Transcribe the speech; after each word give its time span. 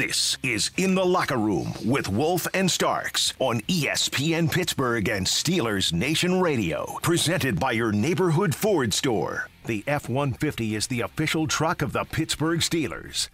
This 0.00 0.38
is 0.42 0.70
In 0.78 0.94
the 0.94 1.04
Locker 1.04 1.36
Room 1.36 1.74
with 1.84 2.08
Wolf 2.08 2.46
and 2.54 2.70
Starks 2.70 3.34
on 3.38 3.60
ESPN 3.68 4.50
Pittsburgh 4.50 5.06
and 5.10 5.26
Steelers 5.26 5.92
Nation 5.92 6.40
Radio. 6.40 6.96
Presented 7.02 7.60
by 7.60 7.72
your 7.72 7.92
neighborhood 7.92 8.54
Ford 8.54 8.94
store. 8.94 9.50
The 9.66 9.84
F 9.86 10.08
150 10.08 10.74
is 10.74 10.86
the 10.86 11.02
official 11.02 11.46
truck 11.46 11.82
of 11.82 11.92
the 11.92 12.04
Pittsburgh 12.04 12.60
Steelers. 12.60 13.28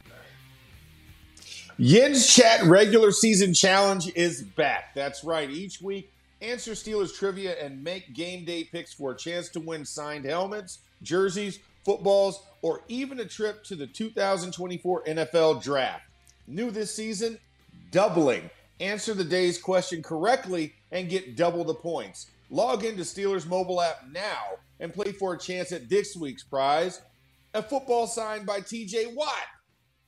Yin's 1.78 2.34
Chat 2.34 2.64
regular 2.64 3.12
season 3.12 3.54
challenge 3.54 4.10
is 4.16 4.42
back. 4.42 4.92
That's 4.92 5.22
right. 5.22 5.48
Each 5.48 5.80
week, 5.80 6.12
answer 6.42 6.72
Steelers 6.72 7.16
trivia 7.16 7.54
and 7.64 7.84
make 7.84 8.12
game 8.12 8.44
day 8.44 8.64
picks 8.64 8.92
for 8.92 9.12
a 9.12 9.16
chance 9.16 9.48
to 9.50 9.60
win 9.60 9.84
signed 9.84 10.24
helmets, 10.24 10.80
jerseys, 11.00 11.60
footballs, 11.84 12.42
or 12.60 12.82
even 12.88 13.20
a 13.20 13.24
trip 13.24 13.62
to 13.66 13.76
the 13.76 13.86
2024 13.86 15.04
NFL 15.04 15.62
Draft. 15.62 16.02
New 16.46 16.70
this 16.70 16.94
season, 16.94 17.38
doubling. 17.90 18.50
Answer 18.80 19.14
the 19.14 19.24
day's 19.24 19.58
question 19.58 20.02
correctly 20.02 20.74
and 20.90 21.08
get 21.08 21.36
double 21.36 21.64
the 21.64 21.74
points. 21.74 22.30
Log 22.50 22.84
into 22.84 23.02
Steelers 23.02 23.46
mobile 23.46 23.80
app 23.80 24.04
now 24.10 24.42
and 24.78 24.92
play 24.92 25.12
for 25.12 25.34
a 25.34 25.38
chance 25.38 25.72
at 25.72 25.88
this 25.88 26.14
week's 26.16 26.44
prize 26.44 27.00
a 27.56 27.62
football 27.62 28.06
signed 28.06 28.46
by 28.46 28.60
TJ 28.60 29.14
Watt. 29.14 29.32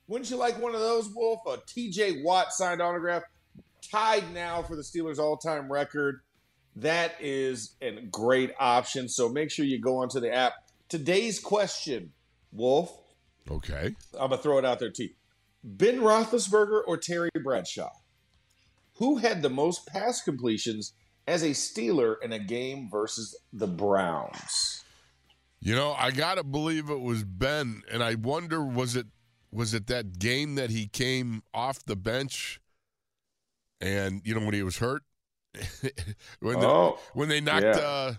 Wouldn't 0.06 0.30
you 0.30 0.36
like 0.36 0.60
one 0.60 0.74
of 0.74 0.80
those, 0.80 1.10
Wolf? 1.14 1.40
A 1.46 1.56
TJ 1.56 2.22
Watt 2.22 2.52
signed 2.52 2.80
autograph, 2.80 3.22
tied 3.90 4.32
now 4.32 4.62
for 4.62 4.76
the 4.76 4.82
Steelers 4.82 5.18
all 5.18 5.36
time 5.36 5.70
record. 5.70 6.20
That 6.76 7.14
is 7.20 7.74
a 7.82 7.92
great 8.02 8.52
option. 8.60 9.08
So 9.08 9.28
make 9.28 9.50
sure 9.50 9.64
you 9.64 9.80
go 9.80 9.96
onto 9.96 10.20
the 10.20 10.32
app. 10.32 10.52
Today's 10.88 11.40
question, 11.40 12.12
Wolf. 12.52 12.96
Okay. 13.50 13.94
I'm 14.14 14.28
going 14.28 14.30
to 14.30 14.36
throw 14.38 14.58
it 14.58 14.64
out 14.64 14.78
there 14.78 14.90
to 14.90 15.02
you. 15.04 15.10
Ben 15.62 16.00
Roethlisberger 16.00 16.82
or 16.86 16.96
Terry 16.96 17.30
Bradshaw? 17.42 17.90
Who 18.94 19.18
had 19.18 19.42
the 19.42 19.50
most 19.50 19.86
pass 19.86 20.22
completions 20.22 20.92
as 21.26 21.42
a 21.42 21.50
Steeler 21.50 22.16
in 22.22 22.32
a 22.32 22.38
game 22.38 22.88
versus 22.90 23.36
the 23.52 23.66
Browns? 23.66 24.84
You 25.60 25.74
know, 25.74 25.92
I 25.92 26.10
gotta 26.10 26.44
believe 26.44 26.88
it 26.88 27.00
was 27.00 27.24
Ben, 27.24 27.82
and 27.90 28.02
I 28.02 28.14
wonder 28.14 28.64
was 28.64 28.96
it 28.96 29.06
was 29.50 29.74
it 29.74 29.86
that 29.88 30.18
game 30.18 30.54
that 30.54 30.70
he 30.70 30.86
came 30.86 31.42
off 31.52 31.84
the 31.84 31.96
bench, 31.96 32.60
and 33.80 34.22
you 34.24 34.34
know 34.34 34.44
when 34.44 34.54
he 34.54 34.62
was 34.62 34.78
hurt, 34.78 35.02
when 36.40 36.56
oh, 36.56 36.60
the, 36.60 37.18
when 37.18 37.28
they 37.28 37.40
knocked 37.40 37.64
yeah. 37.64 38.14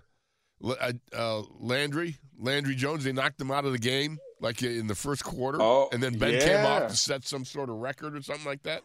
uh, 0.61 0.91
uh, 1.13 1.43
Landry 1.59 2.17
Landry 2.37 2.75
Jones, 2.75 3.05
they 3.05 3.13
knocked 3.13 3.39
him 3.39 3.51
out 3.51 3.63
of 3.63 3.71
the 3.71 3.79
game 3.79 4.19
like 4.41 4.61
in 4.63 4.87
the 4.87 4.95
first 4.95 5.23
quarter, 5.23 5.61
Oh, 5.61 5.89
and 5.91 6.01
then 6.01 6.17
Ben 6.17 6.33
yeah. 6.33 6.39
came 6.39 6.65
off 6.65 6.89
to 6.89 6.95
set 6.97 7.25
some 7.25 7.45
sort 7.45 7.69
of 7.69 7.75
record 7.77 8.15
or 8.15 8.21
something 8.21 8.45
like 8.45 8.63
that. 8.63 8.83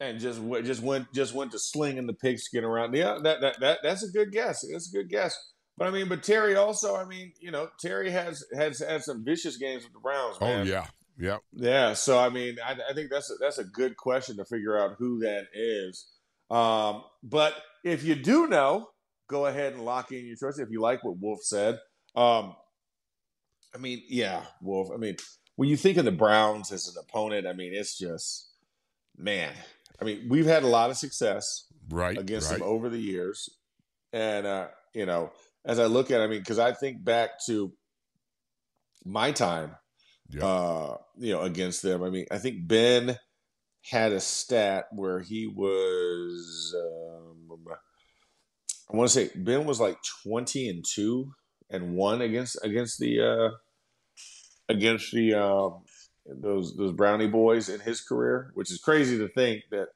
and 0.00 0.18
just 0.20 0.40
went, 0.40 0.64
just 0.66 0.82
went 0.82 1.12
just 1.12 1.34
went 1.34 1.52
to 1.52 1.58
slinging 1.58 2.06
the 2.06 2.14
pigskin 2.14 2.64
around. 2.64 2.94
Yeah, 2.94 3.18
that, 3.22 3.40
that 3.40 3.60
that 3.60 3.78
that's 3.82 4.02
a 4.02 4.10
good 4.10 4.32
guess. 4.32 4.64
That's 4.70 4.88
a 4.92 4.96
good 4.96 5.08
guess. 5.10 5.36
But 5.76 5.88
I 5.88 5.90
mean, 5.92 6.08
but 6.08 6.22
Terry 6.22 6.56
also, 6.56 6.94
I 6.96 7.04
mean, 7.06 7.32
you 7.40 7.50
know, 7.50 7.68
Terry 7.80 8.10
has 8.10 8.44
has 8.54 8.80
had 8.80 9.02
some 9.02 9.24
vicious 9.24 9.56
games 9.56 9.84
with 9.84 9.92
the 9.92 10.00
Browns. 10.00 10.38
Man. 10.40 10.60
Oh 10.60 10.70
yeah, 10.70 10.86
yeah. 11.18 11.36
Yeah, 11.54 11.92
so 11.94 12.18
I 12.18 12.28
mean, 12.28 12.56
I, 12.64 12.76
I 12.90 12.92
think 12.94 13.10
that's 13.10 13.30
a, 13.30 13.34
that's 13.40 13.58
a 13.58 13.64
good 13.64 13.96
question 13.96 14.36
to 14.38 14.44
figure 14.44 14.78
out 14.78 14.96
who 14.98 15.20
that 15.20 15.46
is. 15.54 16.06
Um, 16.50 17.04
but 17.22 17.54
if 17.84 18.04
you 18.04 18.14
do 18.14 18.46
know, 18.46 18.88
go 19.28 19.46
ahead 19.46 19.72
and 19.74 19.84
lock 19.84 20.12
in 20.12 20.26
your 20.26 20.36
choice. 20.36 20.58
If 20.58 20.70
you 20.70 20.80
like 20.80 21.02
what 21.04 21.16
Wolf 21.18 21.40
said, 21.42 21.78
um, 22.16 22.54
I 23.74 23.78
mean, 23.78 24.02
yeah, 24.08 24.42
Wolf. 24.60 24.90
I 24.92 24.96
mean, 24.96 25.16
when 25.56 25.68
you 25.68 25.76
think 25.76 25.96
of 25.96 26.04
the 26.04 26.12
Browns 26.12 26.72
as 26.72 26.88
an 26.88 26.94
opponent, 27.00 27.46
I 27.46 27.52
mean, 27.52 27.72
it's 27.74 27.96
just 27.96 28.50
man. 29.16 29.52
I 30.00 30.04
mean, 30.04 30.26
we've 30.28 30.46
had 30.46 30.62
a 30.62 30.68
lot 30.68 30.90
of 30.90 30.96
success 30.96 31.66
Right 31.90 32.16
against 32.16 32.50
right. 32.50 32.58
them 32.58 32.68
over 32.68 32.88
the 32.88 32.98
years, 32.98 33.50
and 34.12 34.46
uh, 34.46 34.68
you 34.94 35.06
know, 35.06 35.32
as 35.64 35.78
I 35.78 35.86
look 35.86 36.10
at, 36.10 36.20
it, 36.20 36.24
I 36.24 36.26
mean, 36.26 36.40
because 36.40 36.58
I 36.58 36.72
think 36.72 37.04
back 37.04 37.30
to 37.46 37.72
my 39.04 39.32
time 39.32 39.74
uh, 40.40 40.96
you 41.18 41.32
know, 41.32 41.42
against 41.42 41.82
them. 41.82 42.02
I 42.02 42.10
mean, 42.10 42.26
I 42.30 42.38
think 42.38 42.66
Ben 42.66 43.18
had 43.82 44.12
a 44.12 44.20
stat 44.20 44.86
where 44.92 45.20
he 45.20 45.46
was, 45.46 46.74
um, 46.76 47.64
I 48.92 48.96
want 48.96 49.10
to 49.10 49.14
say 49.14 49.30
Ben 49.34 49.64
was 49.64 49.80
like 49.80 49.98
twenty 50.22 50.68
and 50.68 50.84
two 50.84 51.32
and 51.70 51.94
one 51.94 52.20
against 52.22 52.58
against 52.64 52.98
the 52.98 53.20
uh, 53.20 53.50
against 54.68 55.12
the 55.12 55.34
uh, 55.34 55.70
those 56.26 56.76
those 56.76 56.92
Brownie 56.92 57.26
boys 57.28 57.68
in 57.68 57.80
his 57.80 58.00
career, 58.00 58.50
which 58.54 58.70
is 58.70 58.78
crazy 58.78 59.18
to 59.18 59.28
think 59.28 59.62
that 59.70 59.88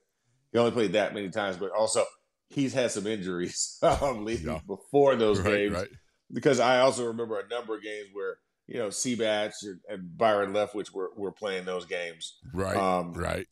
he 0.52 0.58
only 0.58 0.70
played 0.72 0.92
that 0.92 1.14
many 1.14 1.30
times, 1.30 1.56
but 1.56 1.70
also 1.72 2.04
he's 2.50 2.72
had 2.72 2.90
some 2.90 3.06
injuries 3.06 3.78
um, 3.82 4.24
leading 4.24 4.46
Yeah. 4.46 4.60
before 4.66 5.16
those 5.16 5.40
right, 5.40 5.50
games 5.56 5.72
right. 5.72 5.88
because 6.32 6.60
I 6.60 6.80
also 6.80 7.06
remember 7.06 7.38
a 7.40 7.48
number 7.48 7.76
of 7.76 7.82
games 7.82 8.08
where 8.12 8.38
you 8.66 8.78
know 8.78 8.88
Seabatch 8.88 9.54
and, 9.64 9.80
and 9.88 10.16
Byron 10.16 10.52
Leftwich 10.52 10.92
were, 10.92 11.10
were 11.16 11.32
playing 11.32 11.64
those 11.64 11.86
games. 11.86 12.38
Right, 12.52 12.76
Um, 12.76 13.12
right. 13.14 13.46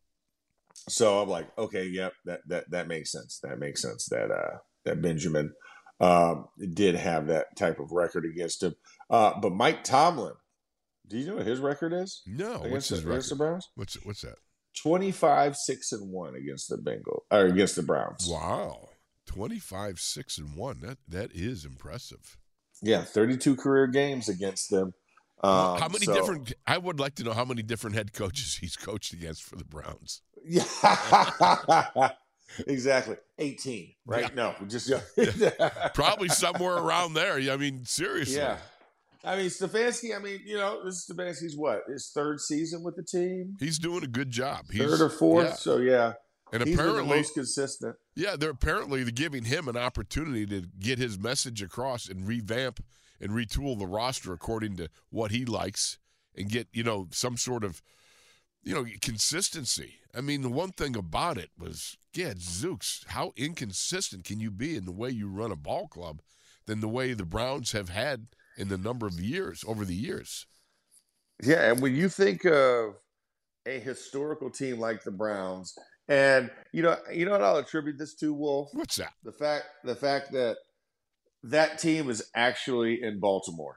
So 0.89 1.21
I'm 1.21 1.29
like, 1.29 1.47
okay, 1.59 1.85
yep, 1.85 2.13
that 2.25 2.41
that 2.49 2.71
that 2.71 2.89
makes 2.89 3.13
sense. 3.13 3.39
That 3.43 3.59
makes 3.59 3.83
sense. 3.83 4.07
That 4.07 4.31
uh, 4.31 4.59
that 4.85 5.01
Benjamin 5.03 5.53
um, 6.03 6.49
did 6.75 6.97
have 6.97 7.29
that 7.29 7.57
type 7.57 7.81
of 7.81 7.93
record 7.93 8.27
against 8.27 8.63
him. 8.63 8.75
Uh, 9.09 9.39
but 9.41 9.53
Mike 9.53 9.85
Tomlin, 9.85 10.35
do 11.09 11.17
you 11.17 11.27
know 11.27 11.37
what 11.37 11.47
his 11.47 11.61
record 11.61 11.93
is 11.93 12.23
No, 12.27 12.53
what's 12.53 12.67
against, 12.67 12.89
his 12.91 13.05
the, 13.05 13.11
against 13.11 13.29
the 13.31 13.35
record? 13.37 13.45
Browns? 13.45 13.69
What's 13.77 13.95
what's 14.05 14.21
that? 14.23 14.37
25 14.83 15.57
6 15.57 15.93
and 15.93 16.11
1 16.11 16.35
against 16.35 16.69
the 16.69 16.77
Bengals 16.77 17.21
or 17.31 17.47
against 17.47 17.77
the 17.77 17.83
Browns. 17.83 18.29
Wow, 18.29 18.89
twenty 19.27 19.59
five 19.59 19.99
six 19.99 20.39
and 20.39 20.57
one. 20.57 20.81
That 20.81 20.99
that 21.09 21.31
is 21.33 21.65
impressive. 21.65 22.39
Yeah, 22.83 23.03
32 23.03 23.57
career 23.57 23.87
games 23.87 24.29
against 24.29 24.71
them. 24.71 24.95
Um, 25.45 25.79
how 25.79 25.89
many 25.89 26.07
so- 26.07 26.15
different? 26.15 26.53
I 26.67 26.79
would 26.79 26.99
like 26.99 27.15
to 27.17 27.25
know 27.25 27.33
how 27.33 27.45
many 27.45 27.63
different 27.63 27.97
head 27.97 28.13
coaches 28.13 28.57
he's 28.61 28.77
coached 28.77 29.13
against 29.13 29.43
for 29.43 29.57
the 29.57 29.65
Browns. 29.65 30.23
Yeah, 30.45 30.65
exactly. 32.67 33.17
18, 33.39 33.95
right? 34.07 34.35
No, 34.35 34.55
just 34.69 34.93
Probably 35.95 36.29
somewhere 36.29 36.77
around 36.77 37.15
there. 37.15 37.35
I 37.35 37.57
mean, 37.57 37.85
seriously. 37.85 38.37
Yeah. 38.37 38.59
I 39.25 39.37
mean, 39.37 39.47
Stefanski, 39.47 40.17
I 40.17 40.19
mean, 40.19 40.41
you 40.45 40.57
know, 40.57 40.85
this 40.85 40.97
is 40.97 41.07
Stefanski's 41.09 41.57
what? 41.57 41.83
His 41.89 42.11
third 42.13 42.41
season 42.41 42.83
with 42.83 42.97
the 42.97 43.05
team? 43.05 43.57
He's 43.61 43.79
doing 43.79 44.03
a 44.03 44.09
good 44.09 44.31
job. 44.31 44.67
He's, 44.71 44.81
Third 44.83 45.01
or 45.01 45.09
fourth? 45.09 45.47
yeah. 45.47 45.55
So, 45.55 45.77
yeah. 45.77 46.15
And 46.53 46.65
he's 46.65 46.75
apparently, 46.79 47.17
most 47.17 47.33
consistent. 47.35 47.97
yeah, 48.15 48.37
they're 48.37 48.51
apparently 48.51 49.11
giving 49.11 49.45
him 49.45 49.69
an 49.69 49.77
opportunity 49.77 50.45
to 50.47 50.63
get 50.79 50.99
his 50.99 51.19
message 51.19 51.63
across 51.63 52.09
and 52.09 52.27
revamp 52.29 52.85
and 53.21 53.31
retool 53.31 53.79
the 53.79 53.87
roster 53.87 54.33
according 54.35 54.77
to 54.77 54.89
what 55.09 55.31
he 55.31 55.45
likes 55.47 55.99
and 56.37 56.51
get 56.51 56.67
you 56.73 56.83
know 56.83 57.09
some 57.11 57.37
sort 57.39 57.65
of 57.65 57.81
you 58.63 58.75
know 58.75 58.85
consistency. 59.01 59.95
I 60.15 60.21
mean, 60.21 60.43
the 60.43 60.51
one 60.51 60.73
thing 60.73 60.95
about 60.95 61.39
it 61.39 61.51
was, 61.59 61.97
yeah, 62.15 62.35
Zooks, 62.35 63.07
how 63.09 63.33
inconsistent 63.37 64.25
can 64.25 64.41
you 64.41 64.51
be 64.51 64.77
in 64.77 64.85
the 64.85 64.93
way 64.93 65.09
you 65.11 65.29
run 65.29 65.51
a 65.51 65.57
ball 65.57 65.89
club 65.89 66.21
than 66.67 66.81
the 66.81 66.89
way 66.89 67.15
the 67.15 67.25
Browns 67.25 67.73
have 67.73 67.89
had 67.89 68.27
in 68.57 68.69
the 68.69 68.77
number 68.77 69.07
of 69.07 69.19
years 69.19 69.65
over 69.67 69.85
the 69.85 69.95
years? 69.95 70.47
Yeah, 71.43 71.73
and 71.73 71.81
when 71.81 71.97
you 71.97 72.09
think 72.09 72.45
of 72.45 72.95
a 73.67 73.79
historical 73.81 74.51
team 74.51 74.79
like 74.79 75.03
the 75.03 75.11
Browns, 75.11 75.75
and 76.09 76.51
you 76.73 76.83
know, 76.83 76.97
you 77.13 77.25
know 77.25 77.33
what 77.33 77.43
I'll 77.43 77.57
attribute 77.57 77.99
this 77.99 78.15
to, 78.17 78.35
Wolf? 78.35 78.69
What's 78.73 78.97
that? 78.97 79.15
The 79.25 79.33
fact 79.33 79.65
the 79.85 79.97
fact 79.97 80.33
that 80.33 80.57
that 81.45 81.79
team 81.79 82.11
is 82.11 82.23
actually 82.35 83.03
in 83.03 83.19
Baltimore. 83.19 83.77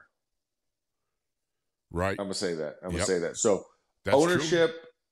Right. 1.90 2.16
I'm 2.18 2.26
gonna 2.26 2.34
say 2.34 2.54
that. 2.54 2.76
I'm 2.82 2.90
Yep. 2.90 2.92
gonna 2.92 3.04
say 3.04 3.18
that. 3.20 3.36
So 3.36 3.64
That's 4.04 4.22
true. 4.22 4.68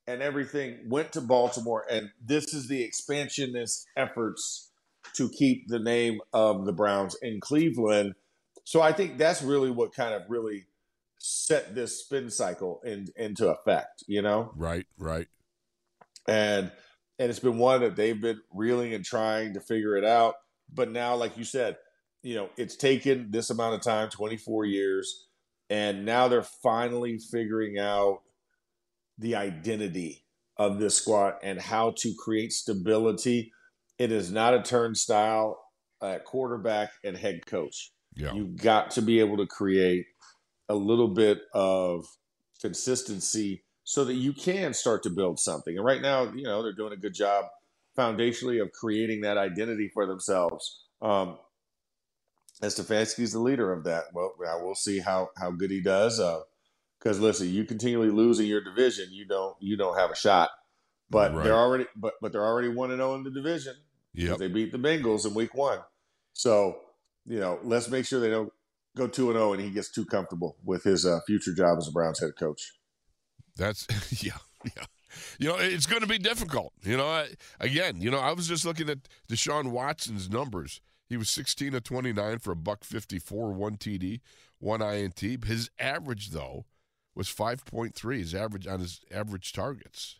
And 0.06 0.22
everything 0.22 0.78
went 0.88 1.12
to 1.12 1.20
Baltimore, 1.20 1.84
and 1.90 2.10
this 2.24 2.52
is 2.52 2.68
the 2.68 2.82
expansionist 2.82 3.86
efforts 3.96 4.70
to 5.14 5.28
keep 5.28 5.68
the 5.68 5.78
name 5.78 6.20
of 6.32 6.66
the 6.66 6.72
Browns 6.72 7.16
in 7.22 7.40
Cleveland. 7.40 8.14
So 8.64 8.80
I 8.80 8.92
think 8.92 9.18
that's 9.18 9.42
really 9.42 9.70
what 9.70 9.94
kind 9.94 10.14
of 10.14 10.22
really 10.28 10.64
set 11.18 11.74
this 11.74 12.00
spin 12.00 12.30
cycle 12.30 12.80
in, 12.84 13.08
into 13.16 13.48
effect, 13.48 14.04
you 14.06 14.22
know, 14.22 14.52
Right. 14.56 14.86
Right. 14.98 15.28
and 16.28 16.70
and 17.18 17.30
it's 17.30 17.38
been 17.38 17.58
one 17.58 17.80
that 17.82 17.94
they've 17.94 18.20
been 18.20 18.40
reeling 18.52 18.92
and 18.92 19.04
trying 19.04 19.54
to 19.54 19.60
figure 19.60 19.96
it 19.96 20.04
out. 20.04 20.34
But 20.72 20.90
now, 20.90 21.14
like 21.14 21.38
you 21.38 21.44
said, 21.44 21.76
you 22.22 22.34
know, 22.34 22.50
it's 22.56 22.74
taken 22.74 23.30
this 23.30 23.50
amount 23.50 23.76
of 23.76 23.82
time, 23.82 24.10
24 24.10 24.64
years, 24.64 25.26
and 25.70 26.04
now 26.04 26.26
they're 26.26 26.42
finally 26.42 27.18
figuring 27.18 27.78
out 27.78 28.22
the 29.18 29.36
identity 29.36 30.24
of 30.56 30.78
this 30.78 30.96
squad 30.96 31.34
and 31.42 31.60
how 31.60 31.92
to 31.98 32.14
create 32.18 32.52
stability. 32.52 33.52
It 33.98 34.12
is 34.12 34.30
not 34.30 34.54
a 34.54 34.62
turnstile 34.62 35.60
at 36.02 36.24
quarterback 36.24 36.90
and 37.04 37.16
head 37.16 37.46
coach. 37.46 37.92
Yeah. 38.14 38.32
You 38.34 38.46
got 38.46 38.92
to 38.92 39.02
be 39.02 39.20
able 39.20 39.36
to 39.38 39.46
create 39.46 40.06
a 40.68 40.74
little 40.74 41.08
bit 41.08 41.40
of 41.52 42.06
consistency 42.60 43.64
so 43.82 44.04
that 44.04 44.14
you 44.14 44.32
can 44.32 44.72
start 44.72 45.02
to 45.02 45.10
build 45.10 45.38
something. 45.38 45.76
And 45.76 45.84
right 45.84 46.00
now, 46.00 46.32
you 46.32 46.44
know, 46.44 46.62
they're 46.62 46.72
doing 46.72 46.92
a 46.92 46.96
good 46.96 47.14
job 47.14 47.46
foundationally 47.98 48.62
of 48.62 48.72
creating 48.72 49.20
that 49.22 49.36
identity 49.36 49.90
for 49.92 50.06
themselves. 50.06 50.84
Um, 51.02 51.38
and 52.62 52.70
Stefanski's 52.70 53.32
the 53.32 53.40
leader 53.40 53.72
of 53.72 53.84
that. 53.84 54.04
Well, 54.12 54.34
we'll 54.38 54.74
see 54.74 55.00
how 55.00 55.30
how 55.36 55.50
good 55.50 55.70
he 55.70 55.82
does. 55.82 56.20
Because 57.04 57.20
listen, 57.20 57.50
you 57.50 57.64
continually 57.64 58.08
lose 58.08 58.40
in 58.40 58.46
your 58.46 58.62
division, 58.62 59.08
you 59.10 59.26
don't 59.26 59.54
you 59.60 59.76
don't 59.76 59.98
have 59.98 60.10
a 60.10 60.16
shot. 60.16 60.48
But 61.10 61.34
right. 61.34 61.44
they're 61.44 61.54
already 61.54 61.86
but 61.94 62.14
but 62.22 62.32
they're 62.32 62.44
already 62.44 62.68
one 62.68 62.90
and 62.90 62.98
zero 62.98 63.12
oh 63.12 63.14
in 63.16 63.24
the 63.24 63.30
division. 63.30 63.74
Yeah, 64.14 64.36
they 64.36 64.48
beat 64.48 64.72
the 64.72 64.78
Bengals 64.78 65.26
in 65.26 65.34
Week 65.34 65.54
One. 65.54 65.80
So 66.32 66.78
you 67.26 67.38
know, 67.38 67.58
let's 67.62 67.88
make 67.90 68.06
sure 68.06 68.20
they 68.20 68.30
don't 68.30 68.52
go 68.96 69.06
two 69.06 69.28
and 69.28 69.36
zero, 69.36 69.50
oh 69.50 69.52
and 69.52 69.62
he 69.62 69.70
gets 69.70 69.90
too 69.90 70.06
comfortable 70.06 70.56
with 70.64 70.82
his 70.82 71.04
uh, 71.04 71.20
future 71.26 71.52
job 71.52 71.76
as 71.76 71.88
a 71.88 71.92
Browns 71.92 72.20
head 72.20 72.36
coach. 72.38 72.72
That's 73.54 73.86
yeah, 74.24 74.38
yeah. 74.64 74.84
You 75.38 75.48
know, 75.48 75.56
it's 75.58 75.86
going 75.86 76.02
to 76.02 76.08
be 76.08 76.18
difficult. 76.18 76.72
You 76.82 76.96
know, 76.96 77.06
I, 77.06 77.28
again, 77.60 78.00
you 78.00 78.10
know, 78.10 78.18
I 78.18 78.32
was 78.32 78.48
just 78.48 78.64
looking 78.64 78.90
at 78.90 78.98
Deshaun 79.28 79.70
Watson's 79.70 80.28
numbers. 80.28 80.80
He 81.08 81.16
was 81.16 81.30
16 81.30 81.74
of 81.74 81.84
29 81.84 82.38
for 82.40 82.50
a 82.50 82.56
buck 82.56 82.82
54, 82.82 83.52
one 83.52 83.76
TD, 83.76 84.20
one 84.58 84.82
INT. 84.82 85.20
His 85.20 85.70
average 85.78 86.30
though 86.30 86.64
was 87.14 87.28
5.3. 87.28 88.18
His 88.18 88.34
average 88.34 88.66
on 88.66 88.80
his 88.80 89.00
average 89.12 89.52
targets. 89.52 90.18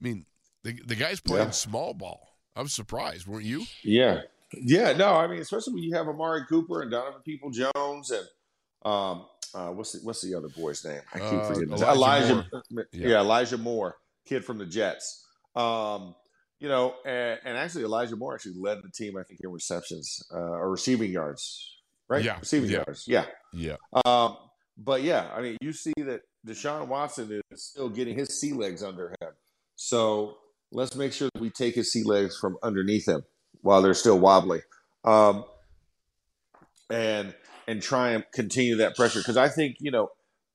I 0.00 0.08
mean, 0.08 0.26
the 0.64 0.72
the 0.84 0.96
guy's 0.96 1.20
playing 1.20 1.46
yeah. 1.46 1.50
small 1.50 1.94
ball. 1.94 2.36
I 2.54 2.62
was 2.62 2.72
surprised, 2.72 3.26
weren't 3.26 3.44
you? 3.44 3.64
Yeah, 3.82 4.22
yeah. 4.52 4.92
No, 4.92 5.14
I 5.14 5.26
mean, 5.26 5.40
especially 5.40 5.74
when 5.74 5.82
you 5.82 5.94
have 5.94 6.08
Amari 6.08 6.42
Cooper 6.48 6.82
and 6.82 6.90
Donovan 6.90 7.22
People 7.24 7.50
Jones 7.50 8.10
and 8.10 8.26
um, 8.84 9.26
uh, 9.54 9.68
what's 9.68 9.92
the, 9.92 10.00
what's 10.02 10.20
the 10.22 10.34
other 10.34 10.48
boy's 10.48 10.84
name? 10.84 11.00
I 11.14 11.18
keep 11.18 11.28
uh, 11.28 11.48
forgetting. 11.48 11.72
Elijah, 11.72 11.92
Elijah 11.92 12.46
yeah. 12.70 12.82
yeah. 12.92 13.20
Elijah 13.20 13.58
Moore, 13.58 13.96
kid 14.26 14.44
from 14.44 14.58
the 14.58 14.66
Jets. 14.66 15.26
Um, 15.54 16.14
you 16.58 16.68
know, 16.68 16.94
and, 17.04 17.40
and, 17.44 17.58
actually 17.58 17.84
Elijah 17.84 18.16
Moore 18.16 18.34
actually 18.34 18.54
led 18.56 18.78
the 18.82 18.88
team, 18.88 19.16
I 19.16 19.24
think, 19.24 19.40
in 19.42 19.50
receptions 19.50 20.22
uh, 20.32 20.38
or 20.38 20.70
receiving 20.70 21.10
yards, 21.10 21.76
right? 22.08 22.24
Yeah, 22.24 22.38
receiving 22.38 22.70
yeah. 22.70 22.76
yards. 22.86 23.04
Yeah, 23.06 23.24
yeah. 23.52 23.76
Um, 24.04 24.36
but 24.78 25.02
yeah, 25.02 25.28
I 25.34 25.42
mean, 25.42 25.58
you 25.60 25.72
see 25.72 25.92
that 25.98 26.22
Deshaun 26.46 26.88
Watson 26.88 27.40
is 27.50 27.64
still 27.64 27.88
getting 27.88 28.16
his 28.16 28.40
sea 28.40 28.52
legs 28.52 28.82
under 28.82 29.10
him. 29.20 29.30
So 29.76 30.38
let's 30.70 30.96
make 30.96 31.12
sure 31.12 31.28
that 31.32 31.40
we 31.40 31.50
take 31.50 31.74
his 31.74 31.92
sea 31.92 32.02
legs 32.02 32.36
from 32.36 32.56
underneath 32.62 33.06
him 33.06 33.22
while 33.60 33.82
they're 33.82 33.94
still 33.94 34.18
wobbly, 34.18 34.60
um, 35.04 35.44
and 36.90 37.34
and 37.68 37.80
try 37.80 38.10
and 38.10 38.24
continue 38.32 38.76
that 38.76 38.96
pressure. 38.96 39.20
Because 39.20 39.36
I 39.36 39.48
think 39.48 39.76
you 39.80 39.90
know, 39.90 40.08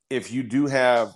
if 0.10 0.32
you 0.32 0.44
do 0.44 0.68
have 0.68 1.14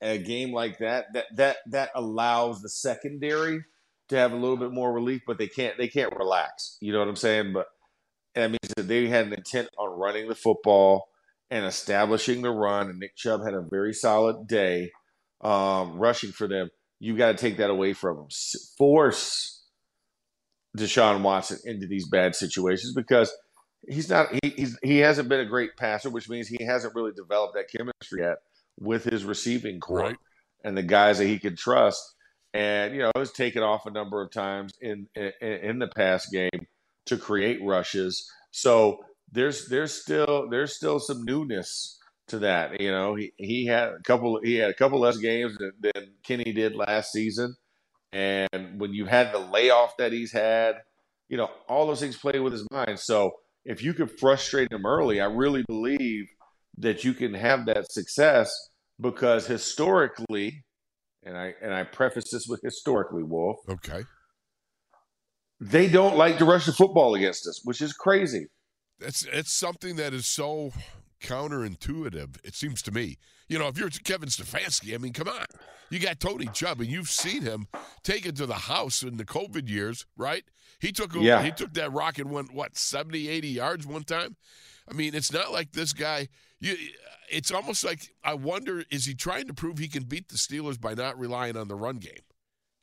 a 0.00 0.18
game 0.18 0.52
like 0.52 0.78
that, 0.78 1.06
that 1.14 1.26
that 1.36 1.56
that 1.66 1.90
allows 1.94 2.62
the 2.62 2.68
secondary 2.68 3.64
to 4.08 4.16
have 4.16 4.32
a 4.32 4.36
little 4.36 4.56
bit 4.56 4.72
more 4.72 4.92
relief, 4.92 5.22
but 5.26 5.38
they 5.38 5.48
can't 5.48 5.76
they 5.78 5.88
can't 5.88 6.14
relax. 6.16 6.76
You 6.80 6.92
know 6.92 7.00
what 7.00 7.08
I'm 7.08 7.16
saying? 7.16 7.52
But 7.52 7.66
that 8.34 8.50
means 8.50 8.72
that 8.76 8.88
they 8.88 9.08
had 9.08 9.26
an 9.26 9.32
intent 9.32 9.68
on 9.78 9.98
running 9.98 10.28
the 10.28 10.34
football 10.34 11.08
and 11.52 11.66
establishing 11.66 12.40
the 12.40 12.50
run. 12.50 12.88
And 12.88 12.98
Nick 12.98 13.14
Chubb 13.14 13.44
had 13.44 13.52
a 13.52 13.60
very 13.60 13.92
solid 13.92 14.48
day 14.48 14.90
um, 15.42 15.98
rushing 15.98 16.32
for 16.32 16.48
them. 16.48 16.70
You 16.98 17.16
got 17.16 17.32
to 17.32 17.38
take 17.38 17.58
that 17.58 17.68
away 17.68 17.92
from 17.92 18.16
them. 18.16 18.26
Force 18.78 19.64
Deshaun 20.76 21.22
Watson 21.22 21.58
into 21.64 21.86
these 21.86 22.08
bad 22.08 22.34
situations 22.34 22.94
because 22.94 23.30
he's 23.86 24.08
not 24.08 24.28
he, 24.42 24.50
he's 24.50 24.78
he 24.82 24.98
hasn't 24.98 25.28
been 25.28 25.40
a 25.40 25.44
great 25.44 25.76
passer, 25.76 26.08
which 26.08 26.30
means 26.30 26.48
he 26.48 26.64
hasn't 26.64 26.94
really 26.94 27.12
developed 27.12 27.54
that 27.54 27.68
chemistry 27.70 28.22
yet 28.22 28.38
with 28.80 29.04
his 29.04 29.24
receiving 29.24 29.78
corps 29.78 30.00
right. 30.00 30.16
and 30.64 30.76
the 30.76 30.82
guys 30.82 31.18
that 31.18 31.26
he 31.26 31.38
can 31.38 31.54
trust 31.54 32.14
and 32.54 32.94
you 32.94 33.00
know 33.00 33.10
it 33.14 33.18
was 33.18 33.32
taken 33.32 33.62
off 33.62 33.86
a 33.86 33.90
number 33.90 34.22
of 34.22 34.30
times 34.30 34.72
in, 34.80 35.06
in 35.14 35.32
in 35.40 35.78
the 35.78 35.88
past 35.88 36.30
game 36.32 36.66
to 37.06 37.16
create 37.16 37.60
rushes. 37.62 38.30
So 38.50 39.04
there's 39.32 39.68
there's 39.68 39.92
still 39.92 40.48
there's 40.50 40.76
still 40.76 41.00
some 41.00 41.24
newness 41.24 41.98
to 42.28 42.38
that. 42.40 42.80
You 42.80 42.90
know, 42.90 43.14
he 43.14 43.32
he 43.36 43.66
had 43.66 43.88
a 43.88 44.02
couple 44.04 44.40
he 44.42 44.56
had 44.56 44.70
a 44.70 44.74
couple 44.74 45.00
less 45.00 45.16
games 45.16 45.56
than, 45.58 45.72
than 45.80 46.12
Kenny 46.22 46.52
did 46.52 46.76
last 46.76 47.12
season, 47.12 47.56
and 48.12 48.80
when 48.80 48.92
you 48.92 49.06
had 49.06 49.32
the 49.32 49.38
layoff 49.38 49.96
that 49.98 50.12
he's 50.12 50.32
had, 50.32 50.76
you 51.28 51.36
know, 51.36 51.50
all 51.68 51.86
those 51.86 52.00
things 52.00 52.16
play 52.16 52.38
with 52.38 52.52
his 52.52 52.66
mind. 52.70 52.98
So 53.00 53.32
if 53.64 53.82
you 53.82 53.94
could 53.94 54.10
frustrate 54.18 54.70
him 54.70 54.86
early, 54.86 55.20
I 55.20 55.26
really 55.26 55.64
believe 55.66 56.26
that 56.78 57.04
you 57.04 57.14
can 57.14 57.34
have 57.34 57.66
that 57.66 57.90
success 57.90 58.52
because 59.00 59.46
historically 59.46 60.64
and 61.24 61.36
I 61.36 61.54
and 61.62 61.72
I 61.72 61.84
preface 61.84 62.30
this 62.30 62.46
with 62.48 62.60
historically, 62.62 63.22
Wolf. 63.22 63.58
Okay. 63.68 64.02
They 65.60 65.88
don't 65.88 66.16
like 66.16 66.38
to 66.38 66.44
rush 66.44 66.66
the 66.66 66.72
football 66.72 67.14
against 67.14 67.46
us, 67.46 67.60
which 67.64 67.80
is 67.80 67.92
crazy. 67.92 68.48
It's 69.02 69.24
it's 69.24 69.52
something 69.52 69.96
that 69.96 70.12
is 70.12 70.26
so 70.26 70.72
counterintuitive. 71.20 72.38
It 72.44 72.54
seems 72.54 72.82
to 72.82 72.92
me. 72.92 73.18
You 73.48 73.58
know, 73.58 73.68
if 73.68 73.78
you're 73.78 73.90
Kevin 73.90 74.28
Stefanski, 74.28 74.94
I 74.94 74.98
mean, 74.98 75.12
come 75.12 75.28
on. 75.28 75.46
You 75.90 75.98
got 75.98 76.20
Tony 76.20 76.46
Chubb, 76.46 76.80
and 76.80 76.88
you've 76.88 77.10
seen 77.10 77.42
him 77.42 77.68
take 78.02 78.24
it 78.24 78.36
to 78.36 78.46
the 78.46 78.54
house 78.54 79.02
in 79.02 79.18
the 79.18 79.26
COVID 79.26 79.68
years, 79.68 80.06
right? 80.16 80.42
He 80.80 80.90
took 80.90 81.14
yeah. 81.14 81.42
he 81.42 81.50
took 81.50 81.74
that 81.74 81.92
rock 81.92 82.18
and 82.18 82.30
went 82.30 82.52
what 82.52 82.76
70, 82.76 83.28
80 83.28 83.48
yards 83.48 83.86
one 83.86 84.04
time. 84.04 84.36
I 84.90 84.94
mean, 84.94 85.14
it's 85.14 85.32
not 85.32 85.52
like 85.52 85.72
this 85.72 85.92
guy. 85.92 86.28
You, 86.60 86.76
it's 87.30 87.50
almost 87.50 87.84
like 87.84 88.14
I 88.24 88.34
wonder 88.34 88.84
is 88.90 89.04
he 89.04 89.14
trying 89.14 89.46
to 89.48 89.54
prove 89.54 89.78
he 89.78 89.88
can 89.88 90.04
beat 90.04 90.28
the 90.28 90.36
Steelers 90.36 90.80
by 90.80 90.94
not 90.94 91.18
relying 91.18 91.56
on 91.56 91.68
the 91.68 91.76
run 91.76 91.96
game? 91.96 92.22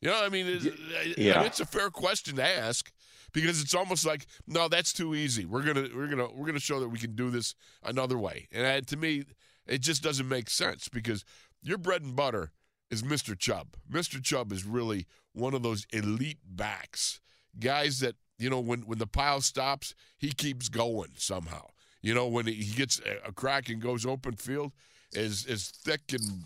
You 0.00 0.08
know, 0.10 0.22
I 0.22 0.28
mean, 0.28 0.46
it's, 0.46 0.66
uh, 0.66 0.70
yeah. 1.16 1.34
I 1.34 1.38
mean, 1.38 1.46
it's 1.46 1.60
a 1.60 1.66
fair 1.66 1.90
question 1.90 2.36
to 2.36 2.44
ask 2.44 2.90
because 3.32 3.60
it's 3.60 3.74
almost 3.74 4.06
like 4.06 4.26
no, 4.46 4.68
that's 4.68 4.92
too 4.92 5.14
easy. 5.14 5.44
We're 5.44 5.62
gonna 5.62 5.88
we're 5.94 6.08
gonna 6.08 6.28
we're 6.32 6.46
gonna 6.46 6.58
show 6.58 6.80
that 6.80 6.88
we 6.88 6.98
can 6.98 7.14
do 7.14 7.30
this 7.30 7.54
another 7.82 8.18
way. 8.18 8.48
And 8.52 8.66
I, 8.66 8.80
to 8.80 8.96
me, 8.96 9.24
it 9.66 9.82
just 9.82 10.02
doesn't 10.02 10.28
make 10.28 10.48
sense 10.48 10.88
because 10.88 11.24
your 11.62 11.78
bread 11.78 12.02
and 12.02 12.16
butter 12.16 12.52
is 12.90 13.02
Mr. 13.02 13.38
Chubb. 13.38 13.76
Mr. 13.90 14.22
Chubb 14.22 14.52
is 14.52 14.64
really 14.64 15.06
one 15.32 15.54
of 15.54 15.62
those 15.62 15.86
elite 15.92 16.40
backs, 16.44 17.20
guys 17.58 18.00
that 18.00 18.16
you 18.38 18.48
know 18.50 18.60
when 18.60 18.80
when 18.82 18.98
the 18.98 19.06
pile 19.06 19.40
stops, 19.40 19.94
he 20.18 20.32
keeps 20.32 20.68
going 20.68 21.10
somehow. 21.16 21.66
You 22.02 22.14
know, 22.14 22.26
when 22.26 22.46
he 22.46 22.72
gets 22.74 23.00
a 23.26 23.32
crack 23.32 23.68
and 23.68 23.80
goes 23.80 24.06
open 24.06 24.36
field, 24.36 24.72
as 25.14 25.46
as 25.48 25.68
thick 25.68 26.12
and, 26.12 26.44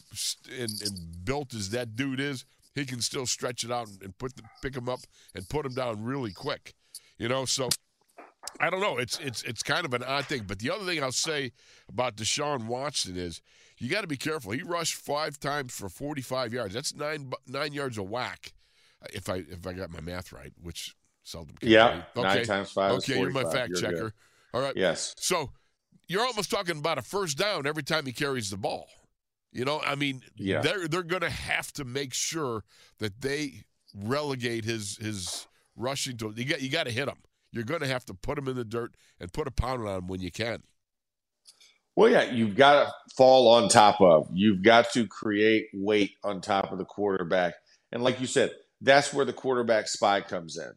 and 0.58 0.82
and 0.82 1.24
built 1.24 1.54
as 1.54 1.70
that 1.70 1.94
dude 1.94 2.20
is, 2.20 2.44
he 2.74 2.84
can 2.84 3.00
still 3.00 3.26
stretch 3.26 3.64
it 3.64 3.70
out 3.70 3.88
and 4.02 4.16
put 4.18 4.36
the, 4.36 4.42
pick 4.62 4.76
him 4.76 4.88
up 4.88 5.00
and 5.34 5.48
put 5.48 5.64
him 5.66 5.74
down 5.74 6.02
really 6.02 6.32
quick. 6.32 6.74
You 7.18 7.28
know, 7.28 7.44
so 7.44 7.68
I 8.60 8.70
don't 8.70 8.80
know. 8.80 8.98
It's 8.98 9.18
it's 9.20 9.42
it's 9.42 9.62
kind 9.62 9.84
of 9.84 9.94
an 9.94 10.02
odd 10.02 10.26
thing. 10.26 10.44
But 10.46 10.58
the 10.58 10.70
other 10.70 10.84
thing 10.84 11.02
I'll 11.02 11.12
say 11.12 11.52
about 11.88 12.16
Deshaun 12.16 12.66
Watson 12.66 13.16
is 13.16 13.40
you 13.78 13.88
got 13.88 14.02
to 14.02 14.06
be 14.06 14.16
careful. 14.16 14.52
He 14.52 14.62
rushed 14.62 14.94
five 14.94 15.38
times 15.38 15.72
for 15.74 15.88
45 15.88 16.52
yards. 16.52 16.74
That's 16.74 16.94
nine 16.94 17.32
nine 17.46 17.72
yards 17.72 17.98
a 17.98 18.02
whack. 18.02 18.52
Uh, 19.02 19.06
if 19.12 19.28
I 19.28 19.36
if 19.36 19.66
I 19.66 19.72
got 19.72 19.90
my 19.90 20.00
math 20.00 20.32
right, 20.32 20.52
which 20.60 20.94
seldom. 21.22 21.56
Yeah, 21.62 22.02
okay. 22.16 22.28
nine 22.28 22.44
times 22.44 22.72
five. 22.72 22.92
Okay, 22.92 23.18
you're 23.18 23.30
my 23.30 23.44
fact 23.44 23.70
you're 23.70 23.80
checker. 23.80 23.96
Good. 23.96 24.12
All 24.52 24.60
right. 24.60 24.76
Yes. 24.76 25.14
So 25.18 25.50
you're 26.08 26.24
almost 26.24 26.50
talking 26.50 26.78
about 26.78 26.98
a 26.98 27.02
first 27.02 27.38
down 27.38 27.66
every 27.66 27.82
time 27.82 28.06
he 28.06 28.12
carries 28.12 28.50
the 28.50 28.56
ball. 28.56 28.88
You 29.54 29.64
know, 29.64 29.80
I 29.86 29.94
mean, 29.94 30.22
yeah. 30.36 30.60
they're 30.60 30.88
they're 30.88 31.04
going 31.04 31.22
to 31.22 31.30
have 31.30 31.72
to 31.74 31.84
make 31.84 32.12
sure 32.12 32.64
that 32.98 33.20
they 33.20 33.62
relegate 33.94 34.64
his 34.64 34.96
his 34.96 35.46
rushing 35.76 36.16
to. 36.18 36.32
You 36.34 36.44
got 36.44 36.60
you 36.60 36.68
got 36.68 36.86
to 36.86 36.92
hit 36.92 37.08
him. 37.08 37.18
You're 37.52 37.62
going 37.62 37.80
to 37.80 37.86
have 37.86 38.04
to 38.06 38.14
put 38.14 38.36
him 38.36 38.48
in 38.48 38.56
the 38.56 38.64
dirt 38.64 38.96
and 39.20 39.32
put 39.32 39.46
a 39.46 39.52
pound 39.52 39.86
on 39.86 39.98
him 39.98 40.06
when 40.08 40.20
you 40.20 40.32
can. 40.32 40.64
Well, 41.94 42.10
yeah, 42.10 42.24
you've 42.24 42.56
got 42.56 42.84
to 42.84 42.92
fall 43.16 43.46
on 43.46 43.68
top 43.68 44.00
of. 44.00 44.26
You've 44.32 44.64
got 44.64 44.90
to 44.94 45.06
create 45.06 45.66
weight 45.72 46.14
on 46.24 46.40
top 46.40 46.72
of 46.72 46.78
the 46.78 46.84
quarterback, 46.84 47.54
and 47.92 48.02
like 48.02 48.20
you 48.20 48.26
said, 48.26 48.50
that's 48.80 49.14
where 49.14 49.24
the 49.24 49.32
quarterback 49.32 49.86
spy 49.86 50.20
comes 50.20 50.58
in. 50.58 50.72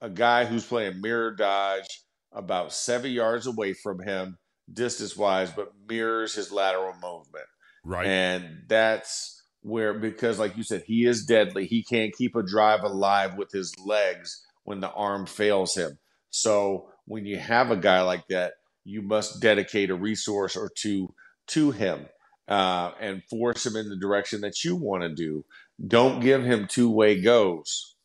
A 0.00 0.08
guy 0.08 0.46
who's 0.46 0.64
playing 0.64 1.02
mirror 1.02 1.32
dodge 1.32 1.86
about 2.32 2.72
seven 2.72 3.10
yards 3.10 3.46
away 3.46 3.74
from 3.74 4.00
him, 4.00 4.38
distance 4.72 5.14
wise, 5.18 5.50
but 5.50 5.72
mirrors 5.86 6.34
his 6.34 6.50
lateral 6.50 6.94
movement. 6.94 7.44
Right. 7.84 8.06
And 8.06 8.62
that's 8.68 9.42
where, 9.62 9.94
because 9.94 10.38
like 10.38 10.56
you 10.56 10.62
said, 10.62 10.84
he 10.86 11.06
is 11.06 11.24
deadly. 11.24 11.66
He 11.66 11.82
can't 11.82 12.14
keep 12.16 12.34
a 12.36 12.42
drive 12.42 12.82
alive 12.82 13.36
with 13.36 13.50
his 13.52 13.74
legs 13.84 14.44
when 14.64 14.80
the 14.80 14.90
arm 14.90 15.26
fails 15.26 15.74
him. 15.74 15.98
So 16.30 16.88
when 17.06 17.26
you 17.26 17.38
have 17.38 17.70
a 17.70 17.76
guy 17.76 18.00
like 18.02 18.26
that, 18.28 18.54
you 18.84 19.02
must 19.02 19.40
dedicate 19.40 19.90
a 19.90 19.94
resource 19.94 20.56
or 20.56 20.70
two 20.74 21.14
to 21.48 21.70
him 21.70 22.06
uh, 22.48 22.92
and 23.00 23.22
force 23.24 23.64
him 23.66 23.76
in 23.76 23.88
the 23.88 23.96
direction 23.96 24.40
that 24.42 24.64
you 24.64 24.76
want 24.76 25.02
to 25.02 25.08
do. 25.08 25.44
Don't 25.86 26.20
give 26.20 26.44
him 26.44 26.66
two 26.68 26.90
way 26.90 27.20
goes 27.20 27.96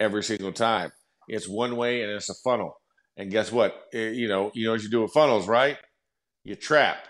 every 0.00 0.22
single 0.22 0.52
time. 0.52 0.92
It's 1.28 1.48
one 1.48 1.76
way 1.76 2.02
and 2.02 2.12
it's 2.12 2.30
a 2.30 2.34
funnel. 2.34 2.80
And 3.16 3.30
guess 3.30 3.50
what? 3.50 3.74
It, 3.92 3.98
eh, 3.98 4.10
you 4.10 4.28
know, 4.28 4.50
you 4.54 4.66
know 4.66 4.72
what 4.72 4.82
you 4.82 4.88
do 4.88 5.02
with 5.02 5.12
funnels, 5.12 5.48
right? 5.48 5.76
You 6.44 6.54
trap. 6.54 7.07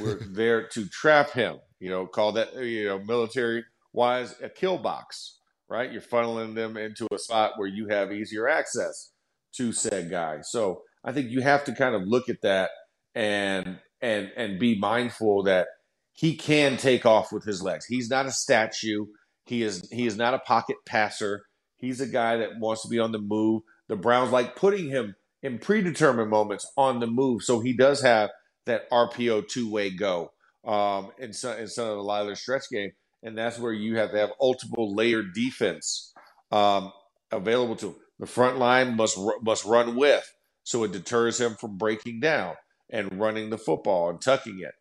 We're 0.00 0.18
there 0.18 0.68
to 0.68 0.86
trap 0.88 1.30
him. 1.30 1.58
You 1.80 1.90
know, 1.90 2.06
call 2.06 2.32
that 2.32 2.54
you 2.56 2.86
know 2.86 2.98
military 2.98 3.64
Wise 3.94 4.34
a 4.42 4.48
kill 4.48 4.78
box, 4.78 5.38
right? 5.68 5.90
You're 5.90 6.02
funneling 6.02 6.56
them 6.56 6.76
into 6.76 7.06
a 7.12 7.18
spot 7.18 7.52
where 7.56 7.68
you 7.68 7.86
have 7.88 8.12
easier 8.12 8.48
access 8.48 9.12
to 9.56 9.72
said 9.72 10.10
guy. 10.10 10.38
So 10.42 10.82
I 11.04 11.12
think 11.12 11.30
you 11.30 11.42
have 11.42 11.62
to 11.66 11.72
kind 11.72 11.94
of 11.94 12.02
look 12.04 12.28
at 12.28 12.42
that 12.42 12.70
and 13.14 13.78
and 14.02 14.32
and 14.36 14.58
be 14.58 14.76
mindful 14.76 15.44
that 15.44 15.68
he 16.12 16.36
can 16.36 16.76
take 16.76 17.06
off 17.06 17.32
with 17.32 17.44
his 17.44 17.62
legs. 17.62 17.86
He's 17.86 18.10
not 18.10 18.26
a 18.26 18.32
statue. 18.32 19.06
He 19.46 19.62
is 19.62 19.88
he 19.92 20.06
is 20.06 20.16
not 20.16 20.34
a 20.34 20.40
pocket 20.40 20.76
passer. 20.86 21.44
He's 21.76 22.00
a 22.00 22.08
guy 22.08 22.36
that 22.38 22.58
wants 22.58 22.82
to 22.82 22.88
be 22.88 22.98
on 22.98 23.12
the 23.12 23.20
move. 23.20 23.62
The 23.88 23.96
Browns 23.96 24.32
like 24.32 24.56
putting 24.56 24.88
him 24.88 25.14
in 25.40 25.60
predetermined 25.60 26.30
moments 26.30 26.66
on 26.76 26.98
the 26.98 27.06
move, 27.06 27.42
so 27.42 27.60
he 27.60 27.76
does 27.76 28.02
have 28.02 28.30
that 28.66 28.90
RPO 28.90 29.48
two 29.48 29.70
way 29.70 29.90
go 29.90 30.32
um, 30.66 31.10
in 31.18 31.32
some 31.32 31.58
in 31.58 31.68
some 31.68 31.88
of 31.88 31.96
the 31.96 32.02
Lyler 32.02 32.36
stretch 32.36 32.64
game, 32.70 32.92
and 33.22 33.36
that's 33.36 33.58
where 33.58 33.72
you 33.72 33.96
have 33.98 34.10
to 34.12 34.18
have 34.18 34.30
multiple 34.40 34.94
layered 34.94 35.34
defense 35.34 36.12
um, 36.50 36.92
available 37.30 37.76
to 37.76 37.88
him. 37.88 37.96
The 38.18 38.26
front 38.26 38.58
line 38.58 38.96
must 38.96 39.18
must 39.42 39.64
run 39.64 39.96
with, 39.96 40.24
so 40.62 40.84
it 40.84 40.92
deters 40.92 41.40
him 41.40 41.54
from 41.54 41.76
breaking 41.76 42.20
down 42.20 42.54
and 42.90 43.18
running 43.18 43.50
the 43.50 43.58
football 43.58 44.10
and 44.10 44.20
tucking 44.20 44.60
it. 44.60 44.74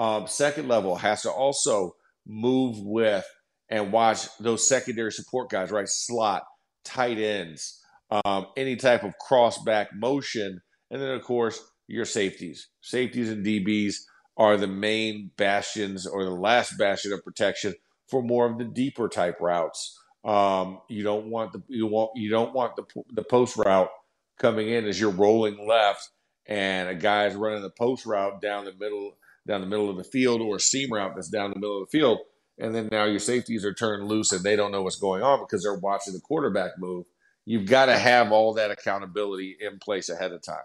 Um, 0.00 0.26
second 0.26 0.68
level 0.68 0.96
has 0.96 1.22
to 1.22 1.30
also 1.30 1.94
move 2.26 2.78
with 2.80 3.26
and 3.68 3.92
watch 3.92 4.26
those 4.38 4.66
secondary 4.66 5.12
support 5.12 5.50
guys, 5.50 5.70
right? 5.70 5.88
Slot, 5.88 6.42
tight 6.84 7.18
ends, 7.18 7.80
um, 8.10 8.46
any 8.56 8.76
type 8.76 9.04
of 9.04 9.16
cross 9.18 9.62
back 9.62 9.88
motion. 9.94 10.60
And 10.90 11.00
then, 11.00 11.10
of 11.10 11.22
course, 11.22 11.62
your 11.90 12.04
safeties. 12.04 12.68
Safeties 12.80 13.30
and 13.30 13.44
DBs 13.44 13.96
are 14.36 14.56
the 14.56 14.66
main 14.66 15.30
bastions 15.36 16.06
or 16.06 16.24
the 16.24 16.30
last 16.30 16.78
bastion 16.78 17.12
of 17.12 17.24
protection 17.24 17.74
for 18.08 18.22
more 18.22 18.50
of 18.50 18.58
the 18.58 18.64
deeper 18.64 19.08
type 19.08 19.40
routes. 19.40 19.98
Um, 20.24 20.80
you 20.88 21.02
don't 21.02 21.26
want 21.26 21.52
the 21.52 21.62
you 21.68 21.86
want 21.86 22.10
you 22.14 22.30
don't 22.30 22.52
want 22.52 22.76
the 22.76 22.84
the 23.12 23.24
post 23.24 23.56
route 23.56 23.90
coming 24.38 24.68
in 24.68 24.86
as 24.86 25.00
you're 25.00 25.10
rolling 25.10 25.66
left 25.66 26.10
and 26.46 26.88
a 26.88 26.94
guy's 26.94 27.34
running 27.34 27.62
the 27.62 27.70
post 27.70 28.04
route 28.04 28.40
down 28.42 28.66
the 28.66 28.74
middle 28.78 29.16
down 29.46 29.62
the 29.62 29.66
middle 29.66 29.88
of 29.88 29.96
the 29.96 30.04
field 30.04 30.42
or 30.42 30.56
a 30.56 30.60
seam 30.60 30.92
route 30.92 31.12
that's 31.14 31.30
down 31.30 31.50
the 31.50 31.58
middle 31.58 31.82
of 31.82 31.88
the 31.90 31.98
field 31.98 32.18
and 32.60 32.74
then 32.74 32.88
now 32.92 33.04
your 33.04 33.18
safeties 33.18 33.64
are 33.64 33.72
turned 33.72 34.06
loose 34.06 34.32
and 34.32 34.44
they 34.44 34.54
don't 34.54 34.70
know 34.70 34.82
what's 34.82 34.98
going 34.98 35.22
on 35.22 35.40
because 35.40 35.62
they're 35.62 35.78
watching 35.78 36.12
the 36.12 36.20
quarterback 36.20 36.72
move. 36.78 37.06
You've 37.46 37.66
got 37.66 37.86
to 37.86 37.98
have 37.98 38.32
all 38.32 38.54
that 38.54 38.70
accountability 38.70 39.56
in 39.58 39.78
place 39.78 40.10
ahead 40.10 40.32
of 40.32 40.42
time 40.42 40.58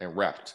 and 0.00 0.16
repped. 0.16 0.54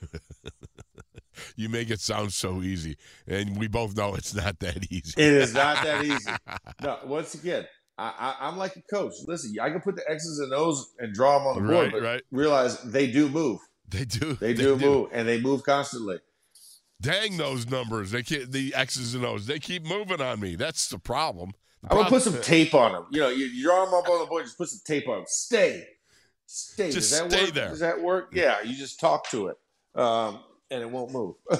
you 1.56 1.68
make 1.68 1.90
it 1.90 2.00
sound 2.00 2.32
so 2.32 2.62
easy, 2.62 2.96
and 3.26 3.58
we 3.58 3.68
both 3.68 3.96
know 3.96 4.14
it's 4.14 4.34
not 4.34 4.58
that 4.60 4.90
easy. 4.90 5.20
It 5.20 5.32
is 5.32 5.54
not 5.54 5.82
that 5.84 6.04
easy. 6.04 6.30
No, 6.82 6.98
once 7.04 7.34
again, 7.34 7.66
I, 7.98 8.36
am 8.40 8.56
like 8.56 8.74
a 8.76 8.82
coach. 8.82 9.12
Listen, 9.26 9.54
I 9.60 9.68
can 9.68 9.80
put 9.80 9.96
the 9.96 10.10
X's 10.10 10.38
and 10.38 10.52
O's 10.54 10.94
and 10.98 11.12
draw 11.12 11.38
them 11.38 11.46
on 11.48 11.54
the 11.56 11.72
board, 11.72 11.84
right, 11.84 11.92
but 11.92 12.02
right. 12.02 12.22
realize 12.30 12.80
they 12.82 13.10
do 13.10 13.28
move. 13.28 13.60
They 13.88 14.04
do. 14.04 14.34
They, 14.34 14.54
do, 14.54 14.76
they 14.76 14.84
do 14.84 14.86
move, 14.86 15.08
and 15.12 15.28
they 15.28 15.40
move 15.40 15.62
constantly. 15.64 16.18
Dang 17.00 17.36
those 17.36 17.68
numbers! 17.68 18.10
They 18.10 18.22
keep 18.22 18.50
the 18.50 18.74
X's 18.74 19.14
and 19.14 19.24
O's. 19.24 19.46
They 19.46 19.58
keep 19.58 19.84
moving 19.84 20.20
on 20.20 20.40
me. 20.40 20.54
That's 20.54 20.88
the 20.88 20.98
problem. 20.98 21.52
The 21.82 21.92
I'm 21.92 21.98
gonna 21.98 22.10
put 22.10 22.22
some 22.22 22.40
tape 22.42 22.74
on 22.74 22.92
them. 22.92 23.06
You 23.10 23.20
know, 23.20 23.28
you, 23.28 23.46
you 23.46 23.64
draw 23.64 23.84
them 23.84 23.94
up 23.94 24.08
on 24.08 24.20
the 24.20 24.26
board. 24.26 24.44
Just 24.44 24.58
put 24.58 24.68
some 24.68 24.80
tape 24.86 25.08
on 25.08 25.18
them. 25.18 25.24
Stay, 25.26 25.86
stay. 26.46 26.90
Just 26.90 27.10
Does 27.10 27.20
that 27.20 27.30
stay 27.30 27.44
work? 27.44 27.54
there. 27.54 27.68
Does 27.68 27.80
that 27.80 28.00
work? 28.02 28.30
Yeah. 28.34 28.60
You 28.62 28.76
just 28.76 29.00
talk 29.00 29.30
to 29.30 29.48
it, 29.48 29.56
um, 29.94 30.40
and 30.70 30.82
it 30.82 30.90
won't 30.90 31.12
move. 31.12 31.34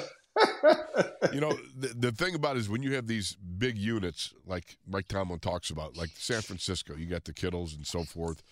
you 1.32 1.40
know, 1.40 1.52
the, 1.76 1.88
the 1.96 2.12
thing 2.12 2.34
about 2.34 2.56
is 2.56 2.68
when 2.68 2.82
you 2.82 2.94
have 2.94 3.06
these 3.06 3.34
big 3.34 3.76
units 3.76 4.32
like 4.46 4.76
Mike 4.86 5.08
Tomlin 5.08 5.40
talks 5.40 5.70
about, 5.70 5.96
like 5.96 6.10
San 6.14 6.42
Francisco, 6.42 6.94
you 6.96 7.06
got 7.06 7.24
the 7.24 7.32
Kittles 7.32 7.74
and 7.74 7.86
so 7.86 8.04
forth 8.04 8.42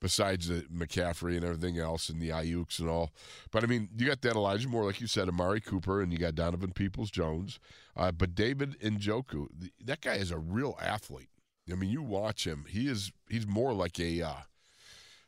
besides 0.00 0.48
the 0.48 0.62
McCaffrey 0.72 1.36
and 1.36 1.44
everything 1.44 1.78
else 1.78 2.08
and 2.08 2.20
the 2.20 2.30
Aiyuks 2.30 2.78
and 2.78 2.88
all. 2.88 3.10
But 3.50 3.64
I 3.64 3.66
mean, 3.66 3.88
you 3.96 4.06
got 4.06 4.22
that 4.22 4.36
Elijah 4.36 4.68
Moore, 4.68 4.84
like 4.84 5.00
you 5.00 5.06
said, 5.06 5.28
Amari 5.28 5.60
Cooper, 5.60 6.00
and 6.00 6.12
you 6.12 6.18
got 6.18 6.34
Donovan 6.34 6.72
Peoples 6.72 7.10
Jones. 7.10 7.58
Uh, 7.96 8.12
but 8.12 8.34
David 8.34 8.78
Njoku, 8.80 9.48
that 9.84 10.00
guy 10.00 10.14
is 10.14 10.30
a 10.30 10.38
real 10.38 10.78
athlete. 10.80 11.30
I 11.70 11.74
mean, 11.74 11.90
you 11.90 12.02
watch 12.02 12.46
him; 12.46 12.64
he 12.68 12.88
is 12.88 13.12
he's 13.28 13.46
more 13.46 13.74
like 13.74 14.00
a 14.00 14.22
uh, 14.22 14.42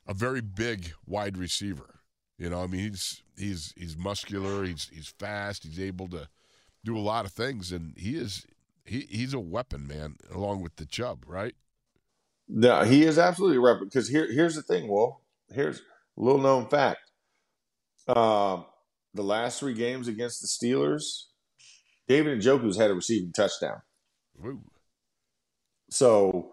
a 0.06 0.14
very 0.14 0.40
big 0.40 0.92
wide 1.06 1.36
receiver. 1.36 1.99
You 2.40 2.48
know, 2.48 2.62
I 2.62 2.66
mean, 2.68 2.80
he's 2.80 3.22
he's 3.36 3.74
he's 3.76 3.98
muscular, 3.98 4.64
he's 4.64 4.88
he's 4.90 5.12
fast, 5.18 5.62
he's 5.62 5.78
able 5.78 6.08
to 6.08 6.26
do 6.82 6.96
a 6.96 6.98
lot 6.98 7.26
of 7.26 7.32
things, 7.32 7.70
and 7.70 7.92
he 7.98 8.16
is 8.16 8.46
he 8.82 9.00
he's 9.10 9.34
a 9.34 9.38
weapon, 9.38 9.86
man. 9.86 10.16
Along 10.32 10.62
with 10.62 10.76
the 10.76 10.86
Chubb, 10.86 11.24
right? 11.26 11.54
No, 12.48 12.82
he 12.82 13.04
is 13.04 13.18
absolutely 13.18 13.58
right. 13.58 13.76
Because 13.78 14.08
here, 14.08 14.26
here's 14.32 14.54
the 14.54 14.62
thing, 14.62 14.88
Wolf. 14.88 15.16
Here's 15.52 15.80
a 15.80 15.82
little 16.16 16.40
known 16.40 16.66
fact. 16.66 17.10
Um, 18.08 18.64
the 19.12 19.22
last 19.22 19.60
three 19.60 19.74
games 19.74 20.08
against 20.08 20.40
the 20.40 20.48
Steelers, 20.48 21.24
David 22.08 22.32
and 22.32 22.42
Njoku's 22.42 22.78
had 22.78 22.90
a 22.90 22.94
receiving 22.94 23.32
touchdown. 23.32 23.82
Ooh. 24.42 24.62
So 25.90 26.52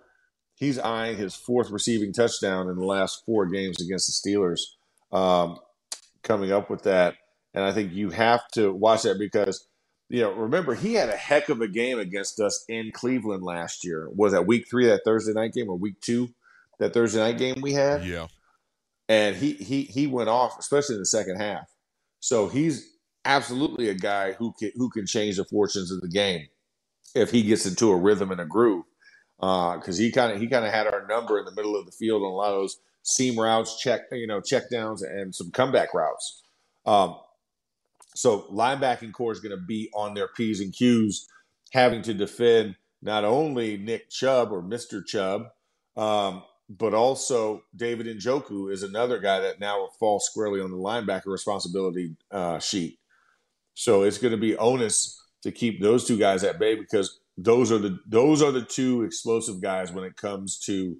he's 0.55 0.79
eyeing 0.79 1.15
his 1.15 1.33
fourth 1.33 1.69
receiving 1.69 2.11
touchdown 2.11 2.67
in 2.67 2.75
the 2.75 2.85
last 2.85 3.23
four 3.25 3.45
games 3.45 3.81
against 3.81 4.21
the 4.21 4.29
Steelers. 4.29 4.59
Um, 5.13 5.59
coming 6.27 6.51
up 6.51 6.69
with 6.69 6.83
that, 6.83 7.15
and 7.53 7.63
I 7.63 7.71
think 7.71 7.93
you 7.93 8.11
have 8.11 8.47
to 8.49 8.71
watch 8.71 9.03
that 9.03 9.17
because 9.17 9.67
you 10.09 10.21
know, 10.21 10.31
remember 10.31 10.73
he 10.73 10.93
had 10.93 11.09
a 11.09 11.17
heck 11.17 11.49
of 11.49 11.61
a 11.61 11.67
game 11.67 11.99
against 11.99 12.39
us 12.39 12.63
in 12.69 12.91
Cleveland 12.93 13.43
last 13.43 13.83
year. 13.83 14.09
Was 14.15 14.31
that 14.31 14.47
week 14.47 14.65
three, 14.69 14.85
that 14.87 15.01
Thursday 15.03 15.33
night 15.33 15.53
game, 15.53 15.69
or 15.69 15.77
week 15.77 15.99
two, 16.01 16.29
that 16.79 16.93
Thursday 16.93 17.19
night 17.19 17.37
game 17.37 17.61
we 17.61 17.73
had? 17.73 18.05
Yeah. 18.05 18.27
And 19.09 19.35
he 19.35 19.53
he 19.53 19.83
he 19.83 20.07
went 20.07 20.29
off, 20.29 20.57
especially 20.59 20.95
in 20.95 21.01
the 21.01 21.05
second 21.05 21.37
half. 21.37 21.67
So 22.19 22.47
he's 22.47 22.89
absolutely 23.25 23.89
a 23.89 23.93
guy 23.93 24.33
who 24.33 24.53
can 24.57 24.71
who 24.75 24.89
can 24.89 25.05
change 25.05 25.37
the 25.37 25.45
fortunes 25.45 25.91
of 25.91 26.01
the 26.01 26.09
game 26.09 26.47
if 27.15 27.31
he 27.31 27.41
gets 27.43 27.65
into 27.65 27.91
a 27.91 27.97
rhythm 27.97 28.31
and 28.31 28.41
a 28.41 28.45
groove. 28.45 28.85
Because 29.39 29.99
uh, 29.99 30.01
he 30.01 30.11
kind 30.11 30.31
of 30.31 30.39
he 30.39 30.47
kind 30.47 30.65
of 30.65 30.71
had 30.71 30.87
our 30.87 31.05
number 31.07 31.37
in 31.37 31.45
the 31.45 31.53
middle 31.53 31.75
of 31.75 31.85
the 31.85 31.91
field 31.91 32.23
on 32.23 32.31
a 32.31 32.35
lot 32.35 32.53
of 32.53 32.61
those 32.61 32.77
seam 33.07 33.39
routes, 33.39 33.79
check 33.79 34.01
you 34.11 34.27
know 34.27 34.41
check 34.41 34.69
downs, 34.69 35.01
and 35.01 35.33
some 35.33 35.49
comeback 35.51 35.93
routes. 35.93 36.43
Um, 36.85 37.17
so 38.15 38.47
linebacking 38.51 39.13
corps 39.13 39.31
is 39.31 39.39
going 39.39 39.57
to 39.57 39.65
be 39.65 39.89
on 39.93 40.13
their 40.13 40.27
P's 40.27 40.59
and 40.59 40.73
Q's, 40.73 41.27
having 41.71 42.01
to 42.03 42.13
defend 42.13 42.75
not 43.01 43.23
only 43.23 43.77
Nick 43.77 44.09
Chubb 44.09 44.51
or 44.51 44.61
Mr. 44.61 45.05
Chubb, 45.05 45.43
um, 45.95 46.43
but 46.69 46.93
also 46.93 47.61
David 47.75 48.07
Njoku 48.07 48.71
is 48.71 48.83
another 48.83 49.19
guy 49.19 49.39
that 49.39 49.59
now 49.59 49.87
falls 49.99 50.25
squarely 50.25 50.59
on 50.59 50.71
the 50.71 50.77
linebacker 50.77 51.27
responsibility 51.27 52.15
uh, 52.31 52.59
sheet. 52.59 52.99
So 53.75 54.03
it's 54.03 54.17
going 54.17 54.31
to 54.31 54.37
be 54.37 54.57
onus 54.57 55.21
to 55.43 55.51
keep 55.51 55.79
those 55.81 56.05
two 56.05 56.17
guys 56.17 56.43
at 56.43 56.59
bay 56.59 56.75
because 56.75 57.19
those 57.37 57.71
are 57.71 57.77
the 57.77 57.99
those 58.07 58.41
are 58.41 58.51
the 58.51 58.63
two 58.63 59.03
explosive 59.03 59.61
guys 59.61 59.91
when 59.91 60.03
it 60.03 60.17
comes 60.17 60.57
to 60.57 60.97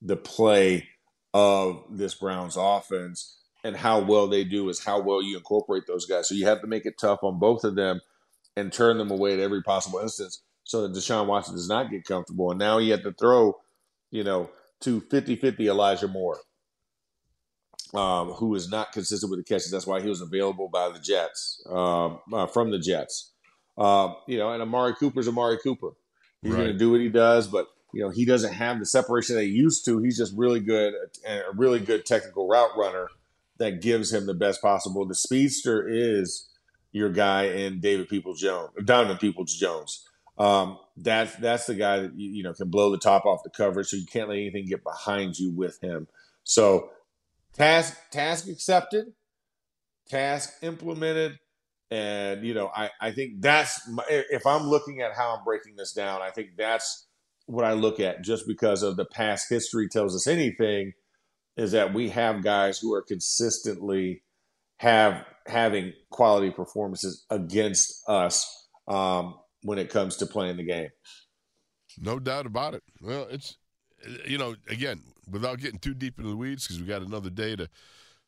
the 0.00 0.16
play 0.16 0.88
of 1.34 1.84
this 1.90 2.14
Browns 2.14 2.56
offense 2.56 3.38
and 3.64 3.76
how 3.76 3.98
well 3.98 4.28
they 4.28 4.44
do 4.44 4.68
is 4.68 4.84
how 4.84 5.00
well 5.00 5.20
you 5.20 5.36
incorporate 5.36 5.82
those 5.86 6.06
guys. 6.06 6.28
So 6.28 6.34
you 6.34 6.46
have 6.46 6.60
to 6.60 6.68
make 6.68 6.86
it 6.86 6.96
tough 6.98 7.18
on 7.22 7.40
both 7.40 7.64
of 7.64 7.74
them 7.74 8.00
and 8.56 8.72
turn 8.72 8.98
them 8.98 9.10
away 9.10 9.34
at 9.34 9.40
every 9.40 9.62
possible 9.62 9.98
instance 9.98 10.42
so 10.62 10.82
that 10.82 10.96
Deshaun 10.96 11.26
Watson 11.26 11.56
does 11.56 11.68
not 11.68 11.90
get 11.90 12.04
comfortable. 12.04 12.50
And 12.50 12.58
now 12.58 12.78
he 12.78 12.90
had 12.90 13.02
to 13.02 13.12
throw, 13.12 13.58
you 14.12 14.22
know, 14.22 14.48
to 14.82 15.00
50 15.00 15.34
50 15.36 15.66
Elijah 15.66 16.06
Moore, 16.06 16.38
um, 17.94 18.28
who 18.28 18.54
is 18.54 18.70
not 18.70 18.92
consistent 18.92 19.30
with 19.30 19.40
the 19.40 19.44
catches. 19.44 19.72
That's 19.72 19.86
why 19.86 20.00
he 20.00 20.08
was 20.08 20.20
available 20.20 20.68
by 20.68 20.88
the 20.90 21.00
Jets, 21.00 21.64
um, 21.68 22.20
uh, 22.32 22.46
from 22.46 22.70
the 22.70 22.78
Jets. 22.78 23.32
Um, 23.76 24.14
you 24.28 24.38
know, 24.38 24.52
and 24.52 24.62
Amari 24.62 24.94
Cooper's 24.94 25.26
Amari 25.26 25.58
Cooper. 25.58 25.90
He's 26.42 26.52
right. 26.52 26.58
going 26.58 26.72
to 26.72 26.78
do 26.78 26.92
what 26.92 27.00
he 27.00 27.08
does, 27.08 27.48
but 27.48 27.66
you 27.94 28.02
know 28.02 28.10
he 28.10 28.24
doesn't 28.24 28.52
have 28.52 28.78
the 28.78 28.86
separation 28.86 29.36
that 29.36 29.44
he 29.44 29.50
used 29.50 29.84
to. 29.86 30.00
He's 30.00 30.18
just 30.18 30.34
really 30.36 30.60
good, 30.60 30.94
a 31.26 31.42
really 31.54 31.80
good 31.80 32.04
technical 32.04 32.48
route 32.48 32.76
runner 32.76 33.08
that 33.58 33.80
gives 33.80 34.12
him 34.12 34.26
the 34.26 34.34
best 34.34 34.60
possible. 34.60 35.06
The 35.06 35.14
speedster 35.14 35.88
is 35.88 36.48
your 36.92 37.10
guy 37.10 37.44
in 37.44 37.80
David 37.80 38.08
Peoples 38.08 38.40
Jones, 38.40 38.70
Donovan 38.84 39.18
Peoples 39.18 39.54
Jones. 39.54 40.08
Um, 40.38 40.78
that's 40.96 41.34
that's 41.36 41.66
the 41.66 41.74
guy 41.74 42.00
that 42.00 42.18
you, 42.18 42.42
know 42.42 42.52
can 42.52 42.68
blow 42.68 42.90
the 42.90 42.98
top 42.98 43.24
off 43.24 43.42
the 43.44 43.50
coverage, 43.50 43.88
so 43.88 43.96
you 43.96 44.06
can't 44.06 44.28
let 44.28 44.38
anything 44.38 44.66
get 44.66 44.82
behind 44.82 45.38
you 45.38 45.52
with 45.52 45.80
him. 45.80 46.08
So 46.42 46.90
task 47.52 47.96
task 48.10 48.48
accepted, 48.48 49.12
task 50.08 50.54
implemented, 50.62 51.38
and 51.90 52.44
you 52.44 52.54
know 52.54 52.70
I 52.74 52.90
I 53.00 53.12
think 53.12 53.40
that's 53.40 53.88
my, 53.88 54.04
if 54.08 54.44
I'm 54.46 54.64
looking 54.64 55.02
at 55.02 55.14
how 55.14 55.36
I'm 55.36 55.44
breaking 55.44 55.76
this 55.76 55.92
down, 55.92 56.20
I 56.20 56.30
think 56.30 56.56
that's 56.56 57.06
what 57.46 57.64
I 57.64 57.72
look 57.72 58.00
at 58.00 58.22
just 58.22 58.46
because 58.46 58.82
of 58.82 58.96
the 58.96 59.04
past 59.04 59.48
history 59.48 59.88
tells 59.88 60.14
us 60.14 60.26
anything 60.26 60.92
is 61.56 61.72
that 61.72 61.94
we 61.94 62.08
have 62.10 62.42
guys 62.42 62.78
who 62.78 62.92
are 62.94 63.02
consistently 63.02 64.22
have 64.78 65.24
having 65.46 65.92
quality 66.10 66.50
performances 66.50 67.24
against 67.30 68.02
us 68.08 68.68
um, 68.88 69.34
when 69.62 69.78
it 69.78 69.90
comes 69.90 70.16
to 70.16 70.26
playing 70.26 70.56
the 70.56 70.64
game. 70.64 70.88
No 71.98 72.18
doubt 72.18 72.46
about 72.46 72.74
it. 72.74 72.82
Well, 73.00 73.26
it's 73.30 73.56
you 74.26 74.38
know 74.38 74.56
again 74.68 75.02
without 75.30 75.60
getting 75.60 75.78
too 75.78 75.94
deep 75.94 76.18
into 76.18 76.30
the 76.30 76.36
weeds 76.36 76.66
because 76.66 76.80
we 76.80 76.86
got 76.86 77.02
another 77.02 77.30
day 77.30 77.56
to 77.56 77.68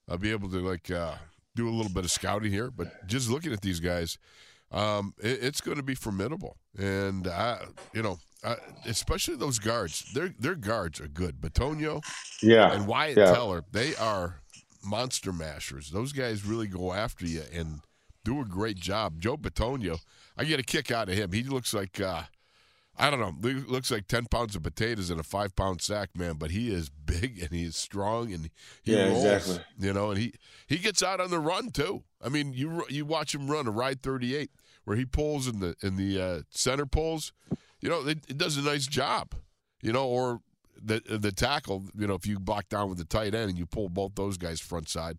uh, 0.09 0.17
be 0.17 0.31
able 0.31 0.49
to 0.51 0.61
like 0.61 0.91
uh, 0.91 1.15
do 1.55 1.69
a 1.69 1.71
little 1.71 1.93
bit 1.93 2.05
of 2.05 2.11
scouting 2.11 2.53
here. 2.53 2.71
But 2.71 3.07
just 3.07 3.29
looking 3.29 3.53
at 3.53 3.61
these 3.61 3.81
guys, 3.81 4.19
um, 4.71 5.15
it, 5.19 5.39
it's 5.43 5.61
going 5.61 5.79
to 5.79 5.83
be 5.83 5.95
formidable, 5.95 6.57
and 6.79 7.27
I, 7.27 7.65
you 7.93 8.03
know, 8.03 8.19
uh, 8.45 8.57
especially 8.87 9.37
those 9.37 9.59
guards. 9.59 10.05
Their 10.13 10.35
their 10.39 10.55
guards 10.55 11.01
are 11.01 11.09
good. 11.09 11.41
Bitonio, 11.41 12.03
Yeah. 12.43 12.73
and 12.73 12.87
Wyatt 12.87 13.17
yeah. 13.17 13.33
Teller, 13.33 13.65
they 13.73 13.95
are 13.97 14.41
monster 14.85 15.33
mashers. 15.33 15.91
Those 15.91 16.13
guys 16.13 16.45
really 16.45 16.67
go 16.69 16.93
after 16.93 17.27
you 17.27 17.43
and 17.53 17.81
do 18.25 18.41
a 18.41 18.45
great 18.45 18.77
job. 18.77 19.21
Joe 19.21 19.37
Bitonio, 19.37 19.99
I 20.37 20.45
get 20.45 20.61
a 20.61 20.65
kick 20.65 20.91
out 20.91 21.09
of 21.09 21.15
him. 21.17 21.33
He 21.33 21.43
looks 21.43 21.73
like 21.75 22.01
uh, 22.01 22.23
I 22.99 23.11
don't 23.11 23.21
know, 23.21 23.49
looks 23.69 23.91
like 23.91 24.07
ten 24.07 24.27
pounds 24.27 24.57
of 24.57 24.63
potatoes 24.63 25.11
in 25.11 25.19
a 25.19 25.23
five 25.23 25.55
pound 25.57 25.83
sack, 25.83 26.11
man. 26.17 26.35
But 26.35 26.51
he 26.51 26.73
is 26.73 26.89
big 27.05 27.41
and 27.41 27.51
he 27.51 27.65
is 27.65 27.77
strong 27.77 28.33
and 28.33 28.51
he 28.83 28.95
Yeah, 28.95 29.09
rolls, 29.09 29.25
exactly. 29.25 29.65
You 29.79 29.93
know, 29.93 30.11
and 30.11 30.19
he 30.19 30.33
he 30.67 30.79
gets 30.79 31.03
out 31.03 31.21
on 31.21 31.31
the 31.31 31.39
run 31.41 31.71
too. 31.71 32.05
I 32.25 32.29
mean, 32.29 32.53
you 32.53 32.85
you 32.89 33.05
watch 33.05 33.35
him 33.35 33.49
run 33.49 33.67
a 33.67 33.71
ride 33.71 34.03
thirty 34.03 34.35
eight 34.37 34.51
where 34.85 34.97
he 34.97 35.05
pulls 35.05 35.47
in 35.49 35.61
the 35.61 35.75
in 35.83 35.97
the 35.97 36.21
uh, 36.21 36.41
center 36.51 36.87
pulls. 36.87 37.33
You 37.87 37.93
know, 37.93 38.05
it, 38.05 38.19
it 38.27 38.37
does 38.37 38.57
a 38.57 38.63
nice 38.63 38.85
job. 38.89 39.37
You 39.81 39.93
know, 39.93 40.09
or 40.09 40.41
the 40.83 41.01
the 41.07 41.31
tackle. 41.31 41.85
You 41.97 42.09
know, 42.09 42.15
if 42.15 42.27
you 42.27 42.41
block 42.41 42.69
down 42.69 42.89
with 42.89 42.99
the 42.99 43.05
tight 43.05 43.33
end 43.33 43.49
and 43.49 43.57
you 43.57 43.65
pull 43.65 43.89
both 43.89 44.17
those 44.17 44.37
guys 44.37 44.59
front 44.61 44.89
side, 44.89 45.19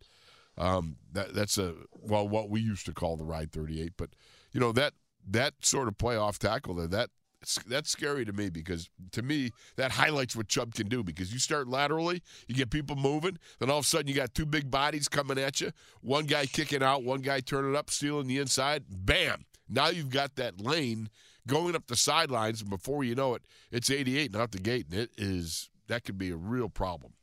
um, 0.57 0.97
that 1.13 1.33
that's 1.33 1.57
a 1.57 1.75
well 1.93 2.27
what 2.27 2.49
we 2.49 2.59
used 2.59 2.85
to 2.87 2.93
call 2.93 3.15
the 3.15 3.23
ride 3.23 3.53
thirty 3.53 3.81
eight. 3.81 3.93
But 3.95 4.09
you 4.51 4.59
know 4.59 4.73
that 4.73 4.91
that 5.29 5.53
sort 5.61 5.87
of 5.87 5.97
playoff 5.97 6.39
tackle 6.39 6.73
there 6.73 6.87
that 6.87 7.09
that's 7.67 7.89
scary 7.89 8.25
to 8.25 8.33
me 8.33 8.49
because 8.49 8.89
to 9.13 9.21
me 9.21 9.51
that 9.77 9.91
highlights 9.91 10.35
what 10.35 10.49
Chubb 10.49 10.73
can 10.73 10.89
do 10.89 11.05
because 11.05 11.31
you 11.31 11.39
start 11.39 11.69
laterally, 11.69 12.21
you 12.49 12.55
get 12.55 12.69
people 12.69 12.97
moving, 12.97 13.37
then 13.59 13.69
all 13.69 13.77
of 13.77 13.85
a 13.85 13.87
sudden 13.87 14.07
you 14.09 14.13
got 14.13 14.33
two 14.33 14.45
big 14.45 14.69
bodies 14.69 15.07
coming 15.07 15.39
at 15.39 15.61
you, 15.61 15.71
one 16.01 16.25
guy 16.25 16.45
kicking 16.45 16.83
out, 16.83 17.03
one 17.03 17.21
guy 17.21 17.39
turning 17.39 17.77
up, 17.77 17.89
stealing 17.89 18.27
the 18.27 18.39
inside, 18.39 18.83
bam. 18.89 19.45
Now 19.69 19.87
you've 19.87 20.09
got 20.09 20.35
that 20.35 20.59
lane 20.59 21.09
going 21.47 21.75
up 21.75 21.87
the 21.87 21.95
sidelines, 21.95 22.61
and 22.61 22.69
before 22.69 23.03
you 23.03 23.15
know 23.15 23.33
it, 23.35 23.43
it's 23.71 23.89
88 23.89 24.33
and 24.33 24.41
out 24.41 24.51
the 24.51 24.59
gate, 24.59 24.85
and 24.91 24.99
it 24.99 25.09
is 25.17 25.69
that 25.87 26.03
could 26.03 26.17
be 26.17 26.29
a 26.31 26.35
real 26.35 26.69
problem. 26.69 27.13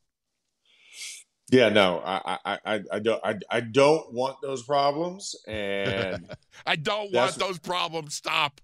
Yeah, 1.51 1.69
no, 1.69 2.01
I, 2.05 2.39
I, 2.45 2.59
I, 2.65 2.81
I 2.91 2.99
don't, 3.01 3.21
I, 3.25 3.35
I 3.51 3.61
don't 3.61 4.13
want 4.15 4.39
those 4.43 4.63
problems, 4.63 5.35
and 5.47 6.35
I 6.67 6.77
don't 6.77 7.13
want 7.13 7.35
those 7.37 7.59
problems. 7.59 8.15
Stop. 8.15 8.61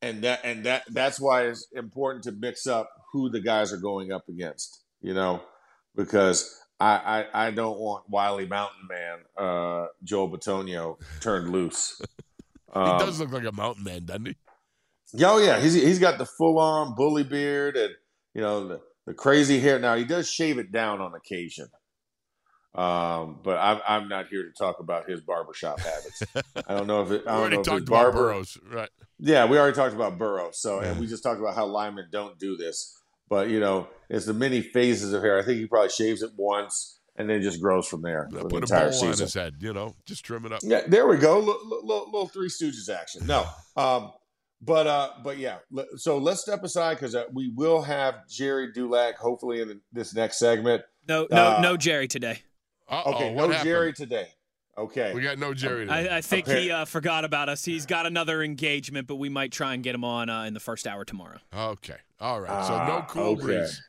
and 0.00 0.22
that, 0.24 0.40
and 0.42 0.64
that, 0.64 0.84
that's 0.90 1.20
why 1.20 1.42
it's 1.46 1.66
important 1.74 2.24
to 2.24 2.32
mix 2.32 2.66
up 2.66 2.88
who 3.12 3.28
the 3.28 3.40
guys 3.40 3.70
are 3.72 3.76
going 3.78 4.12
up 4.12 4.28
against. 4.30 4.82
You 5.02 5.12
know, 5.12 5.42
because 5.94 6.58
I, 6.80 7.26
I, 7.34 7.48
I 7.48 7.50
don't 7.50 7.78
want 7.78 8.08
Wiley 8.08 8.46
Mountain 8.46 8.88
Man, 8.88 9.18
uh, 9.36 9.86
Joel 10.02 10.30
Bitonio 10.30 10.96
turned 11.20 11.50
loose. 11.50 12.00
He 12.74 12.80
Um, 12.82 12.98
does 12.98 13.20
look 13.20 13.30
like 13.32 13.44
a 13.46 13.52
mountain 13.52 13.84
man, 13.84 14.04
doesn't 14.04 14.26
he? 14.26 14.36
Yeah, 15.12 15.30
oh 15.30 15.38
yeah, 15.38 15.60
he's 15.60 15.74
he's 15.74 15.98
got 15.98 16.18
the 16.18 16.26
full 16.26 16.58
on 16.58 16.94
bully 16.94 17.24
beard 17.24 17.76
and 17.76 17.94
you 18.34 18.40
know 18.42 18.66
the, 18.68 18.80
the 19.06 19.14
crazy 19.14 19.60
hair. 19.60 19.78
Now 19.78 19.94
he 19.96 20.04
does 20.04 20.30
shave 20.30 20.58
it 20.58 20.72
down 20.72 21.00
on 21.00 21.14
occasion, 21.14 21.68
um, 22.74 23.40
but 23.42 23.58
I'm 23.58 23.80
I'm 23.86 24.08
not 24.08 24.28
here 24.28 24.42
to 24.42 24.52
talk 24.52 24.80
about 24.80 25.08
his 25.08 25.20
barbershop 25.20 25.80
habits. 25.80 26.22
I 26.68 26.74
don't 26.74 26.86
know 26.86 27.02
if 27.02 27.10
it. 27.10 27.22
We 27.26 27.30
I 27.30 27.32
don't 27.32 27.40
already 27.40 27.54
know 27.56 27.60
if 27.60 27.66
talked 27.66 27.88
about 27.88 27.90
barber. 27.90 28.18
Burrows, 28.18 28.58
right? 28.70 28.90
Yeah, 29.18 29.46
we 29.46 29.58
already 29.58 29.76
talked 29.76 29.94
about 29.94 30.18
Burrow. 30.18 30.50
So 30.52 30.80
and 30.80 31.00
we 31.00 31.06
just 31.06 31.22
talked 31.22 31.40
about 31.40 31.54
how 31.54 31.66
linemen 31.66 32.08
don't 32.10 32.38
do 32.38 32.56
this. 32.56 32.98
But 33.28 33.48
you 33.48 33.60
know, 33.60 33.88
it's 34.10 34.26
the 34.26 34.34
many 34.34 34.60
phases 34.60 35.12
of 35.12 35.22
hair. 35.22 35.38
I 35.38 35.42
think 35.42 35.58
he 35.58 35.66
probably 35.66 35.88
shaves 35.88 36.22
it 36.22 36.32
once 36.36 37.00
and 37.16 37.28
then 37.28 37.42
just 37.42 37.60
grows 37.60 37.88
from 37.88 38.02
there 38.02 38.28
for 38.30 38.40
the 38.40 38.48
Put 38.48 38.54
a 38.54 38.56
entire 38.58 38.90
bowl 38.90 39.04
on 39.04 39.12
season. 39.12 39.24
his 39.24 39.34
head, 39.34 39.54
you 39.60 39.72
know, 39.72 39.94
just 40.04 40.24
trim 40.24 40.44
it 40.46 40.52
up. 40.52 40.60
Yeah, 40.62 40.82
there 40.86 41.06
we 41.06 41.16
go. 41.16 41.38
Little 41.40 42.28
Three 42.28 42.48
Stooges 42.48 42.88
action. 42.88 43.26
No, 43.26 43.46
um, 43.76 44.12
but 44.60 44.86
uh, 44.86 45.10
but 45.22 45.38
yeah. 45.38 45.58
So 45.96 46.18
let's 46.18 46.40
step 46.40 46.62
aside 46.64 46.94
because 46.94 47.14
uh, 47.14 47.24
we 47.32 47.50
will 47.54 47.82
have 47.82 48.28
Gerry 48.28 48.72
Dulac 48.72 49.16
hopefully 49.16 49.60
in 49.60 49.80
this 49.92 50.14
next 50.14 50.38
segment. 50.38 50.82
No, 51.08 51.26
no, 51.30 51.36
Uh, 51.36 51.60
no, 51.62 51.76
Gerry 51.76 52.08
today. 52.08 52.40
Uh-oh, 52.88 53.14
Okay, 53.14 53.34
no 53.34 53.48
happened? 53.48 53.64
Gerry 53.64 53.92
today. 53.92 54.28
Okay, 54.78 55.14
We 55.14 55.22
got 55.22 55.38
no 55.38 55.54
Gerry. 55.54 55.86
today. 55.86 56.08
I, 56.10 56.18
I 56.18 56.20
think 56.20 56.46
Okay. 56.46 56.64
he 56.64 56.70
uh, 56.70 56.84
forgot 56.84 57.24
about 57.24 57.48
us. 57.48 57.64
He's 57.64 57.86
got 57.86 58.04
another 58.04 58.42
engagement, 58.42 59.06
but 59.06 59.16
we 59.16 59.28
might 59.30 59.50
try 59.50 59.72
and 59.72 59.82
get 59.82 59.94
him 59.94 60.04
on 60.04 60.28
uh, 60.28 60.42
in 60.44 60.52
the 60.52 60.60
first 60.60 60.86
hour 60.86 61.02
tomorrow. 61.04 61.38
okay, 61.56 61.96
all 62.20 62.40
right. 62.42 62.64
So 62.66 62.72
no 62.76 62.78
Ah, 62.92 63.06
cool 63.08 63.22
okay. 63.32 63.42
breeze. 63.42 63.82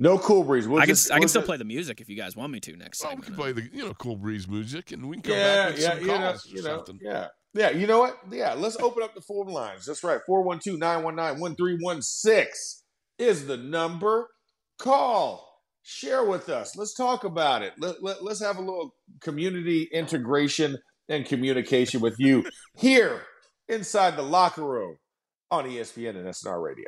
no 0.00 0.18
cool 0.18 0.42
breeze. 0.42 0.66
We'll 0.66 0.80
I 0.80 0.86
can 0.86 0.94
just- 0.96 1.10
I 1.10 1.14
can 1.14 1.20
we'll 1.20 1.28
still 1.28 1.42
just- 1.42 1.46
play 1.46 1.56
the 1.56 1.64
music 1.64 2.00
if 2.00 2.08
you 2.08 2.16
guys 2.16 2.34
want 2.36 2.52
me 2.52 2.58
to 2.60 2.76
next 2.76 3.02
Well, 3.04 3.14
we 3.16 3.22
can 3.22 3.34
play 3.36 3.52
the 3.52 3.62
you 3.72 3.84
know 3.86 3.94
cool 3.94 4.16
breeze 4.16 4.48
music, 4.48 4.90
and 4.90 5.08
we 5.08 5.16
can 5.16 5.22
come 5.22 5.32
Yeah, 5.34 5.54
back 5.66 5.74
with 5.74 5.82
yeah, 5.82 5.90
some 5.90 6.00
you 6.00 6.06
know, 6.08 6.16
calls 6.18 6.46
or 6.46 6.48
you 6.56 6.62
know, 6.62 6.76
something. 6.76 6.98
yeah, 7.02 7.26
yeah. 7.58 7.70
You 7.70 7.88
know 7.88 7.98
what? 7.98 8.16
Yeah, 8.30 8.54
let's 8.54 8.76
open 8.76 9.02
up 9.02 9.14
the 9.14 9.20
phone 9.20 9.48
lines. 9.48 9.86
That's 9.86 10.04
right. 10.04 10.20
412-919-1316 10.28 12.44
is 13.18 13.46
the 13.46 13.56
number. 13.56 14.28
Call. 14.78 15.44
Share 15.82 16.24
with 16.24 16.48
us. 16.48 16.76
Let's 16.76 16.94
talk 16.94 17.24
about 17.24 17.62
it. 17.62 17.72
Let, 17.78 18.00
let, 18.02 18.22
let's 18.22 18.40
have 18.42 18.58
a 18.58 18.60
little 18.60 18.94
community 19.20 19.88
integration 19.92 20.78
and 21.08 21.26
communication 21.26 22.00
with 22.00 22.14
you 22.18 22.44
here 22.76 23.22
inside 23.68 24.16
the 24.16 24.22
locker 24.22 24.62
room 24.62 24.96
on 25.50 25.64
ESPN 25.64 26.10
and 26.10 26.26
SNR 26.26 26.62
Radio. 26.62 26.86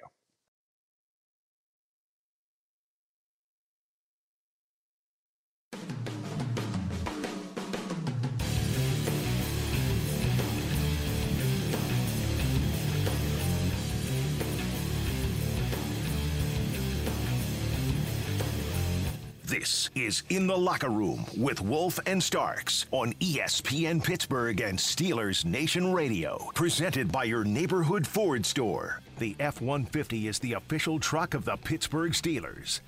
This 19.51 19.91
is 19.97 20.23
In 20.29 20.47
the 20.47 20.57
Locker 20.57 20.91
Room 20.91 21.27
with 21.37 21.61
Wolf 21.61 21.99
and 22.07 22.23
Starks 22.23 22.87
on 22.93 23.15
ESPN 23.15 24.01
Pittsburgh 24.01 24.61
and 24.61 24.79
Steelers 24.79 25.45
Nation 25.45 25.93
Radio. 25.93 26.49
Presented 26.55 27.11
by 27.11 27.25
your 27.25 27.43
neighborhood 27.43 28.07
Ford 28.07 28.47
store. 28.47 29.01
The 29.19 29.35
F 29.41 29.61
150 29.61 30.29
is 30.29 30.39
the 30.39 30.53
official 30.53 31.01
truck 31.01 31.35
of 31.35 31.45
the 31.45 31.57
Pittsburgh 31.57 32.13
Steelers. 32.13 32.79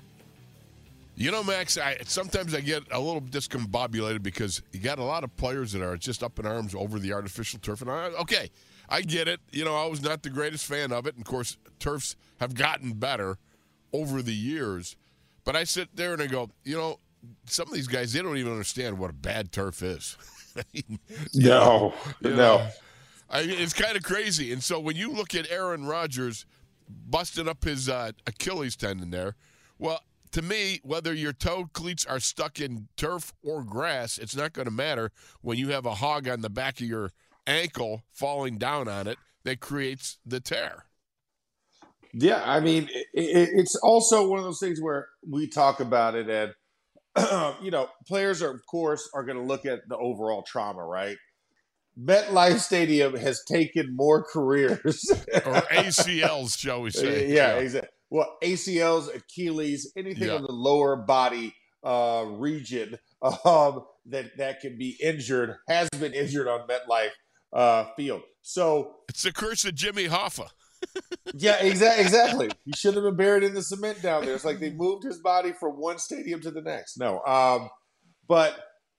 You 1.17 1.31
know, 1.31 1.43
Max, 1.43 1.77
I 1.77 1.97
sometimes 2.05 2.55
I 2.55 2.61
get 2.61 2.83
a 2.91 2.99
little 2.99 3.19
discombobulated 3.19 4.23
because 4.23 4.61
you 4.71 4.79
got 4.79 4.99
a 4.99 5.03
lot 5.03 5.25
of 5.25 5.35
players 5.35 5.73
that 5.73 5.81
are 5.81 5.97
just 5.97 6.23
up 6.23 6.39
in 6.39 6.45
arms 6.45 6.73
over 6.73 6.97
the 6.97 7.11
artificial 7.11 7.59
turf. 7.59 7.81
And 7.81 7.91
I, 7.91 8.05
okay, 8.21 8.49
I 8.87 9.01
get 9.01 9.27
it. 9.27 9.41
You 9.51 9.65
know, 9.65 9.75
I 9.75 9.87
was 9.87 10.01
not 10.01 10.23
the 10.23 10.29
greatest 10.29 10.65
fan 10.65 10.93
of 10.93 11.07
it. 11.07 11.15
And 11.15 11.25
of 11.25 11.29
course, 11.29 11.57
turfs 11.79 12.15
have 12.39 12.55
gotten 12.55 12.93
better 12.93 13.37
over 13.91 14.21
the 14.21 14.33
years. 14.33 14.95
But 15.45 15.55
I 15.55 15.63
sit 15.65 15.95
there 15.95 16.13
and 16.13 16.21
I 16.21 16.27
go, 16.27 16.49
you 16.63 16.77
know, 16.77 16.99
some 17.45 17.67
of 17.67 17.73
these 17.73 17.87
guys, 17.87 18.13
they 18.13 18.21
don't 18.21 18.37
even 18.37 18.51
understand 18.51 18.97
what 18.97 19.09
a 19.09 19.13
bad 19.13 19.51
turf 19.51 19.81
is. 19.83 20.17
No, 21.33 21.93
You 22.21 22.29
no. 22.29 22.35
know, 22.35 22.67
I 23.29 23.41
mean, 23.45 23.59
it's 23.59 23.73
kind 23.73 23.97
of 23.97 24.03
crazy. 24.03 24.53
And 24.53 24.63
so 24.63 24.79
when 24.79 24.95
you 24.95 25.11
look 25.11 25.33
at 25.33 25.49
Aaron 25.49 25.85
Rodgers 25.85 26.45
busting 26.87 27.47
up 27.47 27.63
his 27.63 27.89
uh, 27.89 28.11
Achilles 28.27 28.75
tendon 28.75 29.09
there, 29.09 29.35
well, 29.79 30.01
to 30.31 30.41
me, 30.43 30.79
whether 30.83 31.13
your 31.13 31.33
toe 31.33 31.69
cleats 31.73 32.05
are 32.05 32.19
stuck 32.19 32.59
in 32.59 32.87
turf 32.97 33.33
or 33.43 33.63
grass, 33.63 34.17
it's 34.19 34.35
not 34.35 34.53
going 34.53 34.65
to 34.67 34.71
matter 34.71 35.11
when 35.41 35.57
you 35.57 35.69
have 35.69 35.85
a 35.87 35.95
hog 35.95 36.27
on 36.27 36.41
the 36.41 36.49
back 36.49 36.79
of 36.81 36.87
your 36.87 37.09
ankle 37.47 38.03
falling 38.11 38.57
down 38.57 38.87
on 38.87 39.07
it 39.07 39.17
that 39.43 39.59
creates 39.59 40.19
the 40.25 40.39
tear. 40.39 40.85
Yeah, 42.13 42.43
I 42.45 42.59
mean, 42.59 42.89
it, 42.93 43.07
it, 43.13 43.49
it's 43.55 43.75
also 43.75 44.27
one 44.27 44.37
of 44.39 44.45
those 44.45 44.59
things 44.59 44.79
where 44.81 45.07
we 45.27 45.47
talk 45.47 45.79
about 45.79 46.15
it, 46.15 46.29
and 46.29 46.53
you 47.63 47.71
know, 47.71 47.89
players 48.07 48.41
are, 48.41 48.51
of 48.51 48.61
course, 48.69 49.09
are 49.13 49.23
going 49.23 49.37
to 49.37 49.43
look 49.43 49.65
at 49.65 49.79
the 49.87 49.97
overall 49.97 50.43
trauma, 50.43 50.83
right? 50.85 51.17
MetLife 51.99 52.59
Stadium 52.59 53.15
has 53.15 53.43
taken 53.47 53.95
more 53.95 54.23
careers. 54.23 55.05
Or 55.45 55.61
ACLs, 55.71 56.57
shall 56.57 56.81
we 56.81 56.89
say. 56.91 57.31
yeah, 57.31 57.57
exactly. 57.57 57.89
Well, 58.09 58.37
ACLs, 58.43 59.13
Achilles, 59.15 59.91
anything 59.97 60.27
Yeah. 60.27 60.35
on 60.35 60.43
the 60.43 60.51
lower 60.51 60.95
body 60.95 61.53
uh, 61.83 62.25
region 62.27 62.97
um, 63.21 63.83
that 64.05 64.37
that 64.37 64.61
can 64.61 64.77
be 64.77 64.97
injured 65.03 65.55
has 65.67 65.89
been 65.99 66.13
injured 66.13 66.47
on 66.47 66.67
MetLife 66.67 67.09
uh, 67.51 67.85
Field. 67.97 68.21
So 68.41 68.95
It's 69.09 69.23
the 69.23 69.31
curse 69.33 69.65
of 69.65 69.75
Jimmy 69.75 70.07
Hoffa. 70.07 70.47
Yeah, 71.33 71.57
exactly. 71.61 72.03
Exactly. 72.03 72.49
He 72.65 72.73
should 72.73 72.93
have 72.95 73.03
been 73.03 73.15
buried 73.15 73.43
in 73.43 73.53
the 73.53 73.63
cement 73.63 74.01
down 74.01 74.25
there. 74.25 74.35
It's 74.35 74.45
like 74.45 74.59
they 74.59 74.71
moved 74.71 75.03
his 75.03 75.17
body 75.17 75.51
from 75.51 75.79
one 75.79 75.97
stadium 75.97 76.41
to 76.41 76.51
the 76.51 76.61
next. 76.61 76.99
No, 76.99 77.23
um, 77.25 77.69
but 78.27 78.55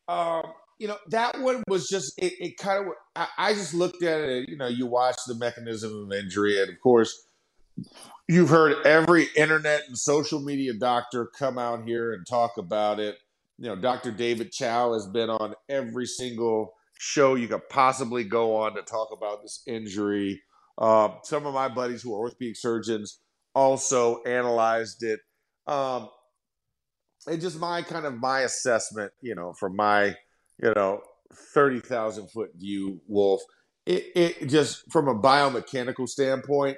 um, 0.09 0.42
you 0.79 0.88
know 0.88 0.99
that 1.11 1.40
one 1.40 1.62
was 1.68 1.88
just 1.88 2.12
it. 2.18 2.33
it 2.40 2.59
kind 2.59 2.87
of 2.87 2.92
I, 3.14 3.29
I 3.38 3.55
just 3.55 3.73
looked 3.75 4.03
at 4.03 4.20
it. 4.20 4.49
You 4.49 4.57
know, 4.57 4.66
you 4.66 4.87
watch 4.87 5.16
the 5.27 5.37
mechanism 5.37 6.07
of 6.07 6.12
injury, 6.18 6.61
and 6.61 6.70
of 6.70 6.81
course, 6.81 7.27
You've 8.27 8.49
heard 8.49 8.87
every 8.87 9.29
internet 9.37 9.83
and 9.87 9.99
social 9.99 10.40
media 10.40 10.73
doctor 10.73 11.27
come 11.27 11.59
out 11.59 11.85
here 11.85 12.14
and 12.14 12.27
talk 12.27 12.57
about 12.57 12.99
it. 12.99 13.18
You 13.59 13.68
know, 13.68 13.77
Dr. 13.77 14.11
David 14.12 14.51
Chao 14.51 14.94
has 14.94 15.07
been 15.07 15.29
on 15.29 15.55
every 15.68 16.07
single 16.07 16.73
show 16.99 17.35
you 17.35 17.49
could 17.49 17.68
possibly 17.68 18.25
go 18.25 18.57
on 18.57 18.75
to 18.77 18.83
talk 18.83 19.09
about 19.12 19.42
this 19.42 19.62
injury. 19.66 20.40
Uh, 20.77 21.11
some 21.23 21.47
of 21.47 21.55
my 21.55 21.69
buddies 21.69 22.03
who 22.03 22.15
are 22.15 22.19
orthopedic 22.19 22.57
surgeons 22.57 23.21
also 23.55 24.23
analyzed 24.23 25.03
it. 25.03 25.21
Um, 25.67 26.09
and 27.27 27.41
just 27.41 27.59
my 27.59 27.83
kind 27.83 28.07
of 28.07 28.15
my 28.19 28.41
assessment, 28.41 29.13
you 29.23 29.35
know, 29.35 29.53
from 29.53 29.77
my, 29.77 30.15
you 30.63 30.73
know, 30.75 31.01
30,000 31.55 32.31
foot 32.31 32.51
view, 32.57 33.01
Wolf, 33.09 33.41
it, 33.87 34.05
it 34.15 34.47
just 34.49 34.91
from 34.91 35.09
a 35.09 35.15
biomechanical 35.15 36.09
standpoint, 36.09 36.77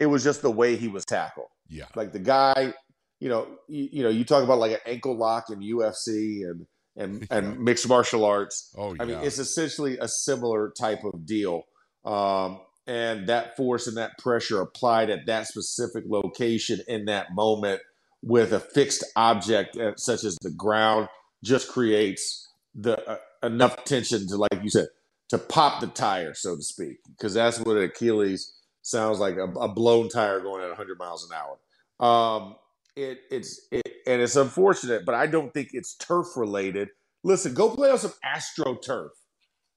it 0.00 0.06
was 0.06 0.24
just 0.24 0.42
the 0.42 0.50
way 0.50 0.76
he 0.76 0.88
was 0.88 1.04
tackled. 1.04 1.48
Yeah. 1.68 1.86
Like 1.94 2.12
the 2.12 2.18
guy, 2.18 2.74
you 3.20 3.28
know, 3.28 3.46
you, 3.68 3.88
you 3.92 4.02
know, 4.02 4.08
you 4.08 4.24
talk 4.24 4.42
about 4.42 4.58
like 4.58 4.72
an 4.72 4.80
ankle 4.86 5.16
lock 5.16 5.50
in 5.50 5.60
UFC 5.60 6.48
and 6.48 6.66
and 6.96 7.26
and 7.30 7.58
mixed 7.60 7.88
martial 7.88 8.24
arts. 8.24 8.74
Oh, 8.76 8.94
yeah. 8.94 9.02
I 9.02 9.06
mean, 9.06 9.18
it's 9.18 9.38
essentially 9.38 9.98
a 9.98 10.08
similar 10.08 10.72
type 10.78 11.04
of 11.04 11.24
deal. 11.26 11.62
Um, 12.04 12.60
and 12.86 13.28
that 13.28 13.56
force 13.56 13.86
and 13.86 13.96
that 13.96 14.18
pressure 14.18 14.60
applied 14.60 15.10
at 15.10 15.26
that 15.26 15.46
specific 15.46 16.04
location 16.06 16.80
in 16.86 17.06
that 17.06 17.34
moment 17.34 17.80
with 18.22 18.52
a 18.52 18.60
fixed 18.60 19.04
object 19.16 19.76
uh, 19.76 19.94
such 19.96 20.24
as 20.24 20.36
the 20.42 20.50
ground 20.50 21.08
just 21.42 21.68
creates 21.68 22.48
the 22.74 22.98
uh, 23.08 23.18
enough 23.42 23.84
tension 23.84 24.26
to, 24.28 24.36
like 24.36 24.62
you 24.62 24.70
said, 24.70 24.88
to 25.28 25.38
pop 25.38 25.80
the 25.80 25.86
tire, 25.88 26.34
so 26.34 26.56
to 26.56 26.62
speak, 26.62 26.98
because 27.16 27.34
that's 27.34 27.60
what 27.60 27.76
an 27.76 27.84
Achilles 27.84 28.54
sounds 28.82 29.18
like 29.18 29.36
a, 29.36 29.44
a 29.44 29.68
blown 29.68 30.08
tire 30.08 30.40
going 30.40 30.62
at 30.62 30.68
100 30.68 30.98
miles 30.98 31.28
an 31.30 31.36
hour. 31.36 31.58
Um, 32.06 32.56
it 32.96 33.20
it's 33.30 33.66
it, 33.70 33.88
and 34.06 34.22
it's 34.22 34.36
unfortunate, 34.36 35.04
but 35.04 35.14
I 35.14 35.26
don't 35.26 35.52
think 35.52 35.70
it's 35.72 35.94
turf 35.94 36.36
related. 36.36 36.90
Listen, 37.22 37.54
go 37.54 37.70
play 37.70 37.90
on 37.90 37.98
some 37.98 38.12
AstroTurf. 38.24 39.08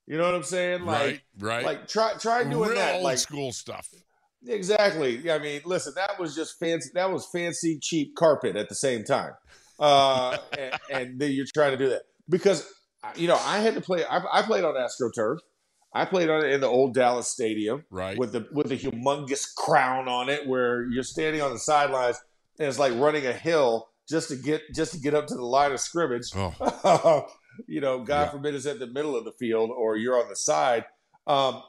You 0.07 0.17
know 0.17 0.23
what 0.23 0.35
I'm 0.35 0.43
saying? 0.43 0.83
Like, 0.85 0.99
right, 1.01 1.21
right. 1.39 1.65
like 1.65 1.87
try 1.87 2.13
try 2.19 2.43
doing 2.43 2.69
Real 2.69 2.75
that. 2.79 2.95
old 2.95 3.03
Like 3.03 3.17
school 3.17 3.51
stuff. 3.51 3.89
exactly. 4.45 5.29
I 5.29 5.37
mean, 5.39 5.61
listen, 5.65 5.93
that 5.95 6.19
was 6.19 6.35
just 6.35 6.57
fancy. 6.59 6.89
That 6.93 7.11
was 7.11 7.25
fancy, 7.31 7.79
cheap 7.81 8.15
carpet 8.15 8.55
at 8.55 8.69
the 8.69 8.75
same 8.75 9.03
time. 9.03 9.33
Uh, 9.79 10.37
and, 10.57 10.73
and 10.91 11.19
then 11.19 11.31
you're 11.31 11.45
trying 11.53 11.71
to 11.71 11.77
do 11.77 11.89
that 11.89 12.03
because 12.29 12.65
you 13.15 13.27
know 13.27 13.37
I 13.41 13.59
had 13.59 13.73
to 13.75 13.81
play. 13.81 14.05
I, 14.05 14.21
I 14.31 14.41
played 14.43 14.63
on 14.63 14.75
AstroTurf. 14.75 15.37
I 15.93 16.05
played 16.05 16.29
on 16.29 16.45
it 16.45 16.51
in 16.51 16.61
the 16.61 16.67
old 16.67 16.93
Dallas 16.93 17.27
Stadium 17.27 17.83
Right. 17.89 18.17
with 18.17 18.31
the 18.31 18.47
with 18.51 18.69
the 18.69 18.77
humongous 18.77 19.45
crown 19.55 20.07
on 20.07 20.29
it, 20.29 20.47
where 20.47 20.83
you're 20.89 21.03
standing 21.03 21.41
on 21.41 21.51
the 21.53 21.59
sidelines 21.59 22.17
and 22.59 22.67
it's 22.67 22.79
like 22.79 22.93
running 22.95 23.25
a 23.25 23.33
hill 23.33 23.89
just 24.09 24.29
to 24.29 24.35
get 24.35 24.61
just 24.75 24.93
to 24.93 24.99
get 24.99 25.13
up 25.13 25.27
to 25.27 25.35
the 25.35 25.43
line 25.45 25.71
of 25.71 25.79
scrimmage. 25.79 26.29
oh, 26.35 27.25
you 27.67 27.81
know, 27.81 27.99
God 28.03 28.23
Yeah. 28.25 28.31
forbid 28.31 28.55
is 28.55 28.67
at 28.67 28.79
the 28.79 28.87
middle 28.87 29.15
of 29.15 29.25
the 29.25 29.31
field 29.33 29.71
or 29.71 29.97
you're 29.97 30.21
on 30.21 30.29
the 30.29 30.35
side. 30.35 30.85
Um, 31.25 31.63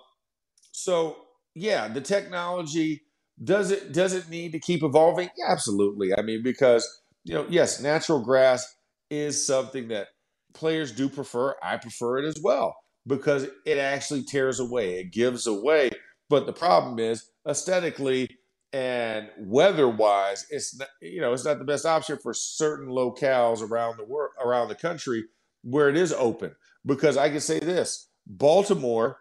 so 0.72 1.16
yeah, 1.54 1.88
the 1.88 2.00
technology 2.00 3.02
does 3.42 3.70
it 3.70 3.92
does 3.92 4.14
it 4.14 4.28
need 4.28 4.52
to 4.52 4.60
keep 4.60 4.82
evolving? 4.82 5.28
Yeah, 5.36 5.52
absolutely. 5.52 6.14
I 6.16 6.22
mean, 6.22 6.42
because 6.42 6.86
you 7.24 7.34
know, 7.34 7.46
yes, 7.48 7.80
natural 7.80 8.20
grass 8.20 8.76
is 9.10 9.44
something 9.44 9.88
that 9.88 10.08
players 10.54 10.92
do 10.92 11.08
prefer. 11.08 11.54
I 11.62 11.76
prefer 11.76 12.18
it 12.18 12.26
as 12.26 12.36
well 12.42 12.76
because 13.06 13.46
it 13.64 13.78
actually 13.78 14.22
tears 14.24 14.60
away, 14.60 15.00
it 15.00 15.12
gives 15.12 15.46
away. 15.46 15.90
But 16.28 16.46
the 16.46 16.52
problem 16.52 16.98
is 16.98 17.30
aesthetically 17.48 18.28
and 18.72 19.30
weather-wise, 19.38 20.46
it's 20.50 20.78
not, 20.78 20.88
you 21.00 21.20
know 21.20 21.32
it's 21.32 21.44
not 21.44 21.58
the 21.58 21.64
best 21.64 21.86
option 21.86 22.18
for 22.22 22.34
certain 22.34 22.88
locales 22.88 23.62
around 23.62 23.96
the 23.96 24.04
world, 24.04 24.32
around 24.44 24.68
the 24.68 24.74
country 24.74 25.24
where 25.70 25.88
it 25.88 25.96
is 25.96 26.12
open. 26.12 26.54
Because 26.86 27.16
I 27.16 27.28
can 27.30 27.40
say 27.40 27.58
this: 27.58 28.08
Baltimore, 28.26 29.18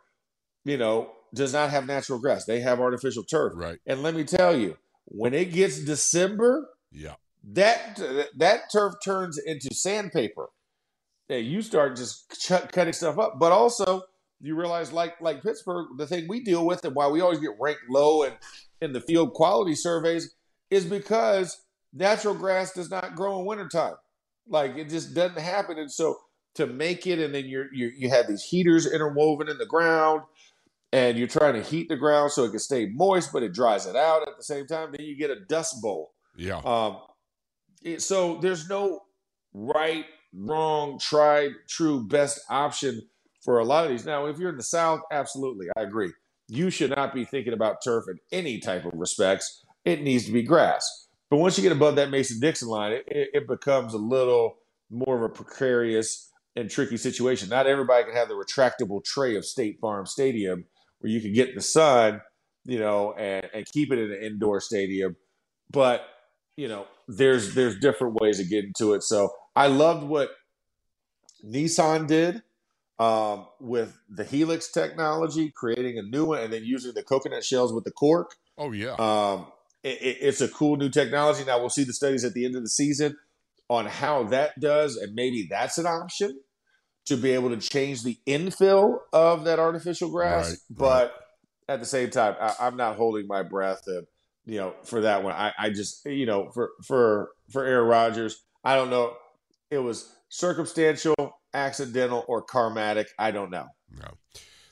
you 0.64 0.78
know, 0.78 1.12
does 1.34 1.54
not 1.54 1.70
have 1.72 1.86
natural 1.86 2.20
grass; 2.20 2.46
they 2.46 2.60
have 2.62 2.80
artificial 2.80 3.24
turf. 3.24 3.54
right. 3.56 3.80
And 3.86 4.04
let 4.04 4.14
me 4.16 4.24
tell 4.24 4.56
you, 4.56 4.78
when 5.06 5.34
it 5.34 5.52
gets 5.52 5.80
December, 5.84 6.70
Yeah. 6.92 7.16
that 7.54 8.00
that 8.38 8.72
turf 8.72 8.96
turns 9.04 9.38
into 9.38 9.74
sandpaper. 9.74 10.50
And 11.30 11.46
you 11.46 11.62
start 11.62 11.98
just 11.98 12.32
ch- 12.40 12.72
cutting 12.72 12.94
stuff 12.94 13.20
up, 13.20 13.38
but 13.38 13.52
also 13.52 14.04
you 14.40 14.56
realize, 14.56 14.94
like 14.94 15.20
like 15.20 15.44
Pittsburgh, 15.44 15.88
the 15.98 16.08
thing 16.08 16.26
we 16.30 16.40
deal 16.42 16.66
with 16.66 16.86
and 16.86 16.96
why 16.96 17.08
we 17.08 17.20
always 17.22 17.40
get 17.40 17.52
ranked 17.60 17.90
low 17.90 18.24
and 18.24 18.36
in 18.82 18.94
the 18.94 19.02
field 19.02 19.34
quality 19.34 19.76
surveys 19.76 20.36
is 20.70 20.86
because 20.86 21.66
natural 21.92 22.34
grass 22.34 22.72
does 22.74 22.90
not 22.90 23.16
grow 23.16 23.40
in 23.40 23.46
wintertime. 23.46 23.96
Like 24.48 24.78
it 24.78 24.88
just 24.90 25.14
doesn't 25.14 25.40
happen, 25.40 25.78
and 25.78 25.92
so 25.92 26.18
to 26.58 26.68
make 26.68 27.08
it, 27.08 27.20
and 27.20 27.34
then 27.34 27.46
you're, 27.46 27.74
you 27.74 27.92
you 27.96 28.10
have 28.10 28.28
these 28.28 28.44
heaters 28.44 28.92
interwoven 28.92 29.50
in 29.50 29.58
the 29.58 29.66
ground, 29.66 30.22
and 30.92 31.18
you're 31.18 31.28
trying 31.28 31.54
to 31.54 31.62
heat 31.64 31.90
the 31.90 31.96
ground 31.96 32.32
so 32.32 32.44
it 32.44 32.50
can 32.52 32.60
stay 32.60 32.88
moist, 32.88 33.32
but 33.34 33.44
it 33.44 33.54
dries 33.54 33.86
it 33.86 33.96
out 33.96 34.28
at 34.28 34.38
the 34.38 34.44
same 34.44 34.68
time. 34.68 34.92
Then 34.92 35.06
you 35.06 35.18
get 35.18 35.30
a 35.30 35.40
dust 35.40 35.82
bowl. 35.82 36.14
Yeah. 36.36 36.58
Um, 36.60 36.98
it- 37.84 38.02
so 38.02 38.38
there's 38.42 38.70
no 38.70 39.02
right, 39.54 40.06
wrong, 40.34 41.00
tried, 41.00 41.52
true, 41.68 42.08
best 42.08 42.40
option 42.50 43.02
for 43.44 43.60
a 43.60 43.64
lot 43.64 43.86
of 43.86 43.92
these. 43.92 44.06
Now, 44.06 44.26
if 44.26 44.38
you're 44.40 44.50
in 44.50 44.58
the 44.58 44.64
South, 44.64 45.02
absolutely, 45.12 45.68
I 45.78 45.82
agree. 45.82 46.12
You 46.50 46.70
should 46.70 46.92
not 46.92 47.14
be 47.14 47.26
thinking 47.26 47.54
about 47.54 47.84
turf 47.84 48.06
in 48.10 48.18
any 48.32 48.60
type 48.60 48.86
of 48.86 48.94
respects. 48.96 49.64
It 49.86 50.02
needs 50.02 50.26
to 50.26 50.32
be 50.32 50.44
grass. 50.44 51.08
But 51.30 51.38
once 51.38 51.58
you 51.58 51.62
get 51.64 51.72
above 51.74 51.96
that 51.98 52.10
Mason 52.10 52.40
Dixon 52.40 52.70
line, 52.70 52.94
it, 52.94 53.04
it, 53.08 53.30
it 53.34 53.48
becomes 53.48 53.94
a 53.94 53.98
little 53.98 54.56
more 54.90 55.18
of 55.18 55.24
a 55.24 55.30
precarious 55.30 56.32
and 56.58 56.70
tricky 56.70 56.98
situation. 56.98 57.48
Not 57.50 57.68
everybody 57.68 58.04
can 58.04 58.16
have 58.16 58.28
the 58.28 58.34
retractable 58.34 59.04
tray 59.04 59.36
of 59.38 59.46
State 59.46 59.80
Farm 59.80 60.06
Stadium 60.06 60.66
where 61.00 61.12
you 61.12 61.22
can 61.22 61.32
get 61.32 61.50
in 61.50 61.56
the 61.56 61.62
sun, 61.62 62.20
you 62.66 62.80
know, 62.80 63.14
and, 63.14 63.48
and 63.54 63.66
keep 63.72 63.94
it 63.94 64.00
in 64.00 64.12
an 64.12 64.22
indoor 64.22 64.60
stadium. 64.60 65.16
But 65.72 66.02
you 66.58 66.68
know, 66.68 66.88
there's 67.08 67.54
there's 67.54 67.80
different 67.80 68.16
ways 68.16 68.40
of 68.40 68.50
getting 68.50 68.74
to 68.80 68.94
it. 68.96 69.04
So 69.04 69.30
I 69.56 69.68
loved 69.68 70.04
what 70.04 70.32
Nissan 71.46 72.08
did 72.08 72.42
um, 73.00 73.46
with 73.60 73.98
the 74.10 74.24
Helix 74.24 74.72
technology, 74.72 75.52
creating 75.56 76.00
a 76.00 76.02
new 76.02 76.26
one, 76.26 76.40
and 76.42 76.52
then 76.52 76.64
using 76.64 76.94
the 76.94 77.04
coconut 77.04 77.44
shells 77.46 77.72
with 77.74 77.84
the 77.84 77.92
cork. 77.92 78.36
Oh 78.58 78.72
yeah. 78.72 78.96
Um, 78.98 79.48
it, 79.84 80.02
it- 80.02 80.18
it's 80.22 80.42
a 80.42 80.48
cool 80.48 80.78
new 80.78 80.90
technology. 80.90 81.44
Now 81.46 81.60
we'll 81.60 81.70
see 81.70 81.84
the 81.84 81.94
studies 81.94 82.26
at 82.26 82.34
the 82.34 82.46
end 82.46 82.56
of 82.56 82.64
the 82.64 82.70
season 82.70 83.16
on 83.70 83.86
how 83.86 84.24
that 84.24 84.60
does, 84.60 84.96
and 84.96 85.14
maybe 85.14 85.48
that's 85.50 85.78
an 85.78 85.86
option 85.86 86.40
to 87.08 87.18
be 87.18 87.32
able 87.32 87.50
to 87.50 87.58
change 87.58 88.04
the 88.04 88.18
infill 88.28 89.00
of 89.14 89.46
that 89.46 89.60
artificial 89.60 90.10
grass. 90.10 90.50
Right, 90.50 90.58
but 90.70 91.14
at 91.68 91.80
the 91.80 91.86
same 91.86 92.10
time, 92.10 92.36
I, 92.40 92.56
I'm 92.60 92.78
not 92.78 92.96
holding 92.96 93.28
my 93.28 93.44
breath, 93.44 93.82
and 93.88 94.06
you 94.46 94.58
know, 94.58 94.74
for 94.84 95.02
that 95.02 95.24
one, 95.24 95.34
I, 95.34 95.54
I 95.58 95.70
just 95.70 96.06
you 96.06 96.26
know, 96.26 96.50
for 96.54 96.72
for 96.84 97.30
for 97.52 97.66
Aaron 97.66 97.88
Rodgers, 97.88 98.44
I 98.64 98.76
don't 98.76 98.90
know, 98.90 99.14
it 99.70 99.80
was 99.80 100.14
circumstantial, 100.30 101.16
accidental, 101.54 102.26
or 102.28 102.46
karmatic. 102.46 103.08
I 103.18 103.32
don't 103.32 103.52
know. 103.52 103.68
No. 103.92 104.12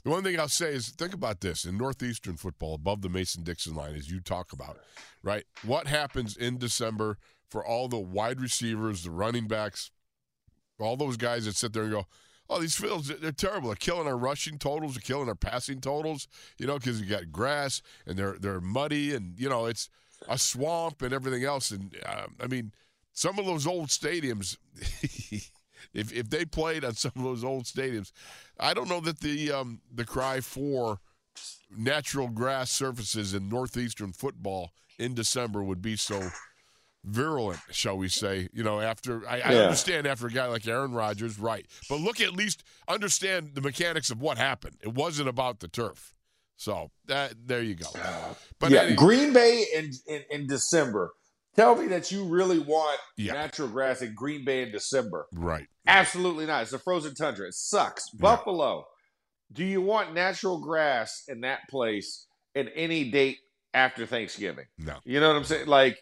The 0.03 0.11
one 0.11 0.23
thing 0.23 0.39
I'll 0.39 0.47
say 0.47 0.73
is 0.73 0.89
think 0.89 1.15
about 1.15 1.41
this 1.41 1.65
in 1.65 1.77
Northeastern 1.77 2.37
football, 2.37 2.75
above 2.75 3.01
the 3.01 3.09
Mason 3.09 3.43
Dixon 3.43 3.73
line, 3.73 3.95
as 3.95 4.09
you 4.09 4.19
talk 4.19 4.53
about, 4.53 4.77
right? 5.23 5.45
What 5.63 5.87
happens 5.87 6.37
in 6.37 6.59
December 6.59 7.17
for 7.49 7.65
all 7.65 7.87
the 7.87 7.97
wide 7.97 8.39
receivers, 8.39 9.03
the 9.03 9.09
running 9.09 9.47
backs, 9.47 9.89
all 10.79 10.95
those 10.95 11.17
guys 11.17 11.45
that 11.45 11.55
sit 11.55 11.73
there 11.73 11.83
and 11.83 11.91
go, 11.91 12.05
oh, 12.49 12.59
these 12.59 12.75
fields, 12.75 13.07
they're 13.07 13.31
terrible. 13.31 13.69
They're 13.69 13.75
killing 13.75 14.07
our 14.07 14.17
rushing 14.17 14.57
totals, 14.57 14.95
they're 14.95 15.01
killing 15.01 15.29
our 15.29 15.35
passing 15.35 15.81
totals, 15.81 16.27
you 16.57 16.67
know, 16.67 16.77
because 16.77 16.99
you 17.01 17.07
got 17.07 17.31
grass 17.31 17.81
and 18.05 18.17
they're, 18.17 18.35
they're 18.39 18.61
muddy 18.61 19.13
and, 19.15 19.39
you 19.39 19.49
know, 19.49 19.65
it's 19.65 19.89
a 20.27 20.37
swamp 20.37 21.01
and 21.01 21.13
everything 21.13 21.43
else. 21.43 21.71
And, 21.71 21.95
uh, 22.05 22.27
I 22.41 22.47
mean, 22.47 22.71
some 23.13 23.39
of 23.39 23.45
those 23.45 23.65
old 23.65 23.87
stadiums, 23.87 24.57
if 25.93 26.11
if 26.13 26.29
they 26.29 26.45
played 26.45 26.83
on 26.83 26.93
some 26.93 27.13
of 27.15 27.23
those 27.23 27.43
old 27.43 27.63
stadiums, 27.63 28.11
I 28.59 28.73
don't 28.73 28.89
know 28.89 28.99
that 28.99 29.21
the 29.21 29.51
um, 29.51 29.81
the 29.93 30.05
cry 30.05 30.41
for 30.41 30.99
natural 31.75 32.27
grass 32.27 32.71
surfaces 32.71 33.33
in 33.33 33.49
northeastern 33.49 34.11
football 34.11 34.71
in 34.99 35.13
December 35.13 35.63
would 35.63 35.81
be 35.81 35.95
so 35.95 36.29
virulent, 37.05 37.59
shall 37.71 37.97
we 37.97 38.07
say? 38.07 38.49
You 38.53 38.63
know, 38.63 38.79
after 38.81 39.27
I, 39.27 39.39
I 39.41 39.55
understand 39.55 40.07
after 40.07 40.27
a 40.27 40.31
guy 40.31 40.47
like 40.47 40.67
Aaron 40.67 40.93
Rodgers, 40.93 41.39
right? 41.39 41.65
But 41.89 41.99
look 42.01 42.19
at 42.21 42.33
least 42.33 42.63
understand 42.87 43.51
the 43.53 43.61
mechanics 43.61 44.09
of 44.09 44.19
what 44.21 44.37
happened. 44.37 44.77
It 44.81 44.93
wasn't 44.93 45.29
about 45.29 45.59
the 45.59 45.67
turf. 45.67 46.13
So 46.57 46.91
that 47.07 47.33
there 47.45 47.61
you 47.61 47.75
go. 47.75 47.87
But 48.59 48.71
yeah, 48.71 48.83
any- 48.83 48.95
Green 48.95 49.33
Bay 49.33 49.65
in, 49.75 49.91
in 50.07 50.23
in 50.29 50.47
December. 50.47 51.11
Tell 51.55 51.75
me 51.75 51.87
that 51.87 52.11
you 52.11 52.25
really 52.25 52.59
want 52.59 52.99
Yeah. 53.17 53.31
natural 53.33 53.69
grass 53.69 54.01
in 54.01 54.13
Green 54.13 54.43
Bay 54.43 54.63
in 54.63 54.71
December. 54.71 55.27
right. 55.33 55.67
Absolutely 55.87 56.45
not. 56.45 56.63
It's 56.63 56.73
a 56.73 56.79
frozen 56.79 57.13
tundra. 57.15 57.47
It 57.47 57.53
sucks. 57.53 58.09
Buffalo. 58.09 58.85
Do 59.53 59.63
you 59.63 59.79
want 59.81 60.13
natural 60.13 60.59
grass 60.59 61.23
in 61.27 61.41
that 61.41 61.59
place 61.69 62.25
in 62.55 62.69
any 62.69 63.09
date 63.11 63.37
after 63.73 64.05
Thanksgiving. 64.05 64.65
No. 64.77 64.95
You 65.03 65.19
know 65.19 65.27
what 65.27 65.35
I'm 65.37 65.43
saying? 65.43 65.67
Like 65.67 65.97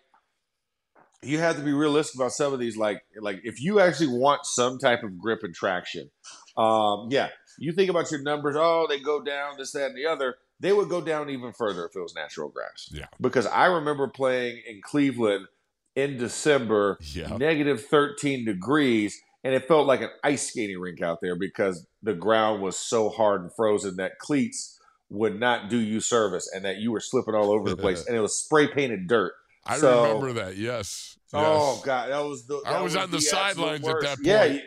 you 1.25 1.39
have 1.39 1.55
to 1.57 1.61
be 1.63 1.73
realistic 1.73 2.15
about 2.15 2.31
some 2.31 2.53
of 2.53 2.59
these. 2.59 2.77
Like, 2.77 3.03
like 3.19 3.41
if 3.43 3.61
you 3.61 3.79
actually 3.79 4.17
want 4.17 4.45
some 4.45 4.77
type 4.77 5.03
of 5.03 5.17
grip 5.17 5.43
and 5.43 5.53
traction, 5.53 6.09
um, 6.57 7.07
yeah, 7.09 7.29
you 7.57 7.71
think 7.73 7.89
about 7.89 8.11
your 8.11 8.21
numbers. 8.21 8.55
Oh, 8.57 8.85
they 8.87 8.99
go 8.99 9.21
down 9.23 9.55
this, 9.57 9.71
that, 9.71 9.87
and 9.87 9.97
the 9.97 10.05
other. 10.05 10.35
They 10.59 10.71
would 10.71 10.89
go 10.89 11.01
down 11.01 11.29
even 11.29 11.51
further 11.53 11.85
if 11.85 11.95
it 11.95 11.99
was 11.99 12.15
natural 12.15 12.49
grass. 12.49 12.89
Yeah. 12.91 13.07
Because 13.19 13.45
I 13.47 13.65
remember 13.65 14.07
playing 14.07 14.61
in 14.67 14.81
Cleveland 14.81 15.47
in 15.95 16.17
December, 16.17 16.97
Yeah. 17.01 17.35
negative 17.37 17.85
13 17.85 18.45
degrees, 18.45 19.21
and 19.43 19.53
it 19.53 19.67
felt 19.67 19.87
like 19.87 20.01
an 20.01 20.09
ice 20.23 20.47
skating 20.49 20.79
rink 20.79 21.01
out 21.01 21.19
there 21.21 21.35
because 21.35 21.85
the 22.01 22.13
ground 22.13 22.61
was 22.61 22.77
so 22.79 23.09
hard 23.09 23.41
and 23.41 23.51
frozen 23.53 23.97
that 23.97 24.17
cleats 24.19 24.79
would 25.09 25.39
not 25.39 25.69
do 25.69 25.77
you 25.77 25.99
service 25.99 26.49
and 26.53 26.63
that 26.65 26.77
you 26.77 26.91
were 26.91 26.99
slipping 27.01 27.35
all 27.35 27.51
over 27.51 27.69
the 27.69 27.77
place 27.77 28.05
and 28.07 28.15
it 28.15 28.21
was 28.21 28.35
spray 28.35 28.67
painted 28.67 29.07
dirt. 29.07 29.33
I 29.65 29.77
So- 29.77 30.03
remember 30.03 30.33
that. 30.43 30.57
Yes. 30.57 31.17
Oh 31.33 31.73
Yes. 31.75 31.85
god, 31.85 32.09
that 32.11 32.19
was 32.19 32.45
the. 32.45 32.61
I 32.65 32.73
that 32.73 32.83
was 32.83 32.95
on 32.95 33.09
the 33.11 33.17
absolute 33.17 33.23
sidelines 33.23 33.87
at 33.87 34.01
that 34.01 34.17
Yeah, 34.21 34.39
point. 34.41 34.53
you- 34.55 34.61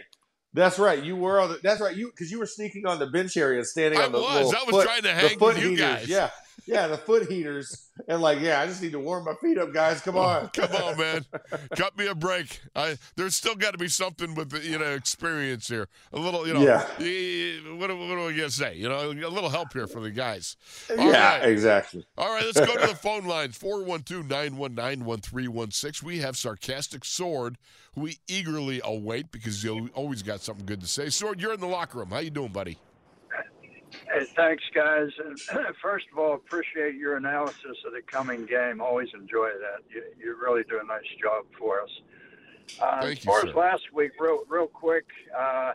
that's 0.54 0.78
right. 0.78 1.02
You 1.02 1.14
were 1.16 1.38
on 1.40 1.50
the. 1.50 1.60
That's 1.62 1.80
right. 1.80 1.94
You 1.94 2.06
because 2.10 2.30
you 2.30 2.38
were 2.38 2.46
sneaking 2.46 2.86
on 2.86 2.98
the 2.98 3.06
bench 3.06 3.36
area, 3.36 3.62
standing 3.64 4.00
I 4.00 4.06
on 4.06 4.12
the. 4.12 4.18
was. 4.20 4.54
I 4.54 4.62
was 4.64 4.70
foot- 4.70 4.84
trying 4.86 5.02
to 5.02 5.12
hang 5.12 5.38
with 5.38 5.58
you 5.58 5.70
heaters. 5.70 5.78
guys. 5.86 6.08
Yeah, 6.08 6.30
yeah, 6.66 6.88
the 6.88 6.98
foot 6.98 7.30
heaters, 7.30 7.90
and 8.08 8.20
like, 8.20 8.40
yeah, 8.40 8.60
I 8.60 8.66
just 8.66 8.82
need 8.82 8.92
to 8.92 8.98
warm 8.98 9.24
my 9.24 9.34
feet 9.40 9.56
up, 9.56 9.72
guys. 9.72 10.00
Come 10.00 10.16
on. 10.16 10.48
Come 10.52 10.74
on, 10.74 10.98
man. 10.98 11.24
Cut 11.76 11.96
me 11.96 12.08
a 12.08 12.14
break. 12.14 12.60
I 12.74 12.98
there's 13.14 13.36
still 13.36 13.54
got 13.54 13.70
to 13.72 13.78
be 13.78 13.86
something 13.86 14.34
with 14.34 14.50
the, 14.50 14.60
you 14.60 14.78
know 14.78 14.92
experience 14.92 15.68
here. 15.68 15.88
A 16.12 16.18
little, 16.18 16.46
you 16.46 16.54
know. 16.54 16.62
Yeah. 16.62 16.82
What, 17.76 17.90
what 17.96 18.08
do 18.08 18.26
we 18.26 18.34
gonna 18.34 18.50
say? 18.50 18.76
You 18.76 18.88
know, 18.88 19.10
a 19.10 19.30
little 19.30 19.48
help 19.48 19.72
here 19.72 19.86
for 19.86 20.00
the 20.00 20.10
guys. 20.10 20.56
All 20.90 20.96
yeah, 20.96 21.38
right. 21.38 21.48
exactly. 21.48 22.04
All 22.18 22.32
right, 22.32 22.44
let's 22.44 22.58
go 22.58 22.80
to 22.80 22.86
the 22.88 22.94
phone 23.00 23.26
lines 23.26 23.56
412 23.56 24.28
919 24.28 25.04
1316. 25.04 26.06
We 26.06 26.18
have 26.18 26.36
Sarcastic 26.36 27.04
Sword, 27.04 27.58
who 27.94 28.02
we 28.02 28.18
eagerly 28.26 28.80
await 28.84 29.30
because 29.30 29.62
you 29.62 29.88
always 29.94 30.22
got 30.22 30.40
something 30.40 30.66
good 30.66 30.80
to 30.80 30.88
say. 30.88 31.10
Sword, 31.10 31.40
you're 31.40 31.54
in 31.54 31.60
the 31.60 31.66
locker 31.66 31.98
room. 31.98 32.10
How 32.10 32.18
you 32.18 32.30
doing, 32.30 32.50
buddy? 32.52 32.78
Hey, 34.12 34.24
thanks, 34.36 34.64
guys. 34.74 35.08
And 35.24 35.38
first 35.82 36.06
of 36.12 36.18
all, 36.18 36.34
appreciate 36.34 36.94
your 36.94 37.16
analysis 37.16 37.76
of 37.86 37.92
the 37.92 38.02
coming 38.06 38.46
game. 38.46 38.80
Always 38.80 39.08
enjoy 39.14 39.48
that. 39.48 39.82
You, 39.88 40.02
you 40.18 40.36
really 40.40 40.62
do 40.68 40.80
a 40.82 40.86
nice 40.86 41.04
job 41.20 41.44
for 41.58 41.80
us. 41.82 41.90
Uh, 42.80 43.00
Thank 43.02 43.18
as 43.18 43.24
you, 43.24 43.30
far 43.30 43.40
sir. 43.42 43.48
as 43.48 43.54
last 43.54 43.92
week, 43.94 44.12
real, 44.18 44.40
real 44.48 44.66
quick, 44.66 45.06
uh, 45.36 45.72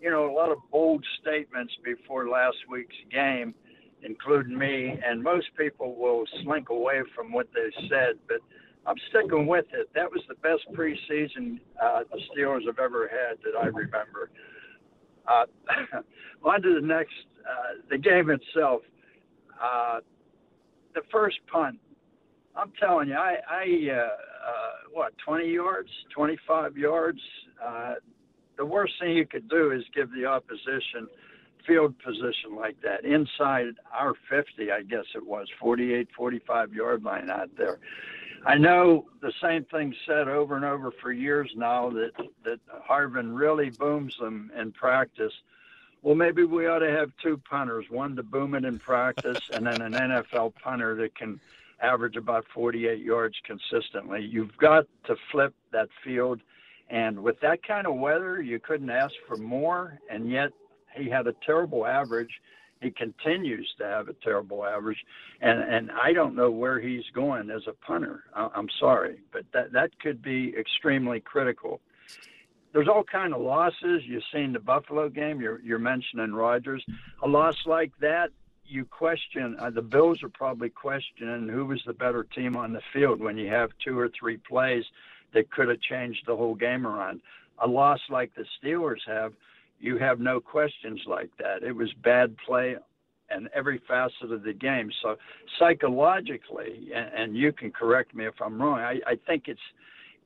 you 0.00 0.10
know, 0.10 0.30
a 0.30 0.34
lot 0.34 0.50
of 0.50 0.58
bold 0.70 1.04
statements 1.20 1.74
before 1.84 2.28
last 2.28 2.56
week's 2.70 2.96
game, 3.12 3.54
including 4.02 4.56
me, 4.56 4.98
and 5.04 5.22
most 5.22 5.48
people 5.58 5.94
will 5.94 6.24
slink 6.42 6.70
away 6.70 7.02
from 7.14 7.32
what 7.32 7.48
they 7.54 7.70
said, 7.88 8.14
but 8.26 8.38
I'm 8.86 8.96
sticking 9.10 9.46
with 9.46 9.66
it. 9.72 9.90
That 9.94 10.10
was 10.10 10.22
the 10.28 10.34
best 10.36 10.62
preseason 10.72 11.60
uh, 11.82 12.04
the 12.10 12.18
Steelers 12.30 12.64
have 12.66 12.78
ever 12.78 13.08
had 13.08 13.38
that 13.44 13.58
I 13.58 13.66
remember. 13.66 14.30
Uh, 15.26 15.44
on 16.44 16.62
to 16.62 16.80
the 16.80 16.86
next, 16.86 17.12
uh, 17.48 17.80
the 17.90 17.98
game 17.98 18.30
itself. 18.30 18.82
Uh, 19.62 20.00
the 20.94 21.02
first 21.12 21.38
punt, 21.52 21.78
I'm 22.56 22.72
telling 22.80 23.08
you, 23.08 23.14
I, 23.14 23.36
I 23.48 23.90
uh, 23.92 23.96
uh, 23.96 24.08
what, 24.92 25.12
20 25.24 25.48
yards, 25.48 25.90
25 26.14 26.76
yards. 26.76 27.20
Uh, 27.64 27.94
the 28.56 28.64
worst 28.64 28.94
thing 29.00 29.16
you 29.16 29.26
could 29.26 29.48
do 29.48 29.70
is 29.70 29.82
give 29.94 30.10
the 30.12 30.26
opposition 30.26 31.08
field 31.66 31.94
position 31.98 32.56
like 32.56 32.76
that 32.82 33.04
inside 33.04 33.74
our 33.92 34.14
50, 34.28 34.72
I 34.72 34.82
guess 34.82 35.04
it 35.14 35.24
was, 35.24 35.46
48, 35.60 36.08
45 36.16 36.72
yard 36.72 37.04
line 37.04 37.30
out 37.30 37.50
there. 37.56 37.78
I 38.46 38.56
know 38.56 39.06
the 39.20 39.32
same 39.42 39.64
thing 39.66 39.94
said 40.06 40.26
over 40.28 40.56
and 40.56 40.64
over 40.64 40.92
for 41.02 41.12
years 41.12 41.50
now 41.56 41.90
that 41.90 42.12
that 42.44 42.58
Harvin 42.88 43.36
really 43.36 43.70
booms 43.70 44.14
them 44.18 44.50
in 44.58 44.72
practice. 44.72 45.32
Well, 46.02 46.14
maybe 46.14 46.44
we 46.44 46.66
ought 46.66 46.78
to 46.78 46.90
have 46.90 47.10
two 47.22 47.40
punters, 47.48 47.84
one 47.90 48.16
to 48.16 48.22
boom 48.22 48.54
it 48.54 48.64
in 48.64 48.78
practice, 48.78 49.40
and 49.52 49.66
then 49.66 49.82
an 49.82 49.92
NFL 49.92 50.54
punter 50.62 50.94
that 50.96 51.14
can 51.14 51.38
average 51.82 52.16
about 52.16 52.46
48 52.54 53.00
yards 53.00 53.36
consistently. 53.44 54.22
You've 54.22 54.56
got 54.56 54.86
to 55.06 55.16
flip 55.30 55.54
that 55.72 55.88
field, 56.02 56.40
and 56.88 57.22
with 57.22 57.38
that 57.40 57.62
kind 57.62 57.86
of 57.86 57.96
weather, 57.96 58.40
you 58.40 58.58
couldn't 58.58 58.90
ask 58.90 59.14
for 59.28 59.36
more. 59.36 59.98
And 60.10 60.30
yet, 60.30 60.52
he 60.94 61.08
had 61.08 61.26
a 61.26 61.34
terrible 61.44 61.86
average. 61.86 62.40
He 62.80 62.90
continues 62.90 63.70
to 63.78 63.84
have 63.84 64.08
a 64.08 64.14
terrible 64.14 64.64
average, 64.64 65.04
and 65.42 65.60
and 65.62 65.90
I 65.90 66.14
don't 66.14 66.34
know 66.34 66.50
where 66.50 66.80
he's 66.80 67.04
going 67.14 67.50
as 67.50 67.66
a 67.66 67.74
punter. 67.74 68.24
I- 68.34 68.48
I'm 68.54 68.70
sorry, 68.70 69.20
but 69.32 69.44
that 69.52 69.72
that 69.72 69.98
could 70.00 70.22
be 70.22 70.56
extremely 70.56 71.20
critical. 71.20 71.80
There's 72.72 72.88
all 72.88 73.02
kind 73.02 73.34
of 73.34 73.40
losses. 73.40 74.02
You've 74.04 74.22
seen 74.32 74.52
the 74.52 74.60
Buffalo 74.60 75.08
game. 75.08 75.40
You're 75.40 75.60
you're 75.60 75.78
mentioning 75.78 76.32
Rodgers. 76.32 76.84
A 77.22 77.28
loss 77.28 77.56
like 77.66 77.92
that, 78.00 78.30
you 78.64 78.84
question. 78.84 79.56
Uh, 79.58 79.70
the 79.70 79.82
Bills 79.82 80.22
are 80.22 80.28
probably 80.28 80.70
questioning 80.70 81.48
who 81.48 81.66
was 81.66 81.82
the 81.86 81.92
better 81.92 82.24
team 82.24 82.56
on 82.56 82.72
the 82.72 82.80
field 82.92 83.20
when 83.20 83.36
you 83.36 83.48
have 83.48 83.70
two 83.84 83.98
or 83.98 84.08
three 84.08 84.36
plays 84.36 84.84
that 85.34 85.50
could 85.50 85.68
have 85.68 85.80
changed 85.80 86.22
the 86.26 86.36
whole 86.36 86.54
game 86.54 86.86
around. 86.86 87.20
A 87.58 87.66
loss 87.66 88.00
like 88.08 88.32
the 88.34 88.44
Steelers 88.62 89.00
have, 89.06 89.32
you 89.80 89.98
have 89.98 90.20
no 90.20 90.40
questions 90.40 91.00
like 91.06 91.30
that. 91.38 91.62
It 91.62 91.72
was 91.72 91.92
bad 92.02 92.36
play 92.46 92.76
and 93.30 93.48
every 93.54 93.80
facet 93.86 94.32
of 94.32 94.42
the 94.42 94.52
game. 94.52 94.90
So 95.02 95.16
psychologically, 95.58 96.90
and, 96.94 97.10
and 97.14 97.36
you 97.36 97.52
can 97.52 97.70
correct 97.70 98.14
me 98.14 98.26
if 98.26 98.34
I'm 98.40 98.60
wrong, 98.60 98.80
I, 98.80 99.00
I 99.06 99.16
think 99.26 99.44
it's 99.46 99.60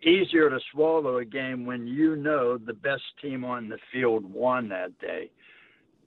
easier 0.02 0.50
to 0.50 0.58
swallow 0.72 1.18
a 1.18 1.24
game 1.24 1.64
when 1.64 1.86
you 1.86 2.16
know 2.16 2.58
the 2.58 2.72
best 2.72 3.02
team 3.22 3.44
on 3.44 3.68
the 3.68 3.78
field 3.92 4.30
won 4.32 4.68
that 4.68 4.98
day. 4.98 5.30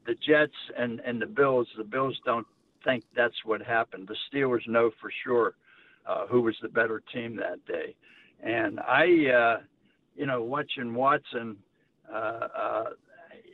The 0.06 0.15
Jets 0.28 0.54
and, 0.78 1.00
and 1.02 1.21
the 1.21 1.26
Bills, 1.26 1.67
the 1.78 1.84
Bills 1.84 2.17
don't 2.26 2.47
think 2.84 3.04
that's 3.15 3.36
what 3.43 3.62
happened. 3.62 4.08
The 4.08 4.15
Steelers 4.32 4.67
know 4.67 4.91
for 5.02 5.12
sure 5.23 5.56
uh, 6.08 6.26
who 6.28 6.41
was 6.41 6.56
the 6.62 6.69
better 6.69 7.02
team 7.13 7.36
that 7.36 7.65
day. 7.65 7.95
And 8.41 8.80
I, 8.80 9.04
uh, 9.32 9.58
you 10.15 10.26
know, 10.26 10.41
watching 10.41 10.93
Watson, 10.93 11.58
uh, 12.12 12.15
uh, 12.15 12.84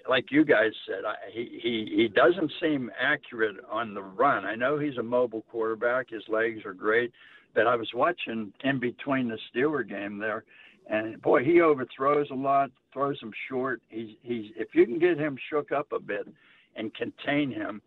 like 0.09 0.25
you 0.31 0.43
guys 0.43 0.71
said, 0.87 1.05
I, 1.05 1.15
he, 1.31 1.59
he 1.61 1.93
he 1.95 2.07
doesn't 2.07 2.51
seem 2.61 2.91
accurate 2.99 3.57
on 3.71 3.93
the 3.93 4.01
run. 4.01 4.45
I 4.45 4.55
know 4.55 4.77
he's 4.77 4.97
a 4.97 5.03
mobile 5.03 5.43
quarterback; 5.49 6.09
his 6.09 6.23
legs 6.27 6.65
are 6.65 6.73
great, 6.73 7.11
but 7.53 7.67
I 7.67 7.75
was 7.75 7.89
watching 7.93 8.53
in 8.63 8.79
between 8.79 9.27
the 9.29 9.37
Steeler 9.49 9.87
game 9.87 10.17
there, 10.17 10.43
and 10.89 11.21
boy, 11.21 11.43
he 11.43 11.61
overthrows 11.61 12.27
a 12.31 12.35
lot, 12.35 12.71
throws 12.91 13.19
him 13.21 13.31
short. 13.49 13.81
He's 13.89 14.15
he's 14.23 14.51
if 14.57 14.69
you 14.73 14.85
can 14.85 14.99
get 14.99 15.17
him 15.17 15.37
shook 15.49 15.71
up 15.71 15.91
a 15.91 15.99
bit 15.99 16.27
and 16.75 16.93
contain 16.95 17.51
him, 17.51 17.81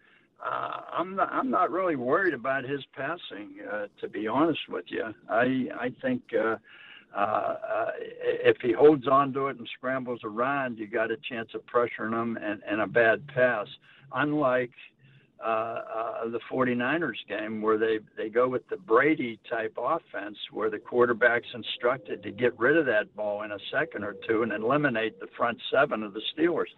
uh, 0.45 0.81
I'm 0.93 1.17
not 1.17 1.33
I'm 1.33 1.51
not 1.51 1.71
really 1.71 1.97
worried 1.97 2.35
about 2.35 2.65
his 2.65 2.81
passing. 2.95 3.57
Uh, 3.71 3.87
to 4.01 4.09
be 4.09 4.27
honest 4.27 4.61
with 4.69 4.87
you, 4.89 5.05
I 5.29 5.69
I 5.79 5.95
think. 6.03 6.23
Uh, 6.39 6.57
uh, 7.17 7.19
uh, 7.19 7.91
if 7.99 8.59
he 8.61 8.73
holds 8.73 9.09
on 9.09 9.33
to 9.33 9.47
it 9.47 9.57
and 9.59 9.69
scrambles 9.77 10.21
around, 10.23 10.79
you 10.79 10.87
got 10.87 11.11
a 11.11 11.17
chance 11.29 11.49
of 11.55 11.63
pressuring 11.65 12.13
him 12.13 12.37
and, 12.37 12.61
and 12.69 12.81
a 12.83 12.87
bad 12.87 13.27
pass. 13.29 13.67
Unlike 14.13 14.73
uh, 15.43 15.49
uh, 15.49 16.29
the 16.29 16.41
49ers 16.51 17.17
game 17.29 17.63
where 17.63 17.79
they, 17.79 17.99
they 18.17 18.29
go 18.29 18.49
with 18.49 18.69
the 18.69 18.77
Brady 18.77 19.39
type 19.49 19.75
offense 19.79 20.37
where 20.53 20.71
the 20.71 20.79
quarterback's 20.79 21.49
instructed 21.55 22.23
to 22.23 22.31
get 22.31 22.59
rid 22.59 22.77
of 22.77 22.85
that 22.87 23.15
ball 23.17 23.43
in 23.43 23.53
a 23.53 23.59
second 23.73 24.05
or 24.05 24.17
two 24.29 24.43
and 24.43 24.53
eliminate 24.53 25.19
the 25.19 25.29
front 25.39 25.59
seven 25.73 26.03
of 26.03 26.13
the 26.13 26.23
Steelers. 26.37 26.73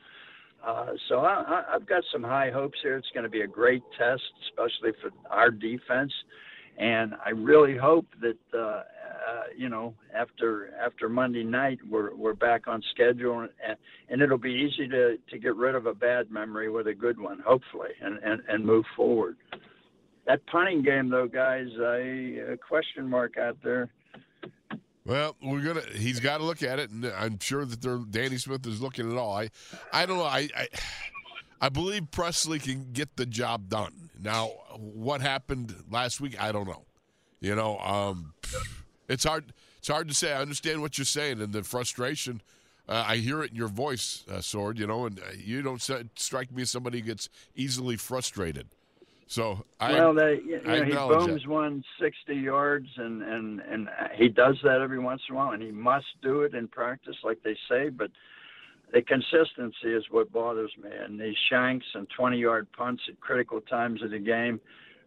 Uh, 0.64 0.92
so 1.09 1.20
I, 1.20 1.42
I, 1.46 1.74
I've 1.74 1.87
got 1.87 2.03
some 2.12 2.22
high 2.22 2.51
hopes 2.51 2.79
here. 2.83 2.96
It's 2.96 3.11
going 3.12 3.24
to 3.24 3.31
be 3.31 3.42
a 3.42 3.46
great 3.46 3.83
test, 3.96 4.22
especially 4.51 4.92
for 5.01 5.11
our 5.31 5.51
defense. 5.51 6.12
And 6.78 7.14
I 7.24 7.30
really 7.30 7.76
hope 7.76 8.06
that 8.20 8.38
uh, 8.54 8.58
uh, 8.58 8.82
you 9.56 9.68
know 9.68 9.94
after 10.14 10.72
after 10.80 11.08
Monday 11.08 11.44
night 11.44 11.78
we're 11.90 12.14
we're 12.14 12.34
back 12.34 12.68
on 12.68 12.82
schedule 12.92 13.40
and, 13.40 13.50
and 14.08 14.22
it'll 14.22 14.38
be 14.38 14.52
easy 14.52 14.88
to, 14.88 15.16
to 15.30 15.38
get 15.38 15.56
rid 15.56 15.74
of 15.74 15.86
a 15.86 15.94
bad 15.94 16.30
memory 16.30 16.70
with 16.70 16.86
a 16.86 16.94
good 16.94 17.18
one, 17.20 17.40
hopefully, 17.46 17.90
and, 18.00 18.18
and, 18.22 18.42
and 18.48 18.64
move 18.64 18.84
forward. 18.96 19.36
That 20.26 20.44
punting 20.46 20.82
game, 20.82 21.08
though, 21.08 21.26
guys, 21.26 21.68
I 21.80 21.96
a 22.52 22.56
question 22.56 23.08
mark 23.08 23.38
out 23.38 23.56
there. 23.64 23.90
Well, 25.04 25.36
we're 25.42 25.62
gonna. 25.62 25.86
He's 25.94 26.20
got 26.20 26.38
to 26.38 26.44
look 26.44 26.62
at 26.62 26.78
it, 26.78 26.90
and 26.90 27.06
I'm 27.06 27.38
sure 27.38 27.64
that 27.64 27.80
they're, 27.80 27.96
Danny 27.96 28.36
Smith 28.36 28.66
is 28.66 28.82
looking 28.82 29.10
at 29.10 29.16
all. 29.16 29.34
I, 29.34 29.48
I 29.90 30.04
don't 30.04 30.18
know. 30.18 30.24
I, 30.24 30.48
I, 30.54 30.68
I 31.62 31.68
believe 31.70 32.10
Pressley 32.10 32.58
can 32.58 32.92
get 32.92 33.16
the 33.16 33.24
job 33.24 33.70
done. 33.70 34.08
Now, 34.20 34.48
what 34.76 35.20
happened 35.20 35.74
last 35.90 36.20
week? 36.20 36.40
I 36.40 36.52
don't 36.52 36.66
know. 36.66 36.85
You 37.40 37.54
know, 37.54 37.78
um, 37.78 38.35
it's 39.09 39.24
hard. 39.24 39.52
It's 39.78 39.88
hard 39.88 40.09
to 40.09 40.14
say. 40.14 40.33
I 40.33 40.40
understand 40.40 40.81
what 40.81 40.98
you're 40.98 41.04
saying 41.04 41.40
and 41.40 41.52
the 41.52 41.62
frustration. 41.62 42.42
Uh, 42.88 43.04
I 43.07 43.16
hear 43.16 43.42
it 43.44 43.50
in 43.50 43.57
your 43.57 43.68
voice, 43.68 44.24
uh, 44.31 44.40
Sword. 44.40 44.78
You 44.78 44.87
know, 44.87 45.07
and 45.07 45.20
uh, 45.20 45.22
you 45.37 45.62
don't 45.62 45.81
strike 46.16 46.52
me 46.52 46.62
as 46.62 46.70
somebody 46.70 46.98
who 46.98 47.07
gets 47.07 47.28
easily 47.54 47.96
frustrated. 47.96 48.66
So 49.28 49.64
I 49.78 49.92
well, 49.92 50.14
they, 50.14 50.40
you 50.44 50.61
know, 50.62 50.85
he 50.85 50.92
booms 50.92 51.42
that. 51.42 51.48
one 51.48 51.85
60 52.00 52.35
yards, 52.35 52.88
and 52.96 53.22
and 53.22 53.61
and 53.61 53.88
he 54.16 54.28
does 54.28 54.57
that 54.64 54.81
every 54.81 54.98
once 54.98 55.20
in 55.28 55.35
a 55.35 55.38
while, 55.38 55.52
and 55.52 55.62
he 55.62 55.70
must 55.70 56.07
do 56.22 56.42
it 56.42 56.54
in 56.54 56.66
practice, 56.66 57.16
like 57.22 57.42
they 57.44 57.57
say. 57.68 57.90
But 57.90 58.11
the 58.92 59.03
consistency 59.03 59.92
is 59.94 60.05
what 60.11 60.33
bothers 60.33 60.72
me, 60.83 60.90
and 60.90 61.20
these 61.20 61.37
shanks 61.51 61.87
and 61.94 62.07
20-yard 62.18 62.68
punts 62.77 63.03
at 63.09 63.20
critical 63.20 63.61
times 63.61 64.03
of 64.03 64.11
the 64.11 64.18
game. 64.18 64.61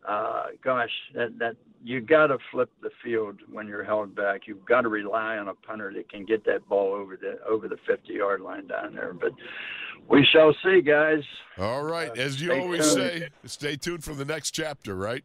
Uh, 0.07 0.45
gosh, 0.63 0.89
that 1.13 1.37
that 1.37 1.55
you 1.83 2.01
got 2.01 2.27
to 2.27 2.37
flip 2.51 2.69
the 2.81 2.89
field 3.03 3.39
when 3.51 3.67
you're 3.67 3.83
held 3.83 4.15
back. 4.15 4.41
You've 4.47 4.65
got 4.65 4.81
to 4.81 4.89
rely 4.89 5.37
on 5.37 5.47
a 5.47 5.53
punter 5.53 5.93
that 5.93 6.09
can 6.09 6.25
get 6.25 6.43
that 6.45 6.67
ball 6.67 6.93
over 6.93 7.15
the 7.15 7.39
over 7.47 7.67
the 7.67 7.77
50-yard 7.89 8.41
line 8.41 8.67
down 8.67 8.95
there. 8.95 9.13
But 9.13 9.31
we 10.09 10.25
shall 10.31 10.55
see, 10.63 10.81
guys. 10.81 11.23
all 11.57 11.83
right, 11.83 12.15
as 12.17 12.41
you 12.41 12.51
always 12.51 12.93
tuned. 12.93 13.11
say, 13.11 13.29
stay 13.45 13.75
tuned 13.75 14.03
for 14.03 14.13
the 14.13 14.25
next 14.25 14.51
chapter, 14.51 14.95
right? 14.95 15.23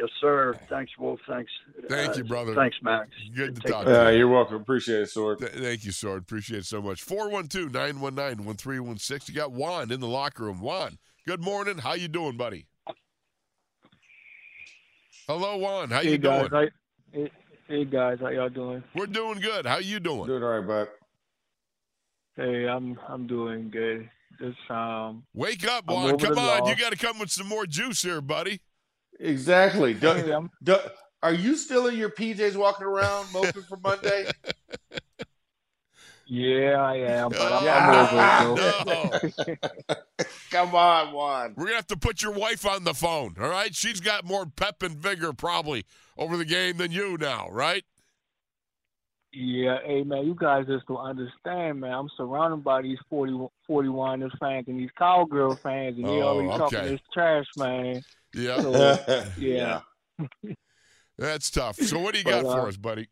Yes, 0.00 0.08
sir. 0.18 0.58
Thanks, 0.70 0.90
Wolf. 0.98 1.20
Thanks. 1.28 1.50
Thank 1.90 2.12
uh, 2.12 2.14
you, 2.18 2.24
brother. 2.24 2.54
Thanks, 2.54 2.76
Max. 2.82 3.10
Good 3.34 3.56
to 3.56 3.60
Take 3.60 3.70
talk 3.72 3.84
care. 3.84 3.94
to 3.94 4.06
Uh, 4.06 4.10
you. 4.10 4.18
you're 4.18 4.28
welcome. 4.28 4.56
Appreciate 4.56 5.02
it, 5.02 5.10
Sword. 5.10 5.40
Th- 5.40 5.52
thank 5.52 5.84
you, 5.84 5.92
Sword. 5.92 6.22
Appreciate 6.22 6.60
it 6.60 6.66
so 6.66 6.80
much. 6.80 7.04
412-919-1316. 7.04 9.28
You 9.28 9.34
got 9.34 9.52
Juan 9.52 9.90
in 9.92 10.00
the 10.00 10.06
locker 10.06 10.44
room. 10.44 10.60
Juan, 10.60 10.96
good 11.26 11.42
morning. 11.44 11.76
How 11.78 11.92
you 11.92 12.08
doing, 12.08 12.38
buddy? 12.38 12.66
Hello, 15.26 15.58
Juan. 15.58 15.90
How 15.90 16.00
Hey 16.00 16.12
you 16.12 16.18
guys, 16.18 16.48
doing? 16.48 16.50
how, 16.50 16.66
hey, 17.12 17.30
hey 17.68 17.84
guys, 17.84 18.18
how 18.20 18.28
y'all 18.28 18.48
doing? 18.48 18.82
We're 18.94 19.04
doing 19.06 19.38
good. 19.40 19.66
How 19.66 19.76
you 19.78 20.00
doing? 20.00 20.26
Doing 20.26 20.42
all 20.42 20.58
right, 20.60 20.66
bud. 20.66 20.88
Hey, 22.36 22.66
I'm 22.66 22.98
I'm 23.06 23.26
doing 23.26 23.68
good. 23.70 24.08
Just 24.40 24.56
um, 24.70 25.24
Wake 25.34 25.68
up, 25.68 25.84
I'm 25.86 25.94
Juan. 25.94 26.18
Come 26.18 26.34
the 26.36 26.40
on. 26.40 26.66
You 26.68 26.74
got 26.74 26.92
to 26.92 26.98
come 26.98 27.18
with 27.18 27.30
some 27.30 27.46
more 27.46 27.66
juice 27.66 28.00
here, 28.02 28.22
buddy. 28.22 28.60
Exactly. 29.20 29.94
Do- 30.00 30.12
hey, 30.12 30.32
I'm, 30.32 30.50
do- 30.62 30.76
are 31.22 31.32
you 31.34 31.56
still 31.56 31.86
in 31.86 31.96
your 31.96 32.10
PJs 32.10 32.56
walking 32.56 32.86
around 32.86 33.32
moping 33.32 33.62
for 33.68 33.76
Monday? 33.76 34.26
yeah, 36.26 36.80
I 36.80 36.96
am, 36.96 37.30
but 37.30 37.52
I'm, 37.52 37.68
Ah, 37.68 37.76
I'm 37.76 37.90
over 37.90 38.22
it 38.22 38.86
no. 38.86 39.56
Come 40.50 40.74
on, 40.74 41.12
Juan. 41.12 41.54
We're 41.56 41.66
gonna 41.66 41.76
have 41.76 41.86
to 41.88 41.96
put 41.96 42.22
your 42.22 42.32
wife 42.32 42.66
on 42.66 42.84
the 42.84 42.94
phone. 42.94 43.36
All 43.40 43.48
right, 43.48 43.74
she's 43.74 44.00
got 44.00 44.24
more 44.24 44.46
pep 44.46 44.82
and 44.82 44.96
vigor 44.96 45.32
probably 45.32 45.84
over 46.16 46.36
the 46.36 46.44
game 46.44 46.78
than 46.78 46.90
you 46.90 47.16
now, 47.18 47.48
right? 47.50 47.84
yeah, 49.32 49.78
hey 49.86 50.02
man, 50.02 50.26
you 50.26 50.34
guys 50.34 50.66
just 50.66 50.86
don't 50.86 50.98
understand, 50.98 51.80
man. 51.80 51.92
I'm 51.92 52.08
surrounded 52.16 52.64
by 52.64 52.82
these 52.82 52.98
40, 53.08 53.46
41ers 53.68 54.36
fans 54.38 54.64
and 54.66 54.78
these 54.80 54.90
cowgirl 54.98 55.60
fans, 55.62 55.96
and 55.98 56.04
they 56.04 56.20
Oh, 56.20 56.22
always 56.22 56.50
talking 56.50 56.84
this 56.90 57.00
trash, 57.14 57.46
man. 57.56 58.02
Yeah, 58.34 58.60
So 58.62 59.30
yeah, 59.38 59.80
that's 61.18 61.50
tough. 61.50 61.76
So 61.76 61.98
what 61.98 62.14
do 62.14 62.18
you 62.18 62.24
got 62.24 62.44
But, 62.44 62.50
uh, 62.50 62.54
for 62.54 62.68
us, 62.68 62.76
buddy? 62.76 63.08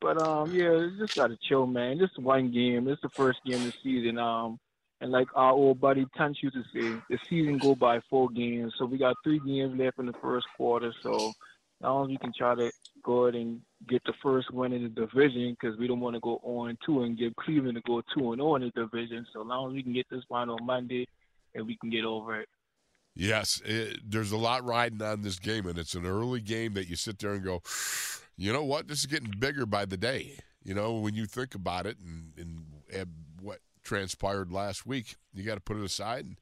but 0.00 0.20
um, 0.22 0.52
yeah, 0.54 0.88
just 0.98 1.16
gotta 1.16 1.36
chill, 1.48 1.66
man. 1.66 1.98
Just 1.98 2.18
one 2.18 2.50
game. 2.52 2.84
This 2.84 2.94
is 2.94 3.02
the 3.02 3.08
first 3.10 3.40
game 3.44 3.56
of 3.56 3.64
the 3.64 3.74
season. 3.82 4.18
Um, 4.18 4.58
and 5.00 5.10
like 5.12 5.28
our 5.34 5.52
old 5.52 5.80
buddy 5.80 6.06
Tunch 6.16 6.38
used 6.42 6.54
to 6.56 6.62
say, 6.72 7.02
the 7.10 7.18
season 7.28 7.58
go 7.58 7.74
by 7.74 8.00
four 8.08 8.28
games. 8.30 8.74
So 8.78 8.86
we 8.86 8.98
got 8.98 9.16
three 9.22 9.40
games 9.46 9.78
left 9.78 9.98
in 9.98 10.06
the 10.06 10.14
first 10.22 10.46
quarter. 10.56 10.92
So 11.02 11.28
as 11.28 11.34
long 11.82 12.04
as 12.04 12.08
we 12.08 12.16
can 12.18 12.32
try 12.32 12.54
to 12.54 12.70
go 13.02 13.24
ahead 13.26 13.34
and 13.40 13.60
get 13.88 14.02
the 14.04 14.14
first 14.22 14.50
win 14.50 14.72
in 14.72 14.82
the 14.84 14.88
division, 14.88 15.54
because 15.60 15.78
we 15.78 15.86
don't 15.86 16.00
want 16.00 16.14
to 16.14 16.20
go 16.20 16.40
on 16.42 16.78
2 16.86 17.02
and 17.02 17.18
give 17.18 17.36
Cleveland 17.36 17.74
to 17.76 17.82
go 17.82 18.02
2 18.16 18.32
and 18.32 18.40
0 18.40 18.54
in 18.56 18.62
the 18.62 18.70
division. 18.70 19.26
So 19.32 19.42
as 19.42 19.46
long 19.46 19.68
as 19.68 19.74
we 19.74 19.82
can 19.82 19.92
get 19.92 20.06
this 20.10 20.24
one 20.28 20.48
on 20.48 20.64
Monday, 20.64 21.06
and 21.54 21.66
we 21.66 21.76
can 21.76 21.90
get 21.90 22.04
over 22.04 22.40
it. 22.40 22.48
Yes, 23.18 23.62
it, 23.64 23.98
there's 24.08 24.30
a 24.30 24.36
lot 24.36 24.62
riding 24.64 25.00
on 25.00 25.22
this 25.22 25.38
game, 25.38 25.66
and 25.66 25.78
it's 25.78 25.94
an 25.94 26.04
early 26.04 26.40
game 26.40 26.74
that 26.74 26.86
you 26.88 26.96
sit 26.96 27.18
there 27.18 27.32
and 27.32 27.42
go, 27.42 27.62
you 28.36 28.52
know 28.52 28.62
what, 28.62 28.88
this 28.88 28.98
is 29.00 29.06
getting 29.06 29.30
bigger 29.38 29.64
by 29.64 29.86
the 29.86 29.96
day. 29.96 30.38
You 30.62 30.74
know, 30.74 30.94
when 30.94 31.14
you 31.14 31.24
think 31.26 31.54
about 31.54 31.86
it 31.86 31.96
and, 31.98 32.32
and, 32.36 32.66
and 32.92 33.10
what 33.40 33.60
transpired 33.82 34.52
last 34.52 34.86
week, 34.86 35.16
you 35.32 35.44
got 35.44 35.54
to 35.54 35.60
put 35.62 35.78
it 35.78 35.82
aside 35.84 36.26
and 36.26 36.36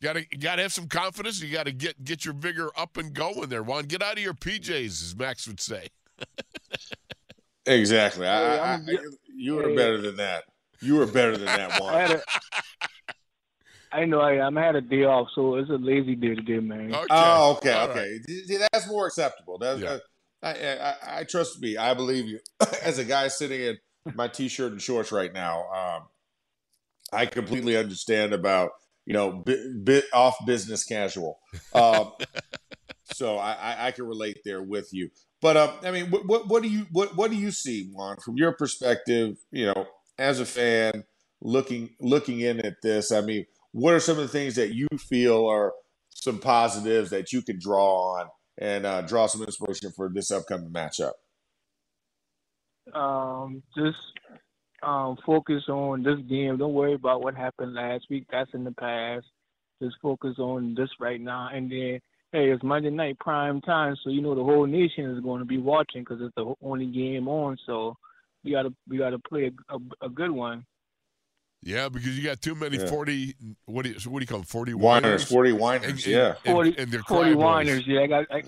you 0.00 0.08
got 0.08 0.12
to 0.14 0.20
you 0.30 0.38
got 0.38 0.56
to 0.56 0.62
have 0.62 0.72
some 0.72 0.86
confidence. 0.88 1.42
You 1.42 1.52
got 1.52 1.66
to 1.66 1.72
get 1.72 2.02
get 2.04 2.24
your 2.24 2.34
vigor 2.34 2.70
up 2.76 2.96
and 2.96 3.12
going 3.12 3.48
there, 3.50 3.62
Juan. 3.62 3.84
Get 3.84 4.02
out 4.02 4.16
of 4.16 4.22
your 4.22 4.32
PJs, 4.34 4.86
as 5.02 5.14
Max 5.16 5.46
would 5.46 5.60
say. 5.60 5.88
Exactly. 7.66 8.26
I, 8.26 8.56
I, 8.56 8.70
I'm- 8.72 8.86
you 9.36 9.54
were 9.56 9.74
better 9.74 10.00
than 10.00 10.16
that. 10.16 10.44
You 10.80 10.96
were 10.96 11.06
better 11.06 11.36
than 11.36 11.46
that, 11.46 11.72
I 11.74 11.80
Juan. 11.80 11.94
had 11.94 12.10
a, 12.12 12.22
I 13.94 14.04
know 14.06 14.20
I 14.20 14.44
am. 14.46 14.58
I 14.58 14.62
had 14.64 14.74
a 14.74 14.80
day 14.80 15.04
off, 15.04 15.28
so 15.34 15.56
it's 15.56 15.70
a 15.70 15.74
lazy 15.74 16.16
day 16.16 16.34
today, 16.34 16.58
man. 16.58 16.94
Okay. 16.94 17.06
Oh, 17.10 17.56
okay, 17.56 17.72
All 17.72 17.88
right. 17.88 17.96
okay. 17.96 18.18
See, 18.26 18.58
that's 18.72 18.88
more 18.88 19.06
acceptable. 19.06 19.58
That's, 19.58 19.80
Yeah. 19.80 19.98
I, 20.42 20.52
I, 20.52 20.88
I, 20.90 21.20
I 21.20 21.24
trust 21.24 21.60
me. 21.60 21.76
I 21.76 21.94
believe 21.94 22.26
you. 22.26 22.40
As 22.82 22.98
a 22.98 23.04
guy 23.04 23.28
sitting 23.28 23.60
in 23.60 23.78
my 24.14 24.28
t-shirt 24.28 24.72
and 24.72 24.82
shorts 24.82 25.12
right 25.12 25.32
now, 25.32 25.64
um, 25.72 26.02
I 27.12 27.26
completely 27.26 27.76
understand 27.76 28.32
about 28.34 28.72
you 29.06 29.12
know 29.14 29.30
bit, 29.30 29.84
bit 29.84 30.04
off 30.12 30.34
business 30.44 30.84
casual. 30.84 31.38
Um, 31.72 32.12
so 33.14 33.38
I, 33.38 33.52
I, 33.52 33.86
I 33.86 33.90
can 33.92 34.06
relate 34.06 34.38
there 34.44 34.62
with 34.62 34.92
you. 34.92 35.10
But 35.40 35.56
um, 35.56 35.70
I 35.82 35.90
mean, 35.92 36.10
what, 36.10 36.26
what 36.26 36.48
what 36.48 36.62
do 36.62 36.68
you 36.68 36.86
what 36.90 37.16
what 37.16 37.30
do 37.30 37.36
you 37.36 37.50
see, 37.50 37.90
Juan, 37.92 38.16
from 38.16 38.36
your 38.36 38.52
perspective? 38.52 39.36
You 39.50 39.66
know, 39.66 39.86
as 40.18 40.40
a 40.40 40.46
fan 40.46 41.04
looking 41.40 41.90
looking 42.00 42.40
in 42.40 42.60
at 42.60 42.82
this. 42.82 43.12
I 43.12 43.20
mean, 43.20 43.46
what 43.74 43.94
are 43.94 44.00
some 44.00 44.18
of 44.18 44.22
the 44.22 44.28
things 44.28 44.54
that 44.54 44.74
you 44.74 44.88
feel 44.98 45.46
are 45.46 45.72
some 46.08 46.38
positives 46.38 47.10
that 47.10 47.32
you 47.32 47.42
can 47.42 47.58
draw 47.58 48.14
on 48.14 48.28
and 48.58 48.86
uh, 48.86 49.02
draw 49.02 49.26
some 49.26 49.42
inspiration 49.42 49.90
for 49.94 50.08
this 50.08 50.30
upcoming 50.30 50.70
matchup? 50.70 51.12
um, 52.92 53.62
just 53.76 53.98
um, 54.82 55.16
focus 55.24 55.62
on 55.68 56.02
this 56.02 56.18
game. 56.28 56.58
Don't 56.58 56.74
worry 56.74 56.94
about 56.94 57.22
what 57.22 57.34
happened 57.34 57.74
last 57.74 58.06
week. 58.10 58.26
That's 58.30 58.50
in 58.52 58.64
the 58.64 58.72
past. 58.72 59.26
Just 59.82 59.96
focus 60.02 60.34
on 60.38 60.74
this 60.76 60.90
right 61.00 61.20
now. 61.20 61.48
And 61.52 61.70
then, 61.70 62.00
hey, 62.32 62.50
it's 62.50 62.62
Monday 62.62 62.90
night 62.90 63.18
prime 63.18 63.60
time, 63.62 63.96
so 64.02 64.10
you 64.10 64.20
know 64.20 64.34
the 64.34 64.44
whole 64.44 64.66
nation 64.66 65.10
is 65.10 65.22
going 65.22 65.40
to 65.40 65.46
be 65.46 65.58
watching 65.58 66.02
because 66.02 66.20
it's 66.20 66.34
the 66.36 66.54
only 66.62 66.86
game 66.86 67.28
on. 67.28 67.56
So 67.66 67.96
we 68.44 68.52
gotta 68.52 68.72
we 68.88 68.98
gotta 68.98 69.18
play 69.18 69.50
a, 69.70 69.74
a, 69.74 70.06
a 70.06 70.08
good 70.08 70.30
one. 70.30 70.64
Yeah, 71.66 71.88
because 71.88 72.16
you 72.16 72.22
got 72.22 72.42
too 72.42 72.54
many 72.54 72.76
Yeah. 72.76 72.86
forty. 72.86 73.34
What 73.64 73.84
do 73.84 73.88
you 73.90 73.94
what 74.10 74.18
do 74.18 74.22
you 74.22 74.26
call 74.26 74.38
them? 74.40 74.46
Forty 74.46 74.74
Whiners, 74.74 75.24
forty 75.24 75.50
And- 75.50 75.58
whiners, 75.58 75.90
and- 75.92 76.06
yeah. 76.06 76.34
and- 76.44 76.52
40, 76.54 76.74
and 76.78 76.90
40 76.92 77.02
cry 77.04 77.34
whiners. 77.34 77.86
Yeah, 77.86 78.00
I 78.02 78.06
got 78.06 78.26
I, 78.30 78.40
uh. 78.40 78.42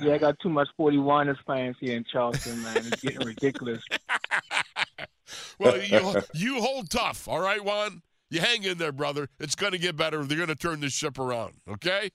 yeah 0.00 0.14
I 0.14 0.18
got 0.18 0.38
too 0.38 0.50
much 0.50 0.68
40 0.76 0.98
whiners 0.98 1.36
fans 1.46 1.76
here 1.80 1.96
in 1.96 2.04
Charleston, 2.04 2.62
man. 2.62 2.76
It's 2.76 3.02
getting 3.02 3.26
ridiculous. 3.26 3.82
well, 5.58 5.82
you 5.82 6.22
you 6.32 6.60
hold 6.62 6.90
tough, 6.90 7.26
all 7.26 7.40
right, 7.40 7.62
Juan. 7.64 8.02
You 8.30 8.38
hang 8.40 8.62
in 8.62 8.78
there, 8.78 8.92
brother. 8.92 9.28
It's 9.40 9.56
going 9.56 9.72
to 9.72 9.78
get 9.78 9.96
better. 9.96 10.22
They're 10.24 10.36
going 10.36 10.48
to 10.50 10.54
turn 10.54 10.78
this 10.78 10.92
ship 10.92 11.18
around. 11.18 11.54
Okay. 11.68 12.10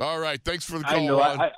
All 0.00 0.18
right. 0.18 0.40
Thanks 0.44 0.64
for 0.64 0.78
the 0.78 0.84
call, 0.84 0.98
I 1.00 1.06
know. 1.06 1.18
Juan. 1.18 1.40
I, 1.40 1.44
I, 1.44 1.50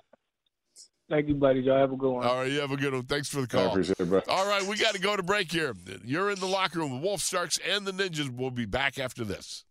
thank 1.08 1.28
you, 1.28 1.34
buddy. 1.34 1.60
Y'all 1.60 1.78
have 1.78 1.92
a 1.92 1.96
good 1.96 2.10
one. 2.10 2.24
all 2.26 2.38
right, 2.40 2.50
you 2.50 2.60
have 2.60 2.70
a 2.70 2.76
good 2.76 2.92
one. 2.92 3.04
Thanks 3.04 3.28
for 3.28 3.42
the 3.42 3.58
I 3.58 3.62
call. 3.62 3.70
appreciate 3.70 4.00
it, 4.00 4.08
bro. 4.08 4.20
All 4.28 4.46
right, 4.48 4.62
we 4.62 4.76
got 4.76 4.94
to 4.94 5.00
go 5.00 5.16
to 5.16 5.22
break 5.22 5.50
here. 5.52 5.74
You're 6.04 6.30
in 6.30 6.40
the 6.40 6.46
locker 6.46 6.78
room 6.80 6.92
with 6.94 7.02
Wolf 7.02 7.20
Starks 7.20 7.58
and 7.68 7.86
the 7.86 7.92
Ninjas. 7.92 8.30
We'll 8.30 8.50
be 8.50 8.66
back 8.66 8.98
after 8.98 9.24
this. 9.24 9.64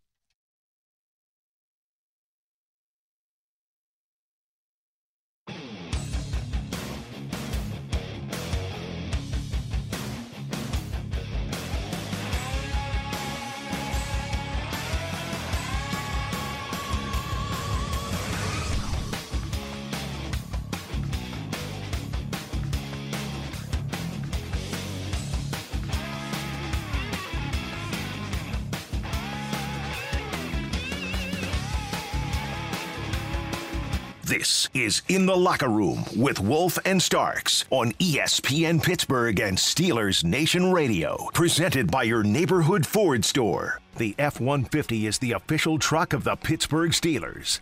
This 34.33 34.67
is 34.73 35.03
In 35.09 35.27
the 35.27 35.37
Locker 35.37 35.67
Room 35.67 36.05
with 36.15 36.39
Wolf 36.39 36.79
and 36.85 36.99
Starks 36.99 37.65
on 37.69 37.91
ESPN 37.99 38.81
Pittsburgh 38.81 39.39
and 39.39 39.55
Steelers 39.55 40.23
Nation 40.23 40.71
Radio. 40.71 41.29
Presented 41.35 41.91
by 41.91 42.01
your 42.01 42.23
neighborhood 42.23 42.83
Ford 42.83 43.25
store. 43.25 43.79
The 43.97 44.15
F 44.17 44.39
150 44.39 45.05
is 45.05 45.19
the 45.19 45.33
official 45.33 45.77
truck 45.77 46.13
of 46.13 46.23
the 46.23 46.35
Pittsburgh 46.35 46.93
Steelers. 46.93 47.59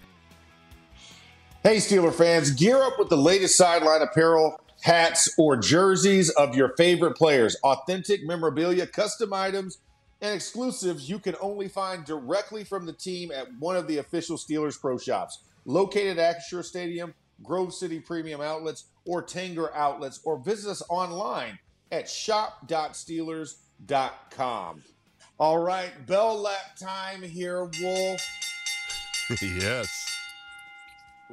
Hey, 1.61 1.75
Steeler 1.75 2.13
fans, 2.13 2.51
gear 2.51 2.81
up 2.81 2.97
with 2.97 3.09
the 3.09 3.17
latest 3.17 3.57
sideline 3.57 4.01
apparel, 4.01 4.61
hats, 4.79 5.29
or 5.37 5.57
jerseys 5.57 6.29
of 6.29 6.55
your 6.55 6.69
favorite 6.77 7.17
players. 7.17 7.57
Authentic 7.65 8.23
memorabilia, 8.23 8.87
custom 8.87 9.33
items, 9.33 9.79
and 10.21 10.33
exclusives 10.33 11.09
you 11.09 11.19
can 11.19 11.35
only 11.41 11.67
find 11.67 12.05
directly 12.05 12.63
from 12.63 12.85
the 12.85 12.93
team 12.93 13.29
at 13.29 13.47
one 13.59 13.75
of 13.75 13.87
the 13.87 13.97
official 13.97 14.37
Steelers 14.37 14.79
Pro 14.79 14.97
Shops, 14.97 15.39
located 15.65 16.17
at 16.17 16.37
Acrisure 16.37 16.63
Stadium, 16.63 17.13
Grove 17.43 17.73
City 17.73 17.99
Premium 17.99 18.39
Outlets, 18.41 18.85
or 19.05 19.23
Tanger 19.23 19.69
Outlets, 19.73 20.19
or 20.23 20.37
visit 20.39 20.69
us 20.69 20.83
online 20.89 21.57
at 21.91 22.09
shop.steelers.com. 22.09 24.83
All 25.39 25.57
right, 25.57 26.05
bell 26.05 26.39
lap 26.39 26.75
time 26.79 27.23
here, 27.23 27.67
Wolf. 27.81 28.21
yes. 29.41 30.07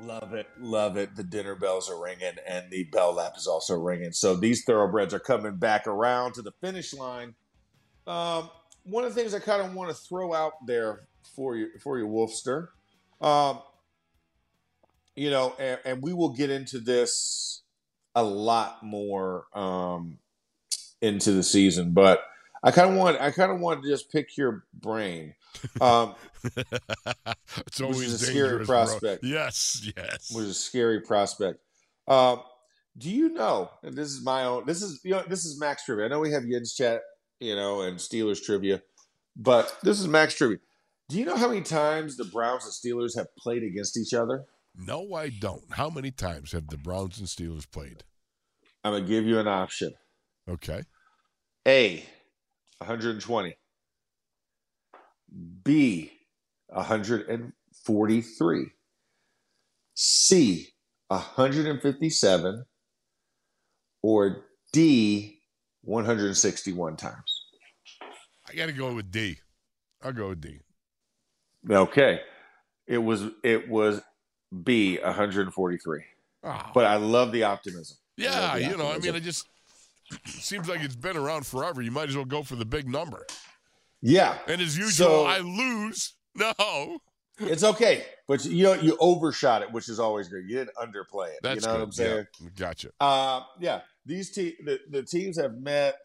Love 0.01 0.33
it, 0.33 0.47
love 0.59 0.97
it. 0.97 1.17
The 1.17 1.25
dinner 1.25 1.57
bells 1.57 1.91
are 1.91 2.01
ringing, 2.01 2.35
and 2.47 2.71
the 2.71 2.85
bell 2.85 3.13
lap 3.13 3.33
is 3.37 3.47
also 3.47 3.75
ringing. 3.75 4.13
So 4.13 4.37
these 4.37 4.65
thoroughbreds 4.65 5.13
are 5.13 5.19
coming 5.19 5.57
back 5.57 5.87
around 5.87 6.35
to 6.35 6.43
the 6.43 6.53
finish 6.61 6.95
line. 6.95 7.35
Um, 8.07 8.49
one 8.85 9.05
of 9.05 9.15
the 9.15 9.21
things 9.21 9.35
I 9.35 9.41
kind 9.41 9.61
of 9.61 9.75
want 9.75 9.91
to 9.91 9.97
throw 9.97 10.33
out 10.33 10.67
there 10.67 11.09
for 11.35 11.57
you, 11.57 11.71
for 11.83 11.99
you, 11.99 12.07
Wolfster, 12.07 12.69
um, 13.21 13.61
you 15.19 15.31
know, 15.31 15.55
and, 15.59 15.81
and 15.85 16.03
we 16.03 16.13
will 16.13 16.31
get 16.31 16.51
into 16.51 16.79
this 16.79 17.63
a 18.15 18.23
lot 18.23 18.83
more 18.83 19.47
um, 19.53 20.19
into 21.03 21.33
the 21.33 21.43
season, 21.43 21.93
but 21.93 22.23
I 22.63 22.71
kind 22.71 22.91
of 22.91 22.97
want, 22.97 23.21
I 23.21 23.31
kind 23.31 23.53
of 23.53 23.61
want 23.61 23.83
to 23.83 23.89
just 23.89 24.11
pick 24.11 24.37
your 24.37 24.65
brain. 24.73 25.35
Um, 25.81 26.15
it's 27.67 27.81
always 27.81 28.13
a 28.13 28.19
scary 28.19 28.59
bro. 28.59 28.67
prospect. 28.67 29.25
Yes, 29.25 29.91
yes. 29.97 30.33
was 30.35 30.47
a 30.47 30.55
scary 30.55 31.01
prospect. 31.01 31.61
Um, 32.07 32.43
do 32.97 33.11
you 33.11 33.29
know? 33.31 33.71
And 33.83 33.97
this 33.97 34.09
is 34.09 34.23
my 34.23 34.45
own. 34.45 34.67
This 34.67 34.83
is 34.83 35.01
you 35.05 35.13
know 35.13 35.23
this 35.29 35.45
is 35.45 35.59
Max 35.61 35.85
trivia. 35.85 36.07
I 36.07 36.09
know 36.09 36.21
we 36.21 36.33
have 36.33 36.45
Yin's 36.45 36.75
chat, 36.75 37.03
you 37.39 37.55
know, 37.55 37.83
and 37.83 37.99
Steelers 37.99 38.43
trivia, 38.43 38.83
but 39.37 39.77
this 39.83 40.01
is 40.01 40.09
Max 40.09 40.35
trivia. 40.35 40.59
Do 41.09 41.19
you 41.19 41.25
know 41.25 41.37
how 41.37 41.49
many 41.49 41.63
times 41.63 42.17
the 42.17 42.25
Browns 42.25 42.65
and 42.65 42.73
Steelers 42.73 43.17
have 43.17 43.35
played 43.37 43.63
against 43.63 43.97
each 43.97 44.15
other? 44.15 44.45
No, 44.79 45.15
I 45.15 45.31
don't. 45.31 45.65
How 45.71 45.91
many 45.91 46.13
times 46.13 46.53
have 46.53 46.69
the 46.69 46.77
Browns 46.77 47.19
and 47.19 47.27
Steelers 47.27 47.69
played? 47.69 48.05
I'm 48.85 48.93
gonna 48.93 49.05
give 49.05 49.27
you 49.27 49.41
an 49.41 49.49
option. 49.49 49.93
Okay. 50.49 50.85
A, 51.67 52.05
120. 52.79 53.57
B, 55.65 56.13
143. 56.69 58.67
C, 59.95 60.69
157. 61.09 62.65
Or 64.01 64.45
D, 64.73 65.41
161 65.83 66.97
times. 66.97 67.47
I 68.49 68.55
got 68.55 68.67
to 68.67 68.73
go 68.73 68.95
with 68.95 69.11
D. 69.11 69.39
I'll 70.03 70.13
go 70.13 70.29
with 70.29 70.41
D. 70.41 70.61
Okay. 71.69 72.21
It 72.87 72.99
was 72.99 73.25
it 73.43 73.69
was 73.69 74.01
B 74.65 74.99
143. 75.03 76.01
Oh, 76.45 76.61
But 76.75 76.85
I 76.87 76.97
love 76.97 77.33
the 77.33 77.45
optimism. 77.45 77.97
Yeah, 78.17 78.55
the 78.59 78.63
you 78.65 78.77
know, 78.77 78.91
I 78.91 78.99
mean, 78.99 79.15
it 79.15 79.23
just 79.23 79.47
seems 80.27 80.69
like 80.69 80.81
it's 80.81 80.97
been 80.97 81.17
around 81.17 81.47
forever. 81.47 81.83
You 81.83 81.91
might 81.91 82.09
as 82.09 82.17
well 82.17 82.25
go 82.25 82.43
for 82.43 82.57
the 82.57 82.65
big 82.65 82.89
number. 82.89 83.27
Yeah. 84.01 84.39
And 84.47 84.61
as 84.61 84.77
usual, 84.79 85.07
So- 85.09 85.27
I 85.27 85.39
lose. 85.39 86.15
No. 86.35 86.99
It's 87.41 87.65
okay. 87.65 88.05
But 88.29 88.45
you 88.45 88.65
know 88.65 88.73
you 88.75 88.97
overshot 89.01 89.63
it, 89.63 89.73
which 89.73 89.89
is 89.89 89.99
always 90.01 90.29
good. 90.29 90.45
You 90.49 90.57
didn't 90.59 90.75
underplay 90.77 91.29
it. 91.31 91.39
That's 91.43 91.63
you 91.65 91.67
know 91.67 91.73
good. 91.75 91.79
what 91.81 91.85
I'm 91.87 91.93
saying? 91.93 92.27
Yeah, 92.41 92.49
gotcha. 92.57 92.91
Uh, 93.01 93.41
yeah. 93.61 93.81
These 94.07 94.31
te- 94.33 94.57
the, 94.65 94.79
the 94.91 95.03
teams 95.03 95.39
have 95.41 95.55
met 95.55 95.97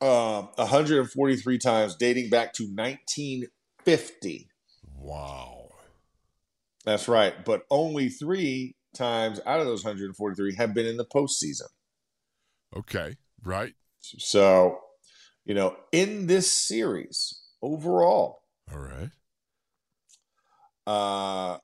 um 0.00 0.48
143 0.56 1.58
times 1.58 1.94
dating 1.96 2.28
back 2.30 2.52
to 2.54 2.64
1950. 2.64 4.48
Wow. 4.98 5.53
That's 6.84 7.08
right. 7.08 7.44
But 7.44 7.62
only 7.70 8.08
three 8.08 8.76
times 8.94 9.40
out 9.46 9.60
of 9.60 9.66
those 9.66 9.84
143 9.84 10.56
have 10.56 10.74
been 10.74 10.86
in 10.86 10.96
the 10.96 11.06
postseason. 11.06 11.68
Okay. 12.76 13.16
Right. 13.42 13.74
So, 14.00 14.78
you 15.44 15.54
know, 15.54 15.76
in 15.92 16.26
this 16.26 16.52
series 16.52 17.40
overall, 17.62 18.42
All 18.72 18.78
right. 18.78 19.10
uh, 20.86 21.58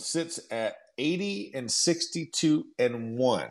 sits 0.00 0.40
at 0.50 0.74
80 0.98 1.52
and 1.54 1.70
62 1.70 2.64
and 2.78 3.16
1. 3.18 3.48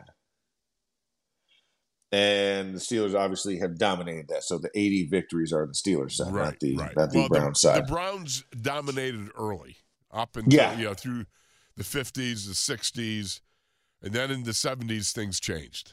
And 2.12 2.74
the 2.76 2.78
Steelers 2.78 3.18
obviously 3.18 3.58
have 3.58 3.76
dominated 3.76 4.28
that. 4.28 4.44
So 4.44 4.58
the 4.58 4.70
80 4.72 5.08
victories 5.08 5.52
are 5.52 5.66
the 5.66 5.72
Steelers 5.72 6.12
side, 6.12 6.32
right. 6.32 6.44
not 6.44 6.60
the, 6.60 6.76
right. 6.76 6.96
not 6.96 7.10
the 7.10 7.18
well, 7.18 7.28
Browns 7.28 7.60
the, 7.60 7.68
side. 7.68 7.86
The 7.86 7.92
Browns 7.92 8.44
dominated 8.62 9.30
early, 9.36 9.76
up 10.14 10.36
until 10.36 10.56
Yeah. 10.58 10.78
you 10.78 10.84
know 10.84 10.94
through 10.94 11.26
the 11.76 11.84
fifties, 11.84 12.46
the 12.46 12.54
sixties, 12.54 13.40
and 14.00 14.12
then 14.14 14.30
in 14.30 14.44
the 14.44 14.54
seventies 14.54 15.12
things 15.12 15.40
changed. 15.40 15.92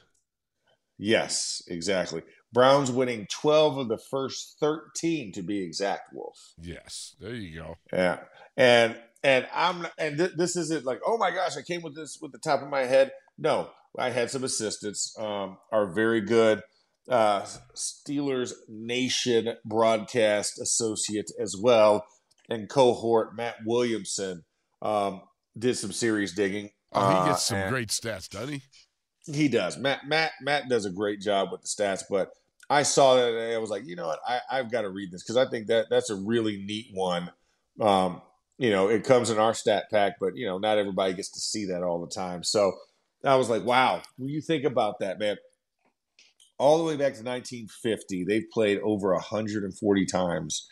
yes, 0.98 1.62
exactly. 1.68 2.22
Browns 2.54 2.92
winning 2.92 3.28
12 3.32 3.78
of 3.78 3.88
the 3.88 3.98
first 3.98 4.58
13 4.60 5.32
to 5.34 5.42
be 5.42 5.64
exact, 5.64 6.14
Wolf. 6.14 6.54
Yes. 6.62 7.16
There 7.20 7.34
you 7.34 7.58
go. 7.62 7.76
Yeah, 7.94 8.20
and 8.58 8.98
and 9.24 9.48
I'm 9.54 9.88
and 9.98 10.18
th- 10.18 10.32
this 10.36 10.56
isn't 10.56 10.86
like 10.86 11.00
oh 11.06 11.18
my 11.18 11.32
gosh 11.32 11.56
I 11.58 11.62
came 11.62 11.82
with 11.82 11.96
this 11.96 12.18
with 12.22 12.32
the 12.34 12.40
top 12.40 12.62
of 12.62 12.70
my 12.70 12.82
head. 12.82 13.12
No, 13.38 13.70
I 13.98 14.10
had 14.10 14.30
some 14.30 14.44
assistants. 14.44 15.16
Um, 15.18 15.58
our 15.72 15.88
very 15.94 16.22
good 16.22 16.62
uh, 17.10 17.46
Steelers 17.76 18.52
Nation 18.68 19.56
broadcast 19.66 20.60
associate 20.62 21.32
as 21.40 21.56
well 21.58 22.06
and 22.52 22.70
cohort 22.70 23.36
Matt 23.36 23.56
Williamson 23.66 24.44
um, 24.82 25.22
did 25.58 25.76
some 25.78 25.92
serious 25.92 26.34
digging. 26.34 26.70
Oh, 26.94 27.10
he 27.10 27.16
Uh, 27.16 27.26
gets 27.28 27.44
some 27.46 27.58
and- 27.58 27.70
great 27.72 27.90
stats, 27.90 28.30
doesn't 28.30 28.54
he? 28.56 28.62
he 29.32 29.48
does. 29.48 29.78
Matt 29.78 30.08
Matt 30.08 30.32
Matt 30.42 30.68
does 30.68 30.86
a 30.86 30.90
great 30.90 31.22
job 31.22 31.50
with 31.52 31.62
the 31.62 31.68
stats, 31.68 32.04
but 32.10 32.32
I 32.70 32.84
saw 32.84 33.16
that 33.16 33.34
and 33.34 33.54
I 33.54 33.58
was 33.60 33.70
like, 33.70 33.86
you 33.86 33.96
know 33.96 34.08
what, 34.08 34.20
I, 34.28 34.40
I've 34.50 34.72
got 34.72 34.82
to 34.82 34.90
read 34.90 35.12
this 35.12 35.22
because 35.24 35.38
I 35.38 35.50
think 35.50 35.68
that 35.68 35.88
that's 35.90 36.10
a 36.10 36.16
really 36.16 36.58
neat 36.58 36.88
one. 36.94 37.32
Um, 37.80 38.22
you 38.58 38.70
know, 38.72 38.88
it 38.90 39.04
comes 39.04 39.30
in 39.30 39.38
our 39.38 39.54
stat 39.54 39.86
pack, 39.92 40.14
but 40.20 40.36
you 40.36 40.46
know, 40.48 40.58
not 40.58 40.78
everybody 40.78 41.14
gets 41.14 41.30
to 41.32 41.40
see 41.40 41.66
that 41.66 41.84
all 41.84 42.00
the 42.02 42.12
time. 42.14 42.44
So 42.44 42.74
I 43.24 43.36
was 43.36 43.50
like, 43.50 43.64
wow, 43.64 44.02
when 44.18 44.30
you 44.30 44.42
think 44.42 44.64
about 44.64 45.00
that, 45.00 45.20
man, 45.20 45.38
all 46.58 46.78
the 46.78 46.84
way 46.84 46.94
back 46.94 47.14
to 47.14 47.24
1950, 47.24 48.24
they've 48.26 48.50
played 48.52 48.80
over 48.80 49.14
140 49.14 50.06
times 50.06 50.68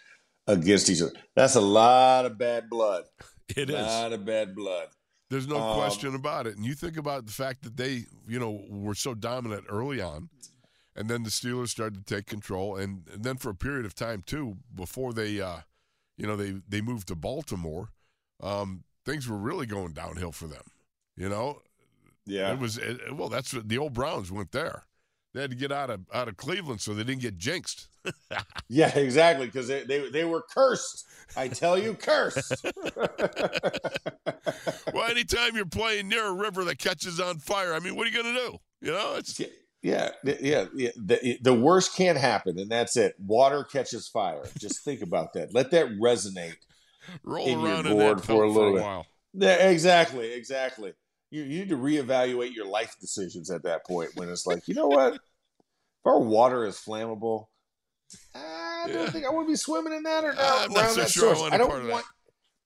against 0.49 0.89
each 0.89 1.01
other. 1.01 1.13
That's 1.35 1.55
a 1.55 1.61
lot 1.61 2.25
of 2.25 2.37
bad 2.37 2.69
blood. 2.69 3.05
It 3.55 3.69
a 3.71 3.79
is. 3.79 3.87
lot 3.87 4.13
of 4.13 4.25
bad 4.25 4.53
blood. 4.55 4.89
There's 5.31 5.47
no 5.47 5.57
Um, 5.57 5.75
question 5.75 6.13
about 6.13 6.45
it. 6.45 6.55
And 6.55 6.63
you 6.65 6.75
think 6.75 6.97
about 6.97 7.25
the 7.25 7.31
fact 7.31 7.63
that 7.63 7.77
they, 7.77 8.05
you 8.27 8.39
know, 8.39 8.63
were 8.69 8.93
so 8.93 9.15
dominant 9.15 9.65
early 9.69 9.99
on, 10.01 10.29
and 10.95 11.09
then 11.09 11.23
the 11.23 11.31
Steelers 11.31 11.69
started 11.69 12.05
to 12.05 12.15
take 12.15 12.27
control, 12.27 12.75
and, 12.75 13.07
and 13.11 13.23
then 13.23 13.37
for 13.37 13.49
a 13.49 13.55
period 13.55 13.85
of 13.87 13.95
time 13.95 14.21
too, 14.21 14.57
before 14.75 15.13
they, 15.13 15.41
uh, 15.41 15.61
you 16.15 16.27
know, 16.27 16.35
they 16.35 16.61
they 16.67 16.81
moved 16.81 17.07
to 17.07 17.15
Baltimore, 17.15 17.89
um, 18.41 18.83
things 19.03 19.27
were 19.27 19.37
really 19.37 19.65
going 19.65 19.93
downhill 19.93 20.31
for 20.31 20.45
them. 20.47 20.65
You 21.17 21.29
know, 21.29 21.61
Yeah. 22.27 22.53
it 22.53 22.59
was 22.59 22.77
it, 22.77 23.15
well. 23.15 23.29
That's 23.29 23.51
what 23.53 23.67
the 23.67 23.79
old 23.79 23.93
Browns 23.93 24.31
went 24.31 24.51
there. 24.51 24.83
They 25.33 25.41
had 25.41 25.51
to 25.51 25.55
get 25.55 25.71
out 25.71 25.89
of 25.89 26.01
out 26.13 26.27
of 26.27 26.37
Cleveland 26.37 26.81
so 26.81 26.93
they 26.93 27.03
didn't 27.03 27.21
get 27.21 27.37
jinxed. 27.37 27.87
Yeah, 28.71 28.95
exactly. 28.95 29.47
Because 29.47 29.67
they, 29.67 29.83
they 29.83 30.09
they 30.09 30.25
were 30.25 30.43
cursed. 30.53 31.07
I 31.35 31.47
tell 31.47 31.77
you, 31.77 31.95
cursed. 31.95 32.63
well, 34.93 35.09
anytime 35.09 35.55
you're 35.55 35.65
playing 35.65 36.07
near 36.07 36.27
a 36.27 36.33
river 36.33 36.63
that 36.65 36.77
catches 36.77 37.19
on 37.19 37.39
fire, 37.39 37.73
I 37.73 37.79
mean, 37.79 37.95
what 37.95 38.05
are 38.05 38.11
you 38.11 38.23
going 38.23 38.35
to 38.35 38.41
do? 38.41 38.57
You 38.81 38.91
know, 38.91 39.15
it's 39.17 39.39
yeah, 39.81 40.11
yeah, 40.23 40.65
yeah. 40.75 40.91
The, 40.97 41.39
the 41.41 41.53
worst 41.53 41.95
can't 41.95 42.17
happen, 42.17 42.59
and 42.59 42.69
that's 42.69 42.95
it. 42.97 43.15
Water 43.17 43.63
catches 43.63 44.07
fire. 44.07 44.43
Just 44.57 44.83
think 44.83 45.01
about 45.01 45.33
that. 45.33 45.53
Let 45.53 45.71
that 45.71 45.87
resonate. 45.99 46.57
roll 47.23 47.47
in 47.47 47.59
your 47.61 47.83
board 47.83 47.85
in 47.85 47.97
that 47.97 48.21
for 48.21 48.43
a 48.43 48.47
for, 48.47 48.47
little 48.47 48.69
a 48.69 48.73
bit. 48.73 48.81
while. 48.83 49.05
Yeah, 49.33 49.69
exactly, 49.69 50.33
exactly. 50.33 50.93
You, 51.31 51.43
you 51.43 51.59
need 51.59 51.69
to 51.69 51.77
reevaluate 51.77 52.53
your 52.55 52.65
life 52.65 52.95
decisions 52.99 53.51
at 53.51 53.63
that 53.63 53.85
point 53.85 54.11
when 54.15 54.29
it's 54.29 54.47
like, 54.47 54.67
you 54.67 54.73
know 54.73 54.87
what? 54.87 55.13
If 55.15 55.19
our 56.05 56.19
water 56.19 56.65
is 56.65 56.77
flammable, 56.77 57.45
I 58.33 58.85
don't 58.87 58.95
Yeah. 59.03 59.09
think 59.11 59.25
I 59.25 59.29
want 59.29 59.47
to 59.47 59.51
be 59.51 59.55
swimming 59.57 59.93
in 59.93 60.03
that 60.03 60.23
or 60.23 60.33
not. 60.33 60.65
I'm 60.65 60.73
not 60.73 60.89
so 60.91 61.01
that 61.01 61.09
sure 61.11 61.31
I 61.31 61.35
source. 61.37 61.51
I 61.51 61.55
a 61.55 61.57
don't 61.59 61.67
part 61.69 61.81
of 61.81 61.87
that. 61.87 61.93
want 61.93 62.05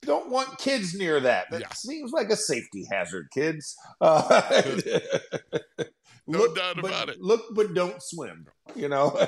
don't 0.06 0.30
want 0.30 0.58
kids 0.60 0.94
near 0.94 1.20
that. 1.22 1.50
That 1.52 1.62
Yeah. 1.62 1.70
seems 1.74 2.12
like 2.12 2.30
a 2.30 2.36
safety 2.36 2.86
hazard, 2.92 3.28
kids. 3.34 3.76
Uh, 4.02 4.62
No 6.26 6.54
doubt 6.54 6.78
but- 6.78 6.86
about 6.86 7.10
it. 7.10 7.20
Look, 7.22 7.42
but 7.54 7.74
don't 7.74 8.02
swim. 8.02 8.48
You 8.76 8.88
know. 8.90 9.10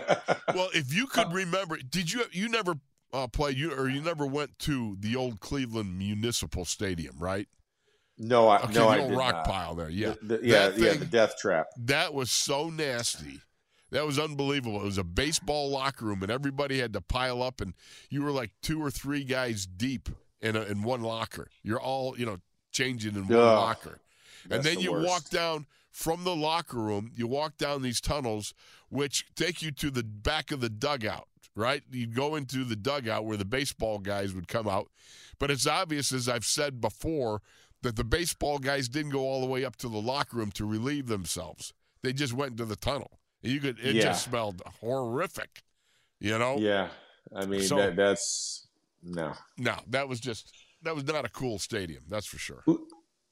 Well, 0.53 0.69
if 0.73 0.93
you 0.93 1.07
could 1.07 1.33
remember, 1.33 1.77
did 1.77 2.13
you 2.13 2.23
you 2.31 2.47
never 2.47 2.75
uh, 3.11 3.27
played 3.27 3.57
you 3.57 3.73
or 3.73 3.89
you 3.89 3.99
never 3.99 4.25
went 4.25 4.57
to 4.59 4.95
the 4.99 5.15
old 5.17 5.41
Cleveland 5.41 5.97
Municipal 5.97 6.63
Stadium, 6.63 7.15
right? 7.19 7.47
No, 8.17 8.47
I 8.47 8.61
Okay, 8.63 8.73
no, 8.73 8.87
I 8.89 8.97
did 9.07 9.15
rock 9.15 9.35
not. 9.35 9.45
pile 9.45 9.75
there. 9.75 9.89
Yeah, 9.89 10.13
The- 10.21 10.37
the- 10.37 10.47
yeah, 10.47 10.69
That 10.69 10.79
yeah. 10.79 10.93
The 10.93 11.05
death 11.05 11.37
trap. 11.37 11.67
that 11.77 12.13
was 12.13 12.31
so 12.31 12.69
nasty. 12.69 13.41
That 13.91 14.05
was 14.05 14.17
unbelievable. 14.19 14.81
It 14.81 14.85
was 14.85 14.97
a 14.97 15.03
baseball 15.03 15.69
locker 15.69 16.05
room, 16.05 16.21
and 16.23 16.31
everybody 16.31 16.79
had 16.79 16.91
to 16.93 17.01
pile 17.01 17.41
up, 17.43 17.61
and 17.61 17.73
you 18.09 18.23
were 18.23 18.31
like 18.31 18.51
two 18.61 18.81
or 18.83 18.89
three 18.91 19.23
guys 19.23 19.65
deep 19.65 20.09
in 20.41 20.55
a, 20.55 20.63
in 20.63 20.83
one 20.83 21.01
locker. 21.01 21.47
You're 21.63 21.79
all 21.79 22.17
you 22.17 22.25
know 22.25 22.39
changing 22.71 23.15
in 23.15 23.27
one 23.27 23.37
Ugh, 23.37 23.43
locker, 23.57 23.99
and 24.49 24.63
then 24.63 24.75
the 24.75 24.81
you 24.81 24.91
worst. 24.91 25.07
walk 25.07 25.29
down 25.29 25.65
from 25.91 26.23
the 26.25 26.35
locker 26.35 26.77
room. 26.77 27.11
You 27.15 27.27
walk 27.27 27.57
down 27.57 27.83
these 27.83 28.01
tunnels, 28.01 28.53
which 28.89 29.23
take 29.35 29.61
you 29.61 29.71
to 29.71 29.89
the 29.91 30.03
back 30.03 30.51
of 30.51 30.59
the 30.61 30.69
dugout. 30.69 31.27
Right, 31.57 31.83
you'd 31.89 32.13
go 32.15 32.35
into 32.35 32.65
the 32.65 32.75
dugout 32.75 33.23
where 33.23 33.37
the 33.37 33.45
baseball 33.45 33.99
guys 33.99 34.33
would 34.33 34.49
come 34.49 34.67
out, 34.67 34.89
but 35.39 35.49
it's 35.49 35.65
obvious, 35.65 36.11
as 36.11 36.27
I've 36.27 36.43
said 36.43 36.81
before, 36.81 37.41
that 37.85 37.95
the 37.95 38.03
baseball 38.03 38.57
guys 38.57 38.89
didn't 38.89 39.11
go 39.11 39.19
all 39.19 39.41
the 39.41 39.47
way 39.47 39.63
up 39.63 39.75
to 39.77 39.87
the 39.87 40.01
locker 40.01 40.37
room 40.37 40.51
to 40.53 40.65
relieve 40.65 41.05
themselves. 41.05 41.71
They 42.01 42.13
just 42.13 42.33
went 42.33 42.53
into 42.53 42.65
the 42.65 42.75
tunnel. 42.75 43.19
You 43.43 43.59
could 43.59 43.79
it 43.79 43.95
Yeah. 43.95 44.05
just 44.05 44.25
smelled 44.25 44.61
horrific. 44.81 45.61
You 46.19 46.39
know? 46.39 46.57
Yeah, 46.57 46.89
I 47.35 47.45
mean 47.45 47.61
So- 47.61 47.75
that, 47.77 47.95
that's 47.95 48.67
no. 49.03 49.33
No, 49.57 49.75
that 49.87 50.09
was 50.09 50.19
just 50.19 50.51
that 50.81 50.95
was 50.95 51.03
not 51.05 51.25
a 51.25 51.29
cool 51.29 51.59
stadium, 51.59 52.03
that's 52.09 52.25
for 52.25 52.39
sure. 52.39 52.63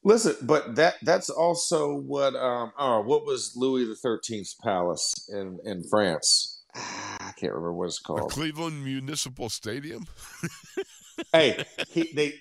Listen, 0.04 0.36
but 0.42 0.76
that 0.76 0.94
that's 1.02 1.30
also 1.30 1.96
what 1.96 2.36
um 2.36 2.70
oh 2.78 3.00
what 3.00 3.26
was 3.26 3.54
Louis 3.56 3.86
the 3.86 3.96
Thirteenth's 3.96 4.54
palace 4.54 5.12
in 5.28 5.58
in 5.64 5.82
France? 5.90 6.62
Ah, 6.76 7.28
I 7.28 7.32
can't 7.32 7.52
remember 7.52 7.72
what 7.72 7.86
it's 7.86 7.98
The 7.98 8.04
called. 8.04 8.30
Cleveland 8.30 8.84
Municipal 8.84 9.48
Stadium? 9.48 10.06
hey, 11.32 11.64
he, 11.88 12.12
they, 12.12 12.34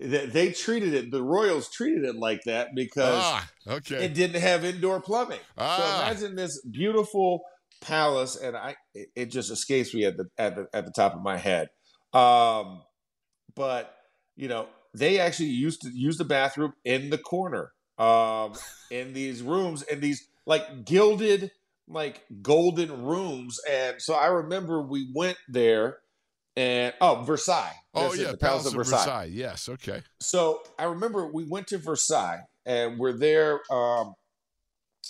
they 0.00 0.26
they 0.26 0.52
treated 0.52 0.94
it. 0.94 1.10
The 1.10 1.22
Royals 1.22 1.70
treated 1.70 2.04
it 2.04 2.16
like 2.16 2.42
that 2.44 2.68
because 2.74 3.22
Ah, 3.24 3.50
okay. 3.68 4.04
it 4.04 4.14
didn't 4.14 4.40
have 4.40 4.64
indoor 4.64 5.00
plumbing. 5.00 5.40
So 5.40 5.42
Ah. 5.58 6.02
imagine 6.08 6.34
this 6.36 6.60
beautiful 6.64 7.42
palace, 7.80 8.36
and 8.36 8.56
I 8.56 8.76
it, 8.94 9.08
it 9.14 9.26
just 9.26 9.50
escapes 9.50 9.92
me 9.94 10.04
at 10.04 10.16
the 10.16 10.26
at 10.38 10.56
the 10.56 10.66
at 10.72 10.84
the 10.86 10.92
top 10.92 11.14
of 11.14 11.22
my 11.22 11.36
head. 11.36 11.68
Um, 12.12 12.82
but 13.54 13.94
you 14.36 14.48
know 14.48 14.66
they 14.94 15.18
actually 15.20 15.50
used 15.50 15.82
to 15.82 15.90
use 15.90 16.16
the 16.16 16.24
bathroom 16.24 16.72
in 16.84 17.10
the 17.10 17.18
corner, 17.18 17.72
um, 17.98 18.54
in 18.90 19.12
these 19.12 19.42
rooms, 19.42 19.82
in 19.82 20.00
these 20.00 20.26
like 20.46 20.86
gilded, 20.86 21.50
like 21.86 22.22
golden 22.40 23.04
rooms, 23.04 23.58
and 23.68 24.00
so 24.00 24.14
I 24.14 24.28
remember 24.28 24.80
we 24.82 25.10
went 25.14 25.36
there. 25.48 25.98
And 26.56 26.94
oh, 27.00 27.22
Versailles. 27.22 27.74
Oh 27.94 28.08
That's 28.08 28.18
yeah, 28.18 28.30
the 28.30 28.38
Palace, 28.38 28.66
of 28.66 28.72
Versailles. 28.72 29.30
Yes, 29.30 29.68
okay. 29.68 30.02
So 30.20 30.62
I 30.78 30.84
remember 30.84 31.30
we 31.30 31.44
went 31.44 31.66
to 31.68 31.78
Versailles 31.78 32.40
and 32.64 32.98
we're 32.98 33.12
there. 33.12 33.60
Um, 33.70 34.14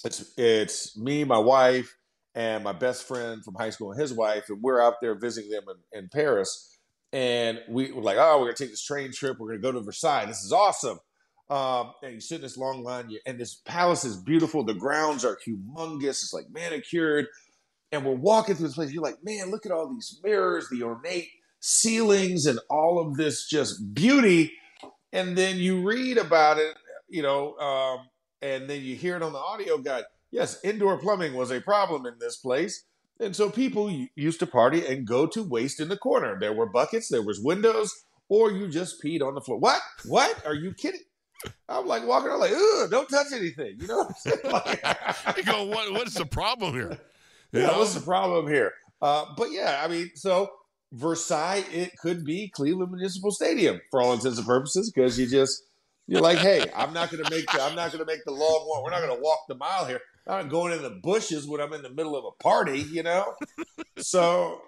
it's 0.05 0.33
it's 0.37 0.97
me, 0.99 1.25
my 1.25 1.39
wife, 1.39 1.97
and 2.35 2.65
my 2.65 2.73
best 2.73 3.07
friend 3.07 3.45
from 3.45 3.55
high 3.55 3.71
school 3.71 3.93
and 3.93 4.01
his 4.01 4.13
wife, 4.13 4.45
and 4.49 4.61
we're 4.63 4.81
out 4.81 4.95
there 5.01 5.15
visiting 5.19 5.51
them 5.51 5.65
in, 5.93 6.01
in 6.01 6.09
Paris. 6.09 6.79
And 7.13 7.61
we 7.69 7.93
were 7.93 8.03
like, 8.03 8.19
oh, 8.19 8.39
we're 8.39 8.47
gonna 8.47 8.57
take 8.57 8.71
this 8.71 8.85
train 8.85 9.13
trip. 9.13 9.39
We're 9.39 9.49
gonna 9.49 9.61
go 9.61 9.73
to 9.73 9.81
Versailles. 9.81 10.27
This 10.27 10.43
is 10.43 10.53
awesome. 10.53 10.99
Um, 11.49 11.93
and 12.03 12.15
you 12.15 12.21
sit 12.21 12.37
in 12.37 12.41
this 12.43 12.57
long 12.57 12.83
line, 12.83 13.09
you, 13.09 13.21
and 13.25 13.39
this 13.39 13.55
palace 13.55 14.05
is 14.05 14.17
beautiful. 14.17 14.65
The 14.65 14.75
grounds 14.75 15.25
are 15.25 15.39
humongous. 15.47 16.23
It's 16.23 16.35
like 16.35 16.47
manicured. 16.51 17.27
And 17.93 18.05
we're 18.05 18.17
walking 18.17 18.57
through 18.57 18.67
this 18.67 18.75
place. 18.75 18.93
You're 18.93 19.03
like, 19.03 19.23
man, 19.23 19.53
look 19.53 19.65
at 19.65 19.71
all 19.71 19.89
these 19.89 20.21
mirrors, 20.25 20.69
the 20.69 20.83
ornate 20.83 21.29
ceilings, 21.67 22.47
and 22.47 22.59
all 22.71 22.99
of 22.99 23.17
this 23.17 23.47
just 23.49 23.95
beauty 23.95 24.53
and 25.13 25.37
then 25.37 25.57
you 25.57 25.83
read 25.83 26.19
about 26.19 26.59
it, 26.59 26.77
you 27.09 27.23
know, 27.23 27.57
um, 27.57 28.07
and 28.43 28.69
then 28.69 28.83
you 28.83 28.95
hear 28.95 29.17
it 29.17 29.23
on 29.23 29.33
the 29.33 29.39
audio 29.39 29.79
guide. 29.79 30.05
Yes, 30.31 30.63
indoor 30.63 30.99
plumbing 30.99 31.33
was 31.35 31.51
a 31.51 31.61
problem 31.61 32.05
in 32.05 32.15
this 32.21 32.37
place, 32.37 32.85
and 33.19 33.35
so 33.35 33.49
people 33.49 34.07
used 34.15 34.41
to 34.41 34.47
party 34.47 34.85
and 34.87 35.07
go 35.07 35.27
to 35.29 35.43
waste 35.43 35.81
in 35.81 35.89
the 35.89 35.97
corner. 35.97 36.39
There 36.39 36.53
were 36.53 36.67
buckets, 36.67 37.09
there 37.09 37.23
was 37.23 37.41
windows, 37.41 37.95
or 38.29 38.51
you 38.51 38.69
just 38.69 39.03
peed 39.03 39.23
on 39.23 39.35
the 39.35 39.41
floor. 39.41 39.59
What? 39.59 39.81
What? 40.05 40.45
Are 40.45 40.55
you 40.55 40.75
kidding? 40.75 41.01
I'm 41.69 41.87
like 41.87 42.07
walking 42.07 42.29
around 42.29 42.41
like, 42.41 42.53
ugh, 42.53 42.91
don't 42.91 43.09
touch 43.09 43.29
anything. 43.33 43.77
You 43.81 43.87
know 43.87 43.99
what 43.99 44.09
I'm 44.09 44.15
saying? 44.17 44.39
Like- 44.53 45.37
You 45.37 45.45
go, 45.45 45.65
what 45.65 45.93
what's 45.93 46.15
the 46.15 46.27
problem 46.27 46.75
here? 46.75 46.99
You 47.53 47.61
yeah, 47.61 47.69
know? 47.69 47.79
what's 47.79 47.95
the 47.95 48.01
problem 48.01 48.49
here? 48.49 48.73
Uh, 49.01 49.27
but 49.37 49.51
yeah, 49.53 49.81
I 49.83 49.89
mean, 49.89 50.11
so 50.15 50.51
Versailles, 50.93 51.65
it 51.73 51.97
could 51.99 52.25
be 52.25 52.49
Cleveland 52.49 52.93
Municipal 52.93 53.31
Stadium 53.31 53.81
for 53.91 54.01
all 54.01 54.13
intents 54.13 54.39
and 54.39 54.47
purposes, 54.47 54.91
because 54.91 55.19
you 55.19 55.27
just 55.27 55.63
you're 56.07 56.21
like, 56.21 56.39
hey, 56.39 56.71
I'm 56.75 56.93
not 56.93 57.11
gonna 57.11 57.29
make 57.31 57.51
the 57.51 57.63
I'm 57.63 57.75
not 57.75 57.93
gonna 57.93 58.05
make 58.05 58.25
the 58.25 58.33
long 58.33 58.65
walk. 58.67 58.85
We're 58.85 58.91
not 58.91 59.01
gonna 59.01 59.21
walk 59.21 59.41
the 59.49 59.57
mile 59.57 59.85
here. 59.87 60.01
I'm 60.27 60.43
not 60.43 60.51
going 60.51 60.73
in 60.73 60.83
the 60.83 60.99
bushes 61.03 61.47
when 61.47 61.61
I'm 61.61 61.73
in 61.73 61.83
the 61.83 61.91
middle 61.91 62.17
of 62.17 62.25
a 62.25 62.43
party, 62.43 62.81
you 62.81 63.03
know. 63.03 63.35
so 63.99 64.63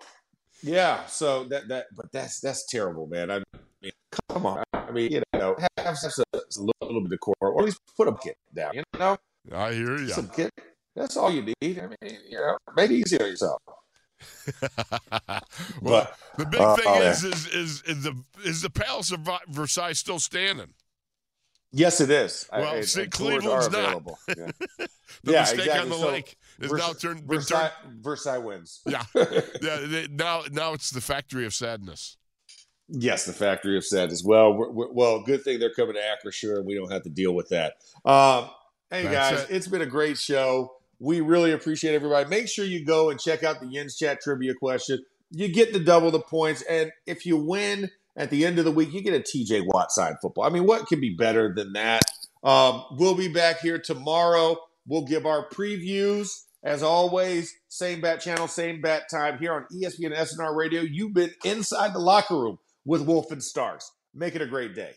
yeah, 0.62 1.06
so 1.06 1.44
that 1.44 1.68
that 1.68 1.86
but 1.96 2.10
that's 2.12 2.40
that's 2.40 2.66
terrible, 2.66 3.06
man. 3.06 3.30
I 3.30 3.42
mean, 3.80 3.92
come 4.28 4.46
on. 4.46 4.64
I 4.72 4.90
mean, 4.90 5.12
you 5.12 5.22
know, 5.34 5.56
have, 5.76 5.86
have 5.86 5.96
a 6.18 6.38
little 6.60 6.74
bit 6.80 7.04
of 7.04 7.10
decor, 7.10 7.34
or 7.40 7.60
at 7.60 7.64
least 7.64 7.80
put 7.96 8.08
a 8.08 8.14
kit 8.16 8.36
down. 8.52 8.74
You 8.74 8.82
know, 8.98 9.16
I 9.52 9.72
hear 9.72 9.96
you. 9.98 10.08
some 10.08 10.28
kit. 10.28 10.50
That's 10.96 11.16
all 11.16 11.30
you 11.30 11.54
need. 11.60 11.78
I 11.78 11.86
mean, 11.86 12.18
you 12.28 12.38
know, 12.38 12.58
make 12.74 12.90
it 12.90 12.94
easy 12.94 13.20
on 13.20 13.28
yourself. 13.28 13.62
well, 15.82 16.10
the 16.36 16.46
big 16.46 16.60
uh, 16.60 16.76
thing 16.76 16.84
oh, 16.86 17.02
is, 17.02 17.24
is 17.24 17.46
is 17.48 17.82
is 17.82 18.02
the 18.04 18.24
is 18.44 18.62
the 18.62 18.70
Palace 18.70 19.12
of 19.12 19.28
Versailles 19.48 19.92
still 19.92 20.18
standing? 20.18 20.74
Yes, 21.70 22.00
it 22.00 22.10
is. 22.10 22.48
Well, 22.50 22.76
and- 22.76 22.84
see, 22.84 23.06
Cleveland's 23.08 23.70
not. 23.70 23.84
available. 23.84 24.18
Yeah, 24.28 24.46
The 25.24 25.32
Yeah, 25.32 25.40
mistake 25.40 25.58
exactly. 25.60 25.80
on 25.80 25.88
the 25.90 25.96
So, 25.96 26.08
lake 26.08 26.36
is 26.60 26.70
Vers- 26.70 26.78
now 26.80 26.92
turned, 26.94 27.24
Versailles, 27.24 27.70
turned. 27.82 28.04
Versailles 28.04 28.38
wins. 28.38 28.80
Yeah, 28.86 29.02
yeah. 29.14 29.76
they- 29.86 30.08
Now, 30.10 30.42
now 30.50 30.72
it's 30.74 30.90
the 30.90 31.00
factory 31.00 31.44
of 31.44 31.52
sadness. 31.54 32.16
Yes, 32.88 33.26
the 33.26 33.32
factory 33.34 33.76
of 33.76 33.84
sadness. 33.84 34.22
Well, 34.24 34.54
we're, 34.54 34.70
we're, 34.70 34.92
well, 34.92 35.20
good 35.22 35.42
thing 35.44 35.58
they're 35.58 35.74
coming 35.74 35.94
to 35.94 36.00
Acrisure, 36.00 36.56
and 36.56 36.66
we 36.66 36.74
don't 36.74 36.90
have 36.90 37.02
to 37.02 37.10
deal 37.10 37.34
with 37.34 37.48
that. 37.50 37.74
Um, 38.04 38.48
hey 38.90 39.02
That's 39.02 39.12
guys, 39.42 39.50
it. 39.50 39.54
it's 39.56 39.68
been 39.68 39.82
a 39.82 39.86
great 39.86 40.16
show. 40.18 40.72
We 41.00 41.20
really 41.20 41.52
appreciate 41.52 41.94
everybody. 41.94 42.28
Make 42.28 42.48
sure 42.48 42.64
you 42.64 42.84
go 42.84 43.10
and 43.10 43.20
check 43.20 43.44
out 43.44 43.60
the 43.60 43.66
Yens 43.66 43.96
Chat 43.96 44.20
trivia 44.20 44.54
question. 44.54 44.98
You 45.30 45.48
get 45.48 45.72
to 45.74 45.78
double 45.78 46.10
the 46.10 46.20
points, 46.20 46.62
and 46.62 46.90
if 47.06 47.26
you 47.26 47.36
win 47.36 47.90
at 48.16 48.30
the 48.30 48.44
end 48.44 48.58
of 48.58 48.64
the 48.64 48.72
week, 48.72 48.92
you 48.92 49.02
get 49.02 49.14
a 49.14 49.20
TJ 49.20 49.66
Watt 49.66 49.92
side 49.92 50.16
football. 50.20 50.44
I 50.44 50.48
mean, 50.48 50.64
what 50.64 50.86
could 50.86 51.00
be 51.00 51.14
better 51.14 51.54
than 51.54 51.74
that? 51.74 52.02
Um, 52.42 52.84
we'll 52.92 53.14
be 53.14 53.28
back 53.28 53.60
here 53.60 53.78
tomorrow. 53.78 54.56
We'll 54.86 55.04
give 55.04 55.26
our 55.26 55.48
previews. 55.48 56.44
As 56.64 56.82
always, 56.82 57.54
same 57.68 58.00
bat 58.00 58.20
channel, 58.20 58.48
same 58.48 58.80
bat 58.80 59.04
time 59.10 59.38
here 59.38 59.52
on 59.52 59.66
ESPN 59.72 60.16
SNR 60.16 60.56
Radio. 60.56 60.80
You've 60.80 61.14
been 61.14 61.30
inside 61.44 61.94
the 61.94 62.00
locker 62.00 62.36
room 62.36 62.58
with 62.84 63.02
Wolf 63.02 63.30
and 63.30 63.42
Starks. 63.42 63.92
Make 64.12 64.34
it 64.34 64.42
a 64.42 64.46
great 64.46 64.74
day. 64.74 64.94